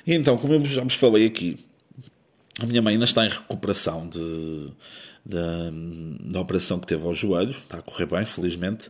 E 0.05 0.13
então, 0.13 0.37
como 0.37 0.53
eu 0.53 0.65
já 0.65 0.83
vos 0.83 0.95
falei 0.95 1.25
aqui, 1.25 1.57
a 2.59 2.65
minha 2.65 2.81
mãe 2.81 2.93
ainda 2.93 3.05
está 3.05 3.25
em 3.25 3.29
recuperação 3.29 4.07
de, 4.07 4.71
de, 5.25 6.31
da 6.31 6.39
operação 6.39 6.79
que 6.79 6.87
teve 6.87 7.05
ao 7.05 7.13
joelho, 7.13 7.51
está 7.51 7.79
a 7.79 7.81
correr 7.81 8.05
bem, 8.05 8.25
felizmente. 8.25 8.89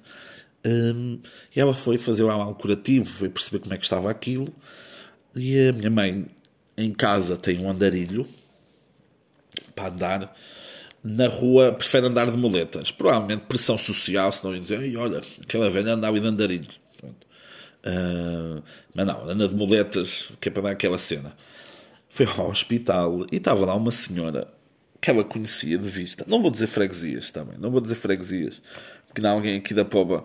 Um, 0.65 1.19
e 1.55 1.59
ela 1.59 1.73
foi 1.73 1.97
fazer 1.97 2.23
um 2.23 2.53
curativo, 2.53 3.05
foi 3.05 3.29
perceber 3.29 3.59
como 3.59 3.73
é 3.73 3.77
que 3.77 3.83
estava 3.83 4.09
aquilo. 4.09 4.53
E 5.35 5.67
a 5.69 5.73
minha 5.73 5.89
mãe 5.89 6.25
em 6.77 6.91
casa 6.93 7.37
tem 7.37 7.59
um 7.59 7.69
andarilho 7.69 8.27
para 9.75 9.89
andar. 9.89 10.35
Na 11.03 11.27
rua 11.27 11.71
prefere 11.71 12.07
andar 12.07 12.31
de 12.31 12.37
muletas. 12.37 12.91
Provavelmente 12.91 13.45
pressão 13.45 13.77
social, 13.77 14.31
se 14.31 14.43
não 14.43 14.55
ia 14.55 14.61
dizer, 14.61 14.97
olha, 14.97 15.21
aquela 15.41 15.69
velha 15.69 15.93
andava 15.93 16.19
de 16.19 16.27
andarilho. 16.27 16.84
Uh, 17.85 18.63
mas 18.93 19.05
não, 19.05 19.29
anda 19.29 19.47
de 19.47 19.55
muletas, 19.55 20.31
que 20.41 20.49
é 20.49 20.51
para 20.51 20.63
dar 20.63 20.71
aquela 20.71 20.97
cena. 20.97 21.35
Foi 22.09 22.25
ao 22.25 22.49
hospital 22.49 23.25
e 23.31 23.37
estava 23.37 23.65
lá 23.65 23.75
uma 23.75 23.91
senhora 23.91 24.47
que 25.01 25.09
ela 25.09 25.23
conhecia 25.23 25.77
de 25.77 25.87
vista. 25.87 26.25
Não 26.27 26.41
vou 26.41 26.49
dizer 26.49 26.67
freguesias 26.67 27.29
também, 27.31 27.57
não 27.59 27.69
vou 27.69 27.81
dizer 27.81 27.95
freguesias, 27.95 28.61
porque 29.07 29.21
não 29.21 29.29
há 29.29 29.33
alguém 29.33 29.57
aqui 29.57 29.73
da 29.73 29.85
Poba 29.85 30.23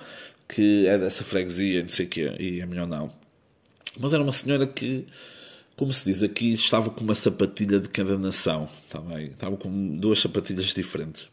que 0.48 0.86
é 0.86 0.98
dessa 0.98 1.22
freguesia, 1.22 1.82
não 1.82 1.88
sei 1.88 2.06
o 2.06 2.08
quê, 2.08 2.34
e 2.38 2.60
é 2.60 2.66
melhor 2.66 2.86
não. 2.86 3.12
Mas 3.98 4.12
era 4.12 4.22
uma 4.22 4.32
senhora 4.32 4.66
que, 4.66 5.06
como 5.76 5.92
se 5.92 6.04
diz 6.04 6.22
aqui, 6.22 6.52
estava 6.52 6.90
com 6.90 7.02
uma 7.02 7.14
sapatilha 7.14 7.78
de 7.78 7.88
cada 7.88 8.18
nação. 8.18 8.68
Estava, 8.84 9.22
estava 9.22 9.56
com 9.56 9.96
duas 9.96 10.20
sapatilhas 10.20 10.68
diferentes. 10.68 11.28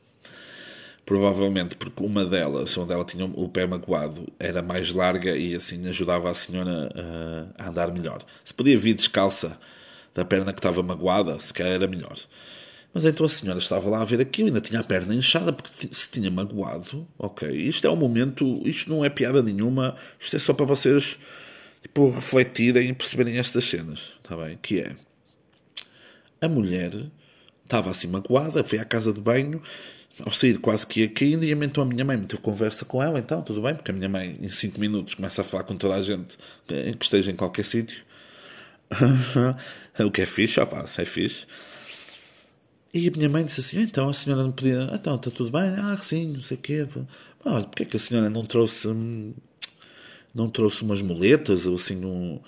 Provavelmente 1.08 1.78
porque 1.78 2.03
uma 2.03 2.26
delas, 2.26 2.78
onde 2.78 2.91
ela 2.91 3.05
tinha 3.05 3.24
o 3.24 3.47
pé 3.47 3.66
magoado, 3.66 4.28
era 4.38 4.62
mais 4.62 4.91
larga 4.91 5.38
e 5.38 5.55
assim 5.55 5.88
ajudava 5.88 6.30
a 6.30 6.34
senhora 6.34 6.91
a, 7.58 7.64
a 7.64 7.70
andar 7.70 7.93
melhor. 7.93 8.26
Se 8.43 8.53
podia 8.53 8.78
vir 8.78 8.93
descalça 8.93 9.58
da 10.14 10.26
perna 10.26 10.51
que 10.51 10.60
estava 10.60 10.84
magoada, 10.84 11.39
se 11.39 11.53
calhar 11.53 11.76
era 11.76 11.88
melhor. 11.88 12.18
Mas 12.93 13.05
então 13.05 13.26
a 13.26 13.30
senhora 13.30 13.58
estava 13.58 13.89
lá 13.89 14.01
a 14.01 14.03
ver 14.03 14.20
aquilo, 14.20 14.49
ainda 14.49 14.60
tinha 14.60 14.82
a 14.82 14.84
perna 14.84 15.16
inchada 15.16 15.53
porque 15.53 15.88
se 15.93 16.12
tinha 16.12 16.30
magoado. 16.30 17.08
Ok, 17.18 17.49
isto 17.49 17.88
é 17.88 17.89
um 17.89 17.95
momento, 17.95 18.62
isto 18.66 18.89
não 18.89 19.05
é 19.05 19.10
piada 19.10 19.41
nenhuma, 19.41 19.95
isto 20.20 20.36
é 20.36 20.39
só 20.39 20.53
para 20.53 20.66
vocês 20.66 21.18
tipo, 21.82 22.10
refletirem 22.10 22.89
e 22.89 22.93
perceberem 22.93 23.38
estas 23.38 23.64
cenas, 23.64 24.12
está 24.22 24.36
bem? 24.36 24.60
Que 24.62 24.82
é 24.82 24.95
a 26.41 26.49
mulher 26.49 26.91
estava 27.68 27.91
assim 27.91 28.07
magoada, 28.07 28.63
foi 28.63 28.80
à 28.80 28.86
casa 28.86 29.11
de 29.11 29.20
banho, 29.20 29.61
ao 30.26 30.32
sair 30.32 30.57
quase 30.57 30.88
que 30.88 31.01
ia 31.01 31.09
caindo, 31.09 31.43
e 31.43 31.51
então 31.51 31.84
a 31.84 31.86
minha 31.86 32.03
mãe 32.03 32.18
meteu 32.18 32.39
conversa 32.39 32.86
com 32.86 33.03
ela, 33.03 33.20
então 33.20 33.41
tudo 33.41 33.61
bem, 33.61 33.76
porque 33.76 33.91
a 33.91 33.93
minha 33.93 34.09
mãe 34.09 34.38
em 34.41 34.49
5 34.49 34.80
minutos 34.80 35.13
começa 35.13 35.41
a 35.41 35.45
falar 35.45 35.63
com 35.63 35.76
toda 35.76 35.95
a 35.95 36.01
gente 36.01 36.38
que 36.65 37.05
esteja 37.05 37.32
em 37.32 37.36
qualquer 37.36 37.65
sítio. 37.65 38.03
o 39.99 40.11
que 40.11 40.22
é 40.22 40.26
fixe, 40.26 40.59
ó 40.59 40.63
é 40.63 41.05
fixe. 41.05 41.45
E 42.93 43.09
a 43.09 43.11
minha 43.11 43.30
mãe 43.30 43.45
disse 43.45 43.59
assim: 43.59 43.82
então 43.82 44.09
a 44.09 44.13
senhora 44.13 44.43
não 44.43 44.51
podia. 44.51 44.89
Então 44.93 45.15
está 45.15 45.30
tudo 45.30 45.51
bem? 45.51 45.70
Ah, 45.78 45.99
sim, 46.01 46.34
não 46.34 46.41
sei 46.41 46.57
o 46.57 46.59
quê. 46.59 46.88
Olha, 47.45 47.65
porque 47.65 47.84
é 47.84 47.86
que 47.86 47.97
a 47.97 47.99
senhora 47.99 48.30
não 48.30 48.45
trouxe. 48.45 48.88
Não 50.34 50.49
trouxe 50.49 50.84
umas 50.84 51.01
muletas 51.01 51.65
ou 51.65 51.76
assim 51.76 52.03
um, 52.05 52.39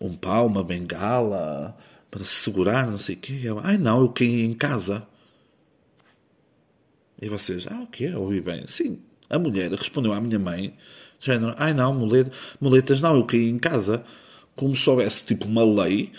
um 0.00 0.14
pau, 0.16 0.46
uma 0.46 0.64
bengala 0.64 1.76
para 2.10 2.24
se 2.24 2.34
segurar, 2.42 2.90
não 2.90 2.98
sei 2.98 3.14
o 3.14 3.18
quê? 3.18 3.40
Ela, 3.44 3.62
ai 3.64 3.78
não, 3.78 4.00
eu 4.00 4.08
caí 4.08 4.44
em 4.44 4.54
casa. 4.54 5.06
E 7.20 7.28
vocês, 7.28 7.66
ah, 7.68 7.82
o 7.82 7.86
quê? 7.86 8.12
Ouvi 8.14 8.40
bem. 8.40 8.66
Sim, 8.66 8.98
a 9.28 9.38
mulher 9.38 9.70
respondeu 9.72 10.12
à 10.12 10.20
minha 10.20 10.38
mãe: 10.38 10.74
género, 11.20 11.54
ai 11.56 11.72
não, 11.72 11.94
muletas 12.60 13.00
não, 13.00 13.16
eu 13.16 13.24
caí 13.24 13.48
em 13.48 13.58
casa. 13.58 14.04
Como 14.56 14.76
se 14.76 14.90
houvesse 14.90 15.24
tipo 15.24 15.46
uma 15.46 15.64
lei 15.64 16.12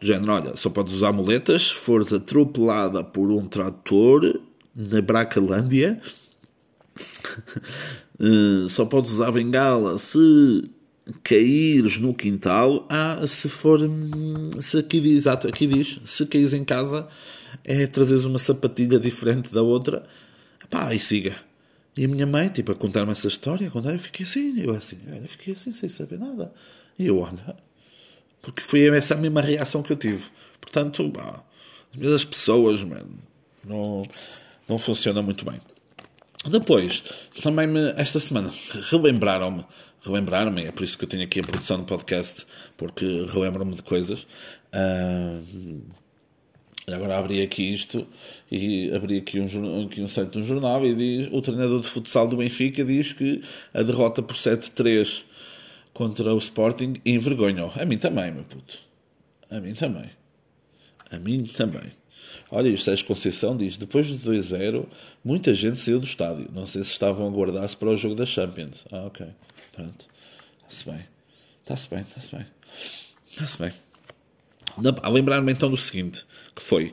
género, 0.00 0.32
olha, 0.32 0.56
só 0.56 0.70
podes 0.70 0.94
usar 0.94 1.12
muletas 1.12 1.68
se 1.68 1.74
fores 1.74 2.12
atropelada 2.12 3.02
por 3.02 3.30
um 3.30 3.46
trator 3.46 4.40
na 4.74 5.00
Bracalândia. 5.00 6.00
uh, 8.20 8.68
só 8.70 8.84
podes 8.84 9.12
usar 9.12 9.32
bengala 9.32 9.98
se 9.98 10.64
caíres 11.22 11.98
no 11.98 12.14
quintal. 12.14 12.86
Ah, 12.88 13.24
se 13.26 13.48
for. 13.48 13.80
Se 14.60 14.78
aqui 14.78 15.00
diz, 15.00 15.18
exato, 15.18 15.48
aqui 15.48 15.66
diz, 15.66 16.00
se 16.04 16.26
caís 16.26 16.52
em 16.52 16.64
casa, 16.64 17.08
é 17.64 17.86
trazeres 17.86 18.24
uma 18.24 18.38
sapatilha 18.38 18.98
diferente 18.98 19.52
da 19.52 19.62
outra. 19.62 20.06
Pá, 20.70 20.94
e 20.94 21.00
siga. 21.00 21.36
E 21.96 22.04
a 22.04 22.08
minha 22.08 22.26
mãe, 22.26 22.48
tipo, 22.48 22.72
a 22.72 22.74
contar-me 22.74 23.12
essa 23.12 23.28
história, 23.28 23.68
a 23.68 23.70
contar, 23.70 23.92
eu 23.92 23.98
fiquei 23.98 24.26
assim, 24.26 24.60
eu 24.60 24.74
assim, 24.74 24.98
eu 25.06 25.28
fiquei 25.28 25.54
assim, 25.54 25.72
sem 25.72 25.88
saber 25.88 26.18
nada. 26.18 26.52
E 26.98 27.06
eu, 27.06 27.18
olha, 27.18 27.56
porque 28.42 28.62
foi 28.62 28.88
essa 28.88 29.14
a 29.14 29.16
mesma 29.16 29.40
reação 29.40 29.82
que 29.82 29.92
eu 29.92 29.96
tive. 29.96 30.24
Portanto, 30.60 31.08
bah, 31.08 31.44
as 31.92 32.00
mesmas 32.00 32.24
pessoas, 32.24 32.82
mano, 32.82 33.16
não, 33.64 34.02
não 34.68 34.78
funciona 34.78 35.22
muito 35.22 35.44
bem. 35.44 35.60
Depois, 36.50 37.02
também 37.42 37.66
me, 37.66 37.94
esta 37.96 38.18
semana, 38.18 38.52
relembraram-me, 38.90 39.64
relembraram-me, 40.04 40.64
é 40.64 40.72
por 40.72 40.84
isso 40.84 40.98
que 40.98 41.04
eu 41.04 41.08
tenho 41.08 41.24
aqui 41.24 41.40
a 41.40 41.42
produção 41.42 41.78
do 41.78 41.84
podcast, 41.84 42.46
porque 42.76 43.04
relembram-me 43.32 43.74
de 43.74 43.82
coisas. 43.82 44.26
Uh, 44.72 45.80
agora 46.86 47.18
abri 47.18 47.42
aqui 47.42 47.72
isto 47.72 48.06
e 48.50 48.92
abri 48.94 49.18
aqui 49.18 49.40
um, 49.40 49.86
aqui 49.86 50.02
um 50.02 50.08
site 50.08 50.32
de 50.32 50.38
um 50.38 50.44
jornal 50.44 50.84
e 50.84 50.94
diz, 50.94 51.28
o 51.32 51.40
treinador 51.40 51.80
de 51.80 51.88
futsal 51.88 52.28
do 52.28 52.36
Benfica 52.36 52.84
diz 52.84 53.12
que 53.12 53.42
a 53.72 53.82
derrota 53.82 54.22
por 54.22 54.36
7-3 54.36 55.24
contra 55.94 56.34
o 56.34 56.38
Sporting 56.38 57.00
envergonham. 57.04 57.72
A 57.74 57.84
mim 57.84 57.96
também, 57.96 58.32
meu 58.32 58.44
puto. 58.44 58.76
A 59.50 59.60
mim 59.60 59.72
também. 59.72 60.10
A 61.10 61.18
mim 61.18 61.44
também. 61.44 61.92
Olha, 62.50 62.70
o 62.70 62.78
Sérgio 62.78 63.06
Conceição 63.06 63.56
diz: 63.56 63.76
depois 63.76 64.10
do 64.10 64.18
2-0, 64.30 64.86
muita 65.24 65.54
gente 65.54 65.78
saiu 65.78 65.98
do 65.98 66.06
estádio. 66.06 66.50
Não 66.52 66.66
sei 66.66 66.84
se 66.84 66.90
estavam 66.90 67.26
a 67.26 67.30
guardar-se 67.30 67.76
para 67.76 67.90
o 67.90 67.96
jogo 67.96 68.14
da 68.14 68.26
Champions. 68.26 68.84
Ah, 68.90 69.06
ok. 69.06 69.26
Pronto. 69.74 70.06
Está-se 70.68 70.90
bem. 70.90 71.06
Está-se 71.62 71.90
bem, 71.90 72.00
está-se 72.00 72.36
bem. 72.36 72.46
Está-se 73.28 73.58
bem. 73.58 73.72
A 75.02 75.08
lembrar-me 75.08 75.52
então 75.52 75.70
do 75.70 75.76
seguinte: 75.76 76.24
que 76.54 76.62
foi 76.62 76.92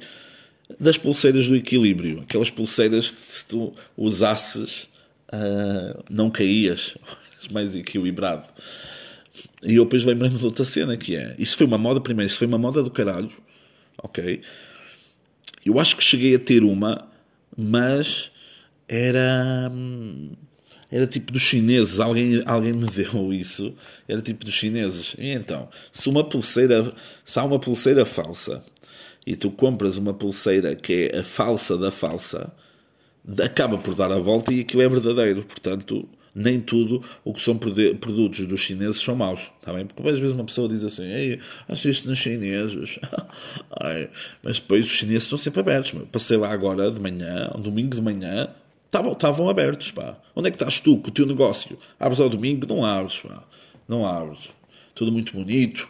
das 0.80 0.98
pulseiras 0.98 1.48
do 1.48 1.56
equilíbrio. 1.56 2.22
Aquelas 2.22 2.50
pulseiras 2.50 3.10
que 3.10 3.32
se 3.32 3.46
tu 3.46 3.74
usasses, 3.98 4.84
uh, 5.34 6.04
não 6.10 6.30
caías 6.30 6.96
mais 7.52 7.76
equilibrado. 7.76 8.48
E 9.64 9.76
eu 9.76 9.84
depois 9.84 10.04
lembrei-me 10.04 10.38
de 10.38 10.46
outra 10.46 10.66
cena 10.66 10.98
que 10.98 11.16
é. 11.16 11.36
Isso 11.38 11.58
foi 11.58 11.66
uma 11.66 11.78
moda, 11.78 12.00
primeiro, 12.02 12.30
isso 12.30 12.38
foi 12.38 12.48
uma 12.48 12.58
moda 12.58 12.84
do 12.84 12.92
caralho. 12.92 13.32
Ok? 14.02 14.42
Eu 15.66 15.80
acho 15.80 15.96
que 15.96 16.04
cheguei 16.04 16.36
a 16.36 16.40
ter 16.40 16.64
uma, 16.64 17.08
mas 17.56 18.32
era. 18.88 19.72
Era 20.92 21.08
tipo 21.08 21.32
dos 21.32 21.42
chineses. 21.42 22.00
Alguém, 22.00 22.44
alguém 22.46 22.74
me 22.74 22.86
deu 22.88 23.34
isso. 23.34 23.74
Era 24.08 24.22
tipo 24.22 24.44
dos 24.44 24.54
chineses. 24.54 25.16
E 25.18 25.32
então, 25.32 25.70
se 25.92 26.10
uma 26.10 26.24
pulseira. 26.24 26.94
Se 27.26 27.40
há 27.40 27.44
uma 27.44 27.60
pulseira 27.60 28.06
falsa 28.06 28.64
e 29.26 29.36
tu 29.36 29.52
compras 29.52 29.98
uma 29.98 30.14
pulseira 30.14 30.76
que 30.76 31.10
é 31.12 31.20
a 31.20 31.24
falsa 31.24 31.78
da 31.78 31.92
falsa, 31.92 32.52
acaba 33.44 33.78
por 33.78 33.96
dar 33.96 34.12
a 34.12 34.18
volta 34.20 34.54
e 34.54 34.62
aquilo 34.62 34.82
é 34.82 34.90
verdadeiro. 34.90 35.44
Portanto 35.44 36.10
nem 36.34 36.60
tudo 36.60 37.04
o 37.24 37.34
que 37.34 37.42
são 37.42 37.58
produtos 37.58 38.48
dos 38.48 38.62
chineses 38.62 39.02
são 39.02 39.16
maus, 39.16 39.52
está 39.60 39.74
bem? 39.74 39.86
Porque 39.86 40.10
às 40.10 40.18
vezes 40.18 40.34
uma 40.34 40.46
pessoa 40.46 40.70
diz 40.70 40.84
assim, 40.84 41.04
Ei, 41.04 41.40
assisto 41.68 42.10
nos 42.10 42.20
chineses, 42.20 43.00
Ai, 43.82 44.10
mas 44.42 44.60
depois 44.60 44.86
os 44.86 44.92
chineses 44.92 45.24
estão 45.24 45.38
sempre 45.38 45.60
abertos. 45.60 45.94
Meu. 45.94 46.06
Passei 46.08 46.38
lá 46.38 46.52
agora 46.52 46.90
de 46.90 47.00
manhã, 47.00 47.52
um 47.56 47.62
domingo 47.62 47.96
de 47.96 48.02
manhã, 48.02 48.50
estavam, 48.92 49.50
abertos, 49.50 49.92
pá. 49.92 50.18
Onde 50.36 50.50
é 50.50 50.52
que 50.52 50.56
estás 50.56 50.80
tu 50.80 50.98
com 50.98 51.08
o 51.08 51.12
teu 51.12 51.26
negócio? 51.26 51.78
Abres 52.00 52.20
ao 52.20 52.30
domingo? 52.30 52.66
Não 52.68 52.84
abres, 52.84 53.20
pá. 53.20 53.44
Não 53.88 54.06
abres. 54.06 54.50
Tudo 54.94 55.12
muito 55.12 55.34
bonito. 55.34 55.88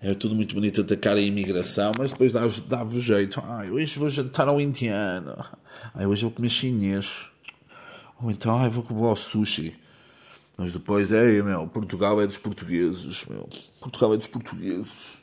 É 0.00 0.14
tudo 0.14 0.34
muito 0.34 0.54
bonito 0.54 0.80
atacar 0.80 1.16
a 1.16 1.20
imigração, 1.20 1.92
mas 1.98 2.12
depois 2.12 2.32
dava 2.32 2.86
o 2.86 3.00
jeito. 3.00 3.42
Ai, 3.44 3.68
hoje 3.68 3.98
vou 3.98 4.08
jantar 4.08 4.46
ao 4.46 4.60
indiano. 4.60 5.36
Ai, 5.92 6.06
hoje 6.06 6.22
vou 6.22 6.30
comer 6.30 6.50
chinês. 6.50 7.26
Ou 8.22 8.30
então, 8.30 8.56
ai, 8.56 8.70
vou 8.70 8.84
comer 8.84 9.04
ao 9.04 9.16
sushi. 9.16 9.76
Mas 10.56 10.72
depois, 10.72 11.10
é, 11.10 11.42
meu, 11.42 11.66
Portugal 11.66 12.20
é 12.20 12.26
dos 12.26 12.38
portugueses, 12.38 13.24
meu. 13.26 13.48
Portugal 13.80 14.14
é 14.14 14.16
dos 14.16 14.26
portugueses. 14.28 15.18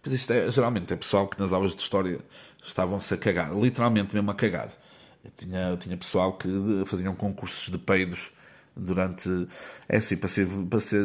Pois 0.00 0.12
isto 0.14 0.32
é, 0.32 0.50
geralmente, 0.50 0.92
é 0.92 0.96
pessoal 0.96 1.26
que 1.26 1.38
nas 1.38 1.52
aulas 1.52 1.74
de 1.74 1.82
história 1.82 2.20
estavam-se 2.64 3.12
a 3.12 3.16
cagar. 3.16 3.52
Literalmente 3.56 4.14
mesmo 4.14 4.30
a 4.30 4.34
cagar. 4.34 4.70
Tinha, 5.36 5.76
tinha 5.76 5.96
pessoal 5.96 6.36
que 6.36 6.48
faziam 6.86 7.14
concursos 7.14 7.70
de 7.70 7.78
peidos 7.78 8.32
durante. 8.76 9.48
É 9.88 9.98
assim, 9.98 10.16
para 10.16 10.28
ser, 10.28 10.46
para 10.68 10.80
ser 10.80 11.04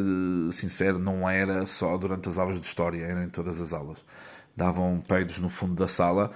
sincero, 0.51 0.99
não 0.99 1.29
era 1.29 1.65
só 1.65 1.97
durante 1.97 2.29
as 2.29 2.37
aulas 2.37 2.59
de 2.59 2.65
história, 2.65 3.03
era 3.03 3.23
em 3.23 3.29
todas 3.29 3.59
as 3.59 3.73
aulas. 3.73 4.03
Davam 4.55 5.03
peidos 5.07 5.39
no 5.39 5.49
fundo 5.49 5.73
da 5.75 5.87
sala 5.87 6.31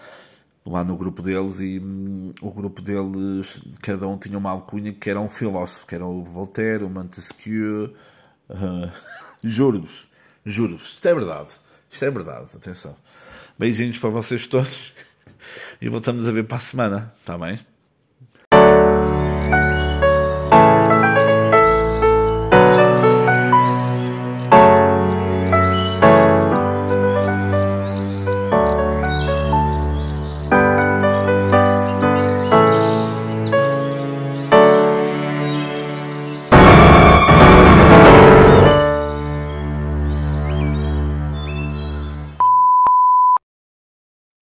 lá 0.68 0.84
no 0.84 0.98
grupo 0.98 1.22
deles 1.22 1.60
e 1.60 1.80
hum, 1.80 2.32
o 2.42 2.52
grupo 2.52 2.82
deles, 2.82 3.62
cada 3.82 4.08
um 4.08 4.18
tinha 4.18 4.38
uma 4.38 4.52
alcunha 4.52 4.94
que 4.94 5.10
era 5.10 5.20
um 5.20 5.30
filósofo, 5.30 5.86
que 5.88 5.96
era 5.96 6.06
o 6.06 6.24
Voltaire, 6.24 6.84
o 6.84 6.90
Montesquieu, 6.90 7.94
uh, 8.50 8.92
juro-vos, 9.44 10.10
juro-vos, 10.46 10.94
isto 10.94 11.08
é 11.08 11.16
verdade, 11.16 11.50
isto 11.90 12.06
é 12.06 12.12
verdade, 12.12 12.50
atenção. 12.54 12.96
Beijinhos 13.58 13.98
para 13.98 14.10
vocês 14.10 14.46
todos 14.46 14.94
e 15.82 15.90
voltamos 15.90 16.28
a 16.28 16.32
ver 16.32 16.44
para 16.46 16.58
a 16.58 16.62
semana, 16.62 17.14
está 17.18 17.38
bem? 17.38 17.58